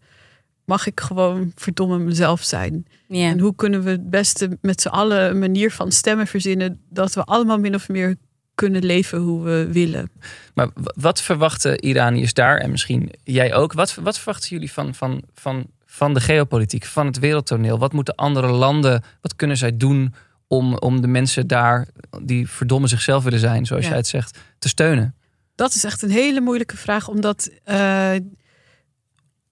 Mag 0.64 0.86
ik 0.86 1.00
gewoon 1.00 1.52
verdomme 1.54 1.98
mezelf 1.98 2.42
zijn? 2.42 2.86
ja. 3.08 3.28
En 3.28 3.38
hoe 3.38 3.54
kunnen 3.54 3.82
we 3.82 3.90
het 3.90 4.10
beste 4.10 4.58
met 4.60 4.80
z'n 4.80 4.88
allen 4.88 5.30
een 5.30 5.38
manier 5.38 5.70
van 5.70 5.92
stemmen 5.92 6.26
verzinnen 6.26 6.80
dat 6.88 7.14
we 7.14 7.24
allemaal 7.24 7.58
min 7.58 7.74
of 7.74 7.88
meer 7.88 8.16
kunnen 8.54 8.84
leven 8.84 9.18
hoe 9.18 9.42
we 9.42 9.68
willen? 9.72 10.10
Maar 10.54 10.68
wat 10.74 11.22
verwachten 11.22 11.84
Iraniërs 11.84 12.32
daar 12.34 12.58
en 12.58 12.70
misschien 12.70 13.10
jij 13.24 13.54
ook? 13.54 13.72
Wat, 13.72 13.94
wat 13.94 14.16
verwachten 14.16 14.48
jullie 14.48 14.72
van, 14.72 14.94
van, 14.94 15.22
van, 15.34 15.66
van 15.94 16.14
de 16.14 16.20
geopolitiek, 16.20 16.84
van 16.84 17.06
het 17.06 17.18
wereldtoneel? 17.18 17.78
Wat 17.78 17.92
moeten 17.92 18.14
andere 18.14 18.48
landen, 18.48 19.02
wat 19.20 19.36
kunnen 19.36 19.56
zij 19.56 19.76
doen 19.76 20.14
om, 20.46 20.76
om 20.76 21.00
de 21.00 21.06
mensen 21.06 21.46
daar 21.46 21.88
die 22.22 22.48
verdomme 22.48 22.86
zichzelf 22.86 23.24
willen 23.24 23.38
zijn, 23.38 23.66
zoals 23.66 23.82
Ja. 23.82 23.88
jij 23.88 23.98
het 23.98 24.06
zegt, 24.06 24.38
te 24.58 24.68
steunen? 24.68 25.14
Dat 25.54 25.74
is 25.74 25.84
echt 25.84 26.02
een 26.02 26.10
hele 26.10 26.40
moeilijke 26.40 26.76
vraag, 26.76 27.08
omdat, 27.08 27.50
eh, 27.64 28.12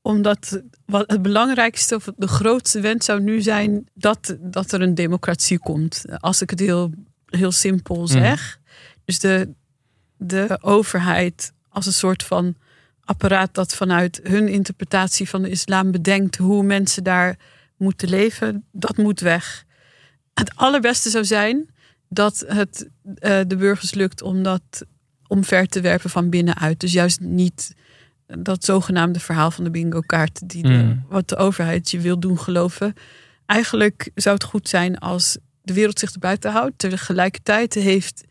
omdat 0.02 0.62
wat 0.87 1.11
het 1.11 1.22
belangrijkste 1.22 1.94
of 1.94 2.09
de 2.16 2.26
grootste 2.28 2.81
wens 2.81 3.05
zou 3.05 3.20
nu 3.20 3.42
zijn 3.42 3.88
dat, 3.94 4.37
dat 4.40 4.72
er 4.72 4.81
een 4.83 4.94
democratie 4.94 5.59
komt. 5.59 6.05
Als 6.18 6.42
ik 6.42 6.50
het 6.50 6.61
heel, 6.61 6.90
heel 7.26 7.52
simpel 7.52 8.07
zeg. 8.07 8.59
Dus 9.05 9.18
de, 9.18 9.52
de 10.16 10.59
overheid 10.61 11.52
als 11.68 11.87
een 11.87 11.92
soort 11.92 12.22
van 12.22 12.55
apparaat 13.12 13.55
dat 13.55 13.75
vanuit 13.75 14.20
hun 14.22 14.48
interpretatie 14.48 15.29
van 15.29 15.42
de 15.42 15.51
islam 15.51 15.90
bedenkt 15.90 16.37
hoe 16.37 16.62
mensen 16.62 17.05
daar 17.05 17.37
moeten 17.77 18.09
leven, 18.09 18.64
dat 18.72 18.96
moet 18.96 19.20
weg. 19.20 19.64
Het 20.35 20.57
allerbeste 20.57 21.11
zou 21.11 21.25
zijn 21.25 21.68
dat 22.09 22.44
het 22.46 22.88
eh, 23.14 23.40
de 23.46 23.57
burgers 23.57 23.94
lukt 23.94 24.22
om 24.22 24.42
dat 24.42 24.85
omver 25.27 25.66
te 25.66 25.81
werpen 25.81 26.11
van 26.11 26.31
binnenuit. 26.31 26.81
Dus 26.81 26.92
juist 26.92 27.20
niet 27.20 27.75
dat 28.27 28.64
zogenaamde 28.64 29.20
verhaal 29.20 29.51
van 29.51 29.64
de 29.64 29.70
bingo-kaart, 29.70 30.48
die 30.48 30.62
de, 30.62 30.68
Mm. 30.68 31.05
wat 31.09 31.29
de 31.29 31.37
overheid 31.37 31.90
je 31.90 32.01
wil 32.01 32.18
doen 32.18 32.38
geloven. 32.38 32.94
Eigenlijk 33.46 34.11
zou 34.14 34.35
het 34.35 34.44
goed 34.44 34.68
zijn 34.68 34.98
als 34.98 35.38
de 35.62 35.72
wereld 35.72 35.98
zich 35.98 36.12
erbuiten 36.12 36.51
houdt. 36.53 36.79
Tegelijkertijd 36.79 37.75
heeft 37.75 38.25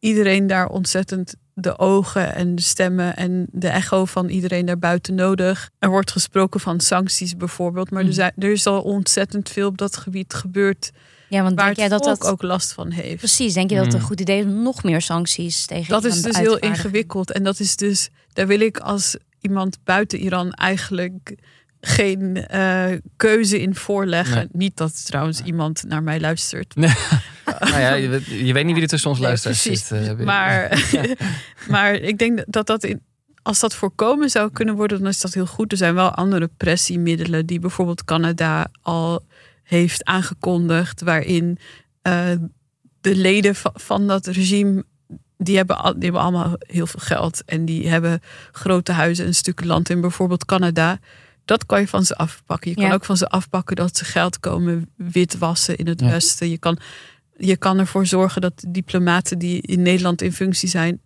iedereen 0.00 0.46
daar 0.46 0.68
ontzettend 0.68 1.34
de 1.60 1.78
ogen 1.78 2.34
en 2.34 2.54
de 2.54 2.62
stemmen 2.62 3.16
en 3.16 3.46
de 3.52 3.68
echo 3.68 4.04
van 4.04 4.28
iedereen 4.28 4.66
daarbuiten 4.66 5.14
nodig. 5.14 5.70
Er 5.78 5.88
wordt 5.88 6.10
gesproken 6.10 6.60
van 6.60 6.80
sancties 6.80 7.36
bijvoorbeeld, 7.36 7.90
maar 7.90 8.00
er, 8.00 8.06
Mhm. 8.06 8.14
zijn, 8.14 8.32
er 8.38 8.50
is 8.52 8.66
al 8.66 8.80
ontzettend 8.82 9.48
veel 9.48 9.68
op 9.68 9.78
dat 9.78 9.96
gebied 9.96 10.34
gebeurd 10.34 10.90
ja, 11.28 11.42
want 11.42 11.54
waar 11.54 11.64
denk 11.64 11.76
jij 11.76 11.88
dat 11.88 12.04
volk 12.04 12.20
dat 12.20 12.30
ook 12.30 12.42
last 12.42 12.72
van 12.72 12.90
heeft. 12.90 13.16
Precies, 13.16 13.54
denk 13.54 13.70
je 13.70 13.76
dat 13.76 13.84
het 13.84 13.94
een 13.94 14.00
Mm. 14.00 14.06
goed 14.06 14.20
idee 14.20 14.38
is 14.38 14.44
om 14.44 14.62
nog 14.62 14.82
meer 14.82 15.02
sancties 15.02 15.66
tegen 15.66 15.88
Dat 15.90 16.04
is 16.04 16.22
dus 16.22 16.36
heel 16.36 16.58
ingewikkeld. 16.58 17.32
En 17.32 17.42
dat 17.42 17.60
is 17.60 17.76
dus, 17.76 18.08
daar 18.32 18.46
wil 18.46 18.60
ik 18.60 18.78
als 18.78 19.16
iemand 19.40 19.78
buiten 19.84 20.18
Iran 20.18 20.52
eigenlijk 20.52 21.34
geen 21.80 22.46
eh, 22.46 22.84
keuze 23.16 23.60
in 23.60 23.74
voorleggen. 23.74 24.36
Nee. 24.36 24.48
Niet 24.52 24.76
dat 24.76 25.06
trouwens 25.06 25.40
iemand 25.42 25.84
naar 25.86 26.02
mij 26.02 26.20
luistert. 26.20 26.74
nou 26.76 26.90
ja, 27.80 27.94
je, 27.94 28.08
weet- 28.08 28.26
je 28.26 28.52
weet 28.52 28.64
niet 28.64 28.74
wie 28.74 28.82
er 28.82 28.88
tussen 28.88 29.10
ons 29.10 29.18
Nee, 29.18 29.28
luistert. 29.28 29.60
precies. 29.62 29.86
zit, 29.86 30.18
eh, 30.18 30.24
Maar, 30.24 30.82
maar 31.68 31.94
ik 31.94 32.18
denk 32.18 32.44
dat 32.46 32.66
dat 32.66 32.84
in, 32.84 33.00
als 33.42 33.60
dat 33.60 33.74
voorkomen 33.74 34.30
zou 34.30 34.50
kunnen 34.52 34.74
worden, 34.74 34.98
dan 34.98 35.08
is 35.08 35.20
dat 35.20 35.34
heel 35.34 35.46
goed. 35.46 35.72
Er 35.72 35.78
zijn 35.78 35.94
wel 35.94 36.10
andere 36.10 36.50
pressiemiddelen 36.56 37.46
die 37.46 37.58
bijvoorbeeld 37.58 38.04
Canada 38.04 38.66
al 38.82 39.24
heeft 39.62 40.04
aangekondigd, 40.04 41.00
waarin 41.02 41.58
eh, 42.02 42.30
de 43.00 43.16
leden 43.16 43.54
va- 43.54 43.72
van 43.74 44.06
dat 44.06 44.26
regime. 44.26 44.84
Die 45.40 45.56
hebben, 45.56 45.78
al, 45.78 45.92
die 45.92 46.02
hebben 46.02 46.20
allemaal 46.20 46.54
heel 46.58 46.86
veel 46.86 47.00
geld 47.02 47.42
en 47.44 47.64
die 47.64 47.88
hebben 47.88 48.20
grote 48.52 48.92
huizen 48.92 49.26
en 49.26 49.34
stukken 49.34 49.66
land 49.66 49.88
in 49.90 50.00
bijvoorbeeld 50.00 50.44
Canada. 50.44 50.98
Dat 51.48 51.66
kan 51.66 51.80
je 51.80 51.88
van 51.88 52.04
ze 52.04 52.16
afpakken. 52.16 52.70
Je 52.70 52.76
kan 52.76 52.86
Ja. 52.86 52.92
ook 52.94 53.04
van 53.04 53.16
ze 53.16 53.28
afpakken 53.28 53.76
dat 53.76 53.96
ze 53.96 54.04
geld 54.04 54.40
komen 54.40 54.90
witwassen 54.96 55.76
in 55.76 55.86
het 55.86 56.00
Ja. 56.00 56.10
Westen. 56.10 56.50
Je 56.50 56.58
kan, 56.58 56.78
je 57.36 57.56
kan 57.56 57.78
ervoor 57.78 58.06
zorgen 58.06 58.40
dat 58.40 58.64
diplomaten 58.68 59.38
die 59.38 59.60
in 59.62 59.82
Nederland 59.82 60.22
in 60.22 60.32
functie 60.32 60.68
zijn, 60.68 61.00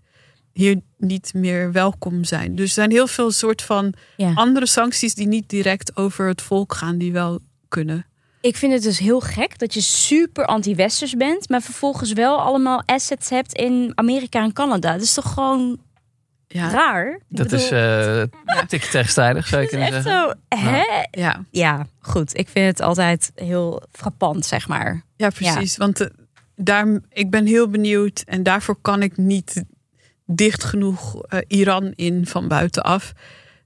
hier 0.52 0.80
niet 0.98 1.34
meer 1.34 1.72
welkom 1.72 2.24
zijn. 2.24 2.54
Dus 2.54 2.66
er 2.66 2.72
zijn 2.74 2.90
heel 2.90 3.06
veel 3.06 3.30
soort 3.30 3.62
van 3.62 3.94
Ja. 4.16 4.32
andere 4.34 4.66
sancties 4.66 5.14
die 5.14 5.26
niet 5.26 5.48
direct 5.48 5.96
over 5.96 6.28
het 6.28 6.42
volk 6.42 6.74
gaan, 6.74 6.98
die 6.98 7.12
wel 7.12 7.38
kunnen. 7.68 8.06
Ik 8.40 8.56
vind 8.56 8.72
het 8.72 8.82
dus 8.82 8.98
heel 8.98 9.20
gek 9.20 9.58
dat 9.58 9.74
je 9.74 9.80
super 9.80 10.46
anti-westers 10.46 11.14
bent, 11.16 11.48
maar 11.48 11.62
vervolgens 11.62 12.12
wel 12.12 12.40
allemaal 12.40 12.82
assets 12.86 13.30
hebt 13.30 13.52
in 13.52 13.92
Amerika 13.94 14.42
en 14.42 14.52
Canada. 14.52 14.92
Dat 14.92 15.02
is 15.02 15.14
toch 15.14 15.32
gewoon 15.32 15.78
Ja, 16.52 16.70
raar? 16.70 17.20
Dat 17.28 17.52
is 17.52 17.68
bedoel, 17.68 17.78
eh 17.78 18.22
tikje 18.68 18.90
tegenstrijdig, 18.90 19.46
zou 19.46 19.62
je 19.62 19.68
kunnen 19.72 19.86
echt 19.86 20.02
zeggen. 20.02 20.36
zo. 20.48 20.56
Hè? 20.58 20.82
ja. 21.10 21.44
Ja, 21.50 21.86
goed. 22.00 22.38
Ik 22.38 22.48
vind 22.48 22.66
het 22.66 22.80
altijd 22.80 23.32
heel 23.34 23.82
frappant, 23.92 24.46
zeg 24.46 24.68
maar. 24.68 25.04
ja 25.16 25.30
precies. 25.30 25.76
Want 25.76 26.00
eh, 26.00 26.06
daar, 26.56 27.00
ik 27.08 27.30
ben 27.30 27.46
heel 27.46 27.68
benieuwd 27.68 28.22
en 28.26 28.42
daarvoor 28.42 28.76
kan 28.80 29.02
ik 29.02 29.16
niet 29.16 29.64
dicht 30.26 30.64
genoeg 30.64 31.22
eh, 31.22 31.38
Iran 31.46 31.92
in 31.94 32.26
van 32.26 32.48
buitenaf. 32.48 33.12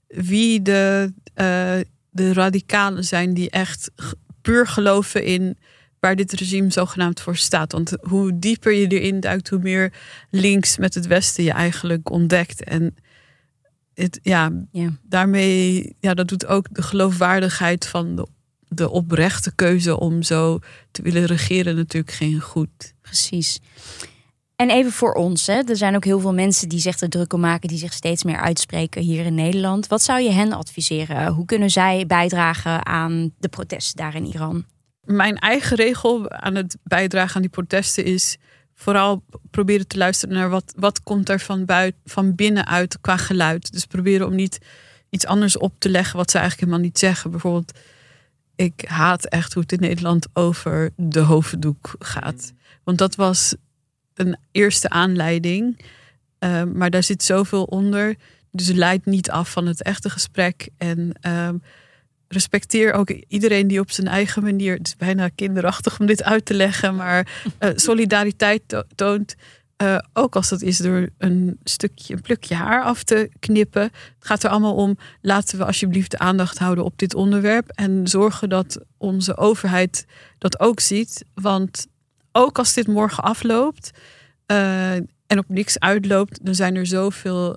Wie 0.08 0.62
de, 0.62 1.12
eh, 1.34 1.74
de 2.10 2.32
radicalen 2.32 3.04
zijn 3.04 3.34
die 3.34 3.50
echt 3.50 3.90
puur 4.42 4.66
geloven 4.66 5.24
in 5.24 5.58
waar 6.00 6.16
dit 6.16 6.32
regime 6.32 6.70
zogenaamd 6.70 7.20
voor 7.20 7.36
staat. 7.36 7.72
Want 7.72 7.92
hoe 8.00 8.38
dieper 8.38 8.72
je 8.72 8.86
erin 8.86 9.20
duikt, 9.20 9.48
hoe 9.48 9.58
meer 9.58 9.92
links 10.30 10.78
met 10.78 10.94
het 10.94 11.06
Westen 11.06 11.44
je 11.44 11.52
eigenlijk 11.52 12.10
ontdekt. 12.10 12.64
En 12.64 12.94
het, 13.94 14.18
ja, 14.22 14.52
Ja. 14.70 14.88
daarmee, 15.02 15.96
ja, 16.00 16.14
dat 16.14 16.28
doet 16.28 16.46
ook 16.46 16.66
de 16.70 16.82
geloofwaardigheid 16.82 17.86
van 17.86 18.16
de, 18.16 18.26
de 18.68 18.90
oprechte 18.90 19.54
keuze 19.54 19.98
om 19.98 20.22
zo 20.22 20.58
te 20.90 21.02
willen 21.02 21.24
regeren 21.24 21.76
natuurlijk 21.76 22.12
geen 22.12 22.40
goed. 22.40 22.94
Precies. 23.00 23.60
En 24.56 24.70
even 24.70 24.92
voor 24.92 25.12
ons, 25.12 25.46
hè. 25.46 25.62
er 25.62 25.76
zijn 25.76 25.96
ook 25.96 26.04
heel 26.04 26.20
veel 26.20 26.34
mensen 26.34 26.68
die 26.68 26.78
zich 26.78 27.00
er 27.00 27.08
druk 27.08 27.32
om 27.32 27.40
maken, 27.40 27.68
die 27.68 27.78
zich 27.78 27.92
steeds 27.92 28.24
meer 28.24 28.36
uitspreken 28.36 29.02
hier 29.02 29.24
in 29.24 29.34
Nederland. 29.34 29.86
Wat 29.86 30.02
zou 30.02 30.20
je 30.20 30.30
hen 30.30 30.52
adviseren? 30.52 31.32
Hoe 31.32 31.44
kunnen 31.44 31.70
zij 31.70 32.04
bijdragen 32.06 32.86
aan 32.86 33.32
de 33.38 33.48
protesten 33.48 33.96
daar 33.96 34.14
in 34.14 34.26
Iran? 34.26 34.64
Mijn 35.06 35.38
eigen 35.38 35.76
regel 35.76 36.30
aan 36.30 36.54
het 36.54 36.76
bijdragen 36.82 37.36
aan 37.36 37.42
die 37.42 37.50
protesten 37.50 38.04
is 38.04 38.36
vooral 38.74 39.22
proberen 39.50 39.86
te 39.86 39.98
luisteren 39.98 40.34
naar 40.34 40.48
wat, 40.48 40.72
wat 40.76 41.02
komt 41.02 41.28
er 41.28 41.40
van, 41.40 41.64
buiten, 41.64 42.00
van 42.04 42.34
binnenuit 42.34 43.00
qua 43.00 43.16
geluid. 43.16 43.72
Dus 43.72 43.86
proberen 43.86 44.26
om 44.26 44.34
niet 44.34 44.58
iets 45.10 45.26
anders 45.26 45.58
op 45.58 45.74
te 45.78 45.88
leggen 45.88 46.16
wat 46.16 46.30
ze 46.30 46.38
eigenlijk 46.38 46.68
helemaal 46.68 46.88
niet 46.88 46.98
zeggen. 46.98 47.30
Bijvoorbeeld, 47.30 47.78
ik 48.56 48.84
haat 48.88 49.26
echt 49.26 49.52
hoe 49.52 49.62
het 49.62 49.72
in 49.72 49.80
Nederland 49.80 50.26
over 50.32 50.90
de 50.96 51.20
hoofddoek 51.20 51.94
gaat. 51.98 52.52
Want 52.84 52.98
dat 52.98 53.14
was 53.14 53.54
een 54.14 54.36
eerste 54.52 54.88
aanleiding. 54.88 55.80
Uh, 56.40 56.62
maar 56.62 56.90
daar 56.90 57.02
zit 57.02 57.22
zoveel 57.22 57.64
onder. 57.64 58.16
Dus 58.50 58.66
het 58.66 58.76
leidt 58.76 59.06
niet 59.06 59.30
af 59.30 59.50
van 59.50 59.66
het 59.66 59.82
echte 59.82 60.10
gesprek. 60.10 60.68
En 60.76 61.12
uh, 61.26 61.48
respecteer 62.28 62.92
ook 62.92 63.10
iedereen 63.10 63.68
die 63.68 63.80
op 63.80 63.90
zijn 63.90 64.06
eigen 64.06 64.42
manier. 64.42 64.76
Het 64.76 64.86
is 64.86 64.96
bijna 64.96 65.28
kinderachtig 65.28 66.00
om 66.00 66.06
dit 66.06 66.22
uit 66.22 66.44
te 66.44 66.54
leggen, 66.54 66.94
maar 66.96 67.42
uh, 67.60 67.70
solidariteit 67.88 68.84
toont. 68.94 69.34
Uh, 69.82 69.98
ook 70.12 70.36
als 70.36 70.48
dat 70.48 70.62
is 70.62 70.78
door 70.78 71.08
een 71.18 71.58
stukje, 71.64 72.14
een 72.14 72.20
plukje 72.20 72.54
haar 72.54 72.82
af 72.82 73.02
te 73.02 73.30
knippen. 73.38 73.82
Het 73.82 73.92
gaat 74.18 74.42
er 74.42 74.50
allemaal 74.50 74.74
om, 74.74 74.98
laten 75.20 75.58
we 75.58 75.64
alsjeblieft 75.64 76.10
de 76.10 76.18
aandacht 76.18 76.58
houden 76.58 76.84
op 76.84 76.98
dit 76.98 77.14
onderwerp. 77.14 77.68
En 77.68 78.08
zorgen 78.08 78.48
dat 78.48 78.78
onze 78.96 79.36
overheid 79.36 80.06
dat 80.38 80.60
ook 80.60 80.80
ziet. 80.80 81.24
Want 81.34 81.86
ook 82.32 82.58
als 82.58 82.72
dit 82.72 82.86
morgen 82.86 83.22
afloopt 83.22 83.90
uh, 84.46 84.92
en 85.26 85.38
op 85.38 85.48
niks 85.48 85.78
uitloopt, 85.78 86.44
dan 86.44 86.54
zijn 86.54 86.76
er 86.76 86.86
zoveel 86.86 87.56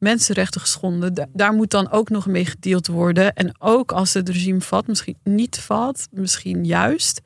mensenrechten 0.00 0.60
geschonden. 0.60 1.28
Daar 1.32 1.52
moet 1.52 1.70
dan 1.70 1.90
ook 1.90 2.08
nog 2.08 2.26
mee 2.26 2.44
gedeeld 2.44 2.86
worden. 2.86 3.34
En 3.34 3.54
ook 3.58 3.92
als 3.92 4.14
het 4.14 4.28
regime 4.28 4.60
valt, 4.60 4.86
misschien 4.86 5.18
niet 5.24 5.58
valt, 5.58 6.08
misschien 6.10 6.64
juist. 6.64 7.20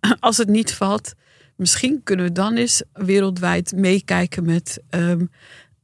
Als 0.20 0.36
het 0.36 0.48
niet 0.48 0.74
valt, 0.74 1.14
misschien 1.56 2.00
kunnen 2.04 2.26
we 2.26 2.32
dan 2.32 2.56
eens 2.56 2.82
wereldwijd 2.92 3.72
meekijken 3.72 4.44
met 4.44 4.82
um, 4.90 5.30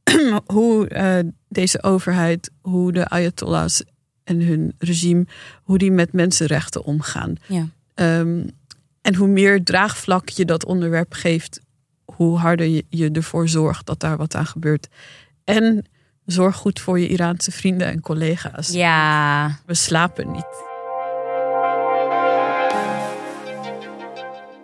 hoe 0.45 0.89
uh, 0.89 1.31
deze 1.47 1.83
overheid, 1.83 2.51
hoe 2.61 2.91
de 2.91 3.07
Ayatollahs 3.07 3.83
en 4.23 4.41
hun 4.41 4.75
regime, 4.77 5.25
hoe 5.63 5.77
die 5.77 5.91
met 5.91 6.13
mensenrechten 6.13 6.83
omgaan. 6.83 7.35
Ja. 7.47 7.67
Um, 8.19 8.49
en 9.01 9.15
hoe 9.15 9.27
meer 9.27 9.63
draagvlak 9.63 10.29
je 10.29 10.45
dat 10.45 10.65
onderwerp 10.65 11.13
geeft, 11.13 11.59
hoe 12.05 12.37
harder 12.37 12.65
je, 12.65 12.85
je 12.89 13.11
ervoor 13.11 13.49
zorgt 13.49 13.85
dat 13.85 13.99
daar 13.99 14.17
wat 14.17 14.35
aan 14.35 14.45
gebeurt. 14.45 14.87
En 15.43 15.85
zorg 16.25 16.55
goed 16.55 16.79
voor 16.79 16.99
je 16.99 17.07
Iraanse 17.07 17.51
vrienden 17.51 17.87
en 17.87 18.01
collega's. 18.01 18.69
Ja. 18.69 19.59
We 19.65 19.73
slapen 19.73 20.31
niet. 20.31 20.63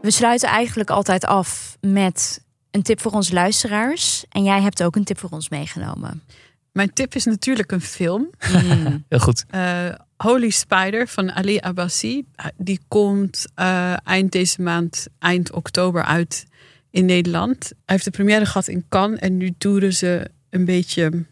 We 0.02 0.12
sluiten 0.12 0.50
eigenlijk 0.50 0.90
altijd 0.90 1.26
af 1.26 1.78
met 1.82 2.44
een 2.72 2.84
tip 2.84 3.02
voor 3.02 3.12
onze 3.12 3.34
luisteraars. 3.34 4.26
En 4.30 4.44
jij 4.44 4.62
hebt 4.62 4.84
ook 4.84 4.96
een 4.96 5.04
tip 5.04 5.20
voor 5.20 5.30
ons 5.30 5.50
meegenomen. 5.50 6.24
Mijn 6.72 6.94
tip 6.94 7.16
is 7.16 7.26
natuurlijk 7.26 7.72
een 7.72 7.82
film. 7.82 8.30
Mm. 8.52 9.04
Heel 9.10 9.20
goed. 9.20 9.46
Uh, 9.56 9.90
Holy 10.18 10.50
Spider 10.50 11.08
van 11.08 11.32
Ali 11.32 11.60
Abbasi. 11.60 12.26
Die 12.58 12.80
komt 12.88 13.46
uh, 13.56 14.08
eind 14.08 14.32
deze 14.32 14.62
maand, 14.62 15.08
eind 15.20 15.52
oktober 15.52 16.04
uit 16.04 16.46
in 16.92 17.06
Nederland. 17.06 17.64
Hij 17.64 17.74
heeft 17.86 18.04
de 18.04 18.12
première 18.12 18.46
gehad 18.46 18.68
in 18.68 18.86
Cannes. 18.90 19.20
En 19.20 19.38
nu 19.38 19.54
toeren 19.58 19.94
ze 19.94 20.32
een 20.50 20.66
beetje 20.66 21.26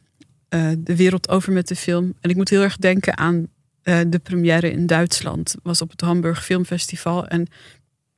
uh, 0.50 0.72
de 0.78 0.96
wereld 0.96 1.30
over 1.30 1.54
met 1.54 1.68
de 1.68 1.76
film. 1.76 2.14
En 2.22 2.30
ik 2.30 2.36
moet 2.36 2.50
heel 2.50 2.62
erg 2.62 2.78
denken 2.78 3.18
aan 3.18 3.48
de 4.08 4.20
première 4.24 4.72
in 4.72 4.86
Duitsland. 4.86 5.56
Was 5.64 5.82
op 5.82 5.92
het 5.92 6.02
Hamburg 6.02 6.44
Filmfestival. 6.46 7.28
En 7.28 7.48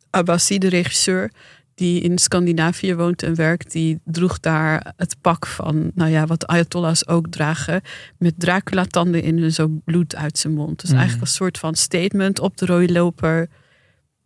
Abbasi, 0.09 0.57
de 0.57 0.67
regisseur, 0.67 1.31
die 1.75 2.01
in 2.01 2.17
Scandinavië 2.17 2.95
woont 2.95 3.23
en 3.23 3.35
werkt, 3.35 3.71
die 3.71 3.99
droeg 4.05 4.39
daar 4.39 4.93
het 4.95 5.15
pak 5.21 5.45
van, 5.45 5.91
nou 5.95 6.11
ja, 6.11 6.25
wat 6.25 6.47
Ayatollahs 6.47 7.07
ook 7.07 7.27
dragen, 7.27 7.81
met 8.17 8.33
Dracula-tanden 8.37 9.23
in 9.23 9.43
en 9.43 9.53
zo 9.53 9.67
bloed 9.85 10.15
uit 10.15 10.37
zijn 10.37 10.53
mond. 10.53 10.81
Dus 10.81 10.89
Mm. 10.89 10.95
eigenlijk 10.97 11.27
een 11.27 11.33
soort 11.33 11.57
van 11.57 11.75
statement 11.75 12.39
op 12.39 12.57
de 12.57 12.65
rode 12.65 12.91
loper. 12.91 13.49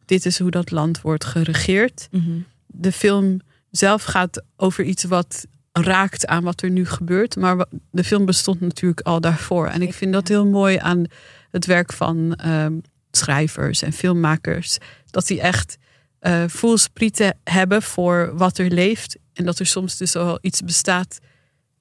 Dit 0.06 0.26
is 0.26 0.40
hoe 0.40 0.52
dat 0.52 0.72
land 0.72 1.02
wordt 1.02 1.26
geregeerd. 1.26 2.08
Mhm. 2.12 2.32
De 2.68 2.92
film 2.92 3.40
zelf 3.72 4.04
gaat 4.04 4.44
over 4.56 4.84
iets 4.84 5.04
wat 5.04 5.46
raakt 5.74 6.28
aan 6.28 6.44
wat 6.44 6.62
er 6.62 6.70
nu 6.70 6.86
gebeurt. 6.86 7.36
Maar 7.36 7.66
de 7.92 8.04
film 8.04 8.26
bestond 8.26 8.60
natuurlijk 8.60 9.02
al 9.02 9.22
daarvoor. 9.22 9.68
En 9.68 9.82
ik 9.82 9.94
vind 9.94 10.14
dat 10.14 10.28
heel 10.28 10.46
mooi 10.46 10.78
aan 10.78 11.06
het 11.52 11.66
werk 11.66 11.94
van 11.94 12.36
ehm, 12.36 12.74
schrijvers 13.12 13.82
en 13.82 13.94
filmmakers. 13.94 14.78
Dat 15.10 15.28
die 15.28 15.42
echt 15.42 15.78
eh 16.20 16.44
voelsprieten 16.48 17.38
hebben 17.44 17.82
voor 17.82 18.32
wat 18.34 18.58
er 18.58 18.72
leeft. 18.72 19.18
En 19.34 19.46
dat 19.46 19.60
er 19.60 19.66
soms 19.66 19.98
dus 19.98 20.16
al 20.16 20.38
iets 20.42 20.62
bestaat 20.62 21.20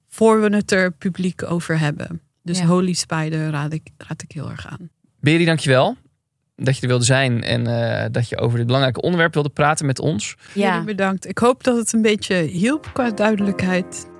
voor 0.08 0.40
we 0.40 0.56
het 0.56 0.70
er 0.70 0.92
publiek 0.92 1.42
over 1.42 1.78
hebben. 1.78 2.20
Dus 2.42 2.58
Ja. 2.58 2.66
Holy 2.66 2.92
Spider 2.92 3.50
raad 3.50 3.72
ik, 3.72 3.88
raad 3.96 4.22
ik 4.22 4.32
heel 4.32 4.50
erg 4.50 4.66
aan. 4.66 4.90
Beri, 5.20 5.44
dankjewel 5.44 5.96
dat 6.64 6.76
je 6.76 6.82
er 6.82 6.88
wilde 6.88 7.04
zijn 7.04 7.42
en 7.42 7.66
eh, 7.66 8.06
dat 8.10 8.28
je 8.28 8.38
over 8.38 8.56
dit 8.56 8.66
belangrijke 8.66 9.00
onderwerp 9.00 9.34
wilde 9.34 9.48
praten 9.48 9.86
met 9.86 9.98
ons. 9.98 10.36
Ja. 10.52 10.70
Jullie 10.70 10.86
bedankt. 10.86 11.28
Ik 11.28 11.38
hoop 11.38 11.64
dat 11.64 11.76
het 11.76 11.92
een 11.92 12.02
beetje 12.02 12.34
hielp 12.36 12.90
qua 12.92 13.10
duidelijkheid. 13.10 14.10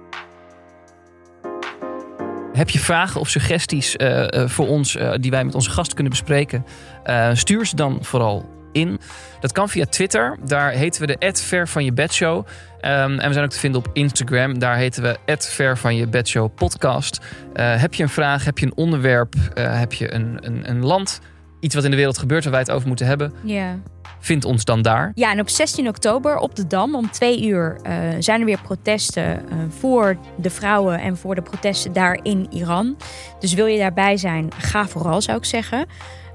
Heb 2.52 2.70
je 2.70 2.78
vragen 2.78 3.20
of 3.20 3.28
suggesties 3.28 3.96
eh, 3.96 4.32
eh, 4.42 4.48
voor 4.48 4.68
ons 4.68 4.96
eh, 4.96 5.12
die 5.20 5.30
wij 5.30 5.44
met 5.44 5.54
onze 5.54 5.70
gast 5.70 5.94
kunnen 5.94 6.12
bespreken? 6.12 6.64
Eh, 7.02 7.30
stuur 7.32 7.66
ze 7.66 7.76
dan 7.76 7.98
vooral 8.00 8.48
in. 8.72 9.00
Dat 9.40 9.52
kan 9.52 9.68
via 9.68 9.84
Twitter. 9.84 10.38
Daar 10.44 10.70
heten 10.70 11.00
we 11.06 11.16
de 11.18 11.32
Ver 11.32 11.68
van 11.68 11.84
je 11.84 11.92
Bedshow. 11.92 12.46
Ehm, 12.80 13.18
en 13.18 13.26
we 13.26 13.32
zijn 13.32 13.44
ook 13.44 13.50
te 13.50 13.58
vinden 13.58 13.80
op 13.80 13.90
Instagram. 13.92 14.58
Daar 14.58 14.76
heten 14.76 15.02
we 15.02 15.36
Ver 15.38 15.78
van 15.78 15.96
je 15.96 16.08
Bedshow 16.08 16.54
podcast. 16.54 17.20
Eh, 17.52 17.80
heb 17.80 17.94
je 17.94 18.02
een 18.02 18.08
vraag? 18.08 18.44
Heb 18.44 18.58
je 18.58 18.66
een 18.66 18.76
onderwerp? 18.76 19.34
eh, 19.54 19.78
heb 19.78 19.92
je 19.92 20.14
een, 20.14 20.38
een, 20.40 20.70
een 20.70 20.84
land? 20.84 21.20
Iets 21.62 21.74
wat 21.74 21.84
in 21.84 21.90
de 21.90 21.96
wereld 21.96 22.18
gebeurt 22.18 22.42
waar 22.42 22.52
wij 22.52 22.60
het 22.60 22.70
over 22.70 22.88
moeten 22.88 23.06
hebben? 23.06 23.32
ja. 23.44 23.78
Vind 24.18 24.44
ons 24.44 24.64
dan 24.64 24.82
daar. 24.82 25.12
Ja, 25.14 25.32
en 25.32 25.40
op 25.40 25.48
16 25.48 25.88
oktober 25.88 26.36
op 26.36 26.56
de 26.56 26.66
Dam 26.66 26.94
om 26.94 27.10
twee 27.10 27.46
uur 27.46 27.78
eh, 27.82 27.94
zijn 28.18 28.40
er 28.40 28.46
weer 28.46 28.60
protesten 28.62 29.24
eh, 29.24 29.56
voor 29.78 30.16
de 30.36 30.50
vrouwen 30.50 31.00
en 31.00 31.16
voor 31.16 31.34
de 31.34 31.42
protesten 31.42 31.92
daar 31.92 32.18
in 32.22 32.46
Iran. 32.50 32.96
Dus 33.38 33.54
wil 33.54 33.66
je 33.66 33.78
daarbij 33.78 34.16
zijn, 34.16 34.48
ga 34.58 34.86
vooral 34.88 35.20
zou 35.20 35.38
ik 35.38 35.44
zeggen. 35.44 35.78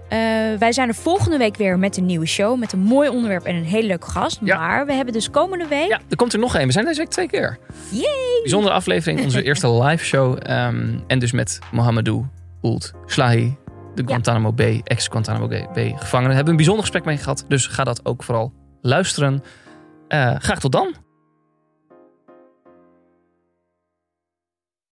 Eh, 0.09 0.19
wij 0.59 0.71
zijn 0.71 0.88
er 0.88 0.95
volgende 0.95 1.38
week 1.38 1.55
weer 1.57 1.80
met 1.80 1.97
een 1.97 2.05
nieuwe 2.05 2.25
show. 2.25 2.59
Met 2.59 2.73
een 2.73 2.80
mooi 2.80 3.09
onderwerp 3.09 3.43
en 3.43 3.55
een 3.55 3.63
hele 3.65 3.88
leuke 3.88 4.09
gast. 4.09 4.39
Ja. 4.43 4.57
Maar 4.57 4.86
we 4.86 4.93
hebben 4.93 5.13
dus 5.13 5.30
komende 5.30 5.67
week. 5.67 5.88
Ja, 5.88 5.99
er 6.09 6.15
komt 6.15 6.34
er 6.34 6.39
nog 6.39 6.55
één. 6.55 6.65
We 6.65 6.71
zijn 6.71 6.86
deze 6.86 6.99
week 6.99 7.09
twee 7.09 7.28
keer. 7.28 7.57
Yay! 7.89 8.39
Bijzondere 8.41 8.73
aflevering, 8.73 9.23
onze 9.23 9.43
eerste 9.49 9.71
live 9.84 10.05
show. 10.05 10.38
ehm, 10.41 10.86
en 11.07 11.19
dus 11.19 11.32
met 11.32 11.59
Mohamedou 11.71 12.25
Slahi, 13.05 13.55
de 13.97 14.03
Guantanamo 14.05 14.53
Bay, 14.53 14.81
ex-Guantanamo 14.83 15.47
Bay 15.47 15.95
gevangenen. 15.97 16.35
Hebben 16.35 16.51
een 16.51 16.55
bijzonder 16.55 16.83
gesprek 16.83 17.05
mee 17.05 17.17
gehad. 17.17 17.45
Dus 17.47 17.67
ga 17.67 17.83
dat 17.83 18.05
ook 18.05 18.23
vooral 18.23 18.53
luisteren. 18.81 19.43
Eh, 20.07 20.35
graag 20.37 20.59
tot 20.59 20.71
dan. 20.71 21.06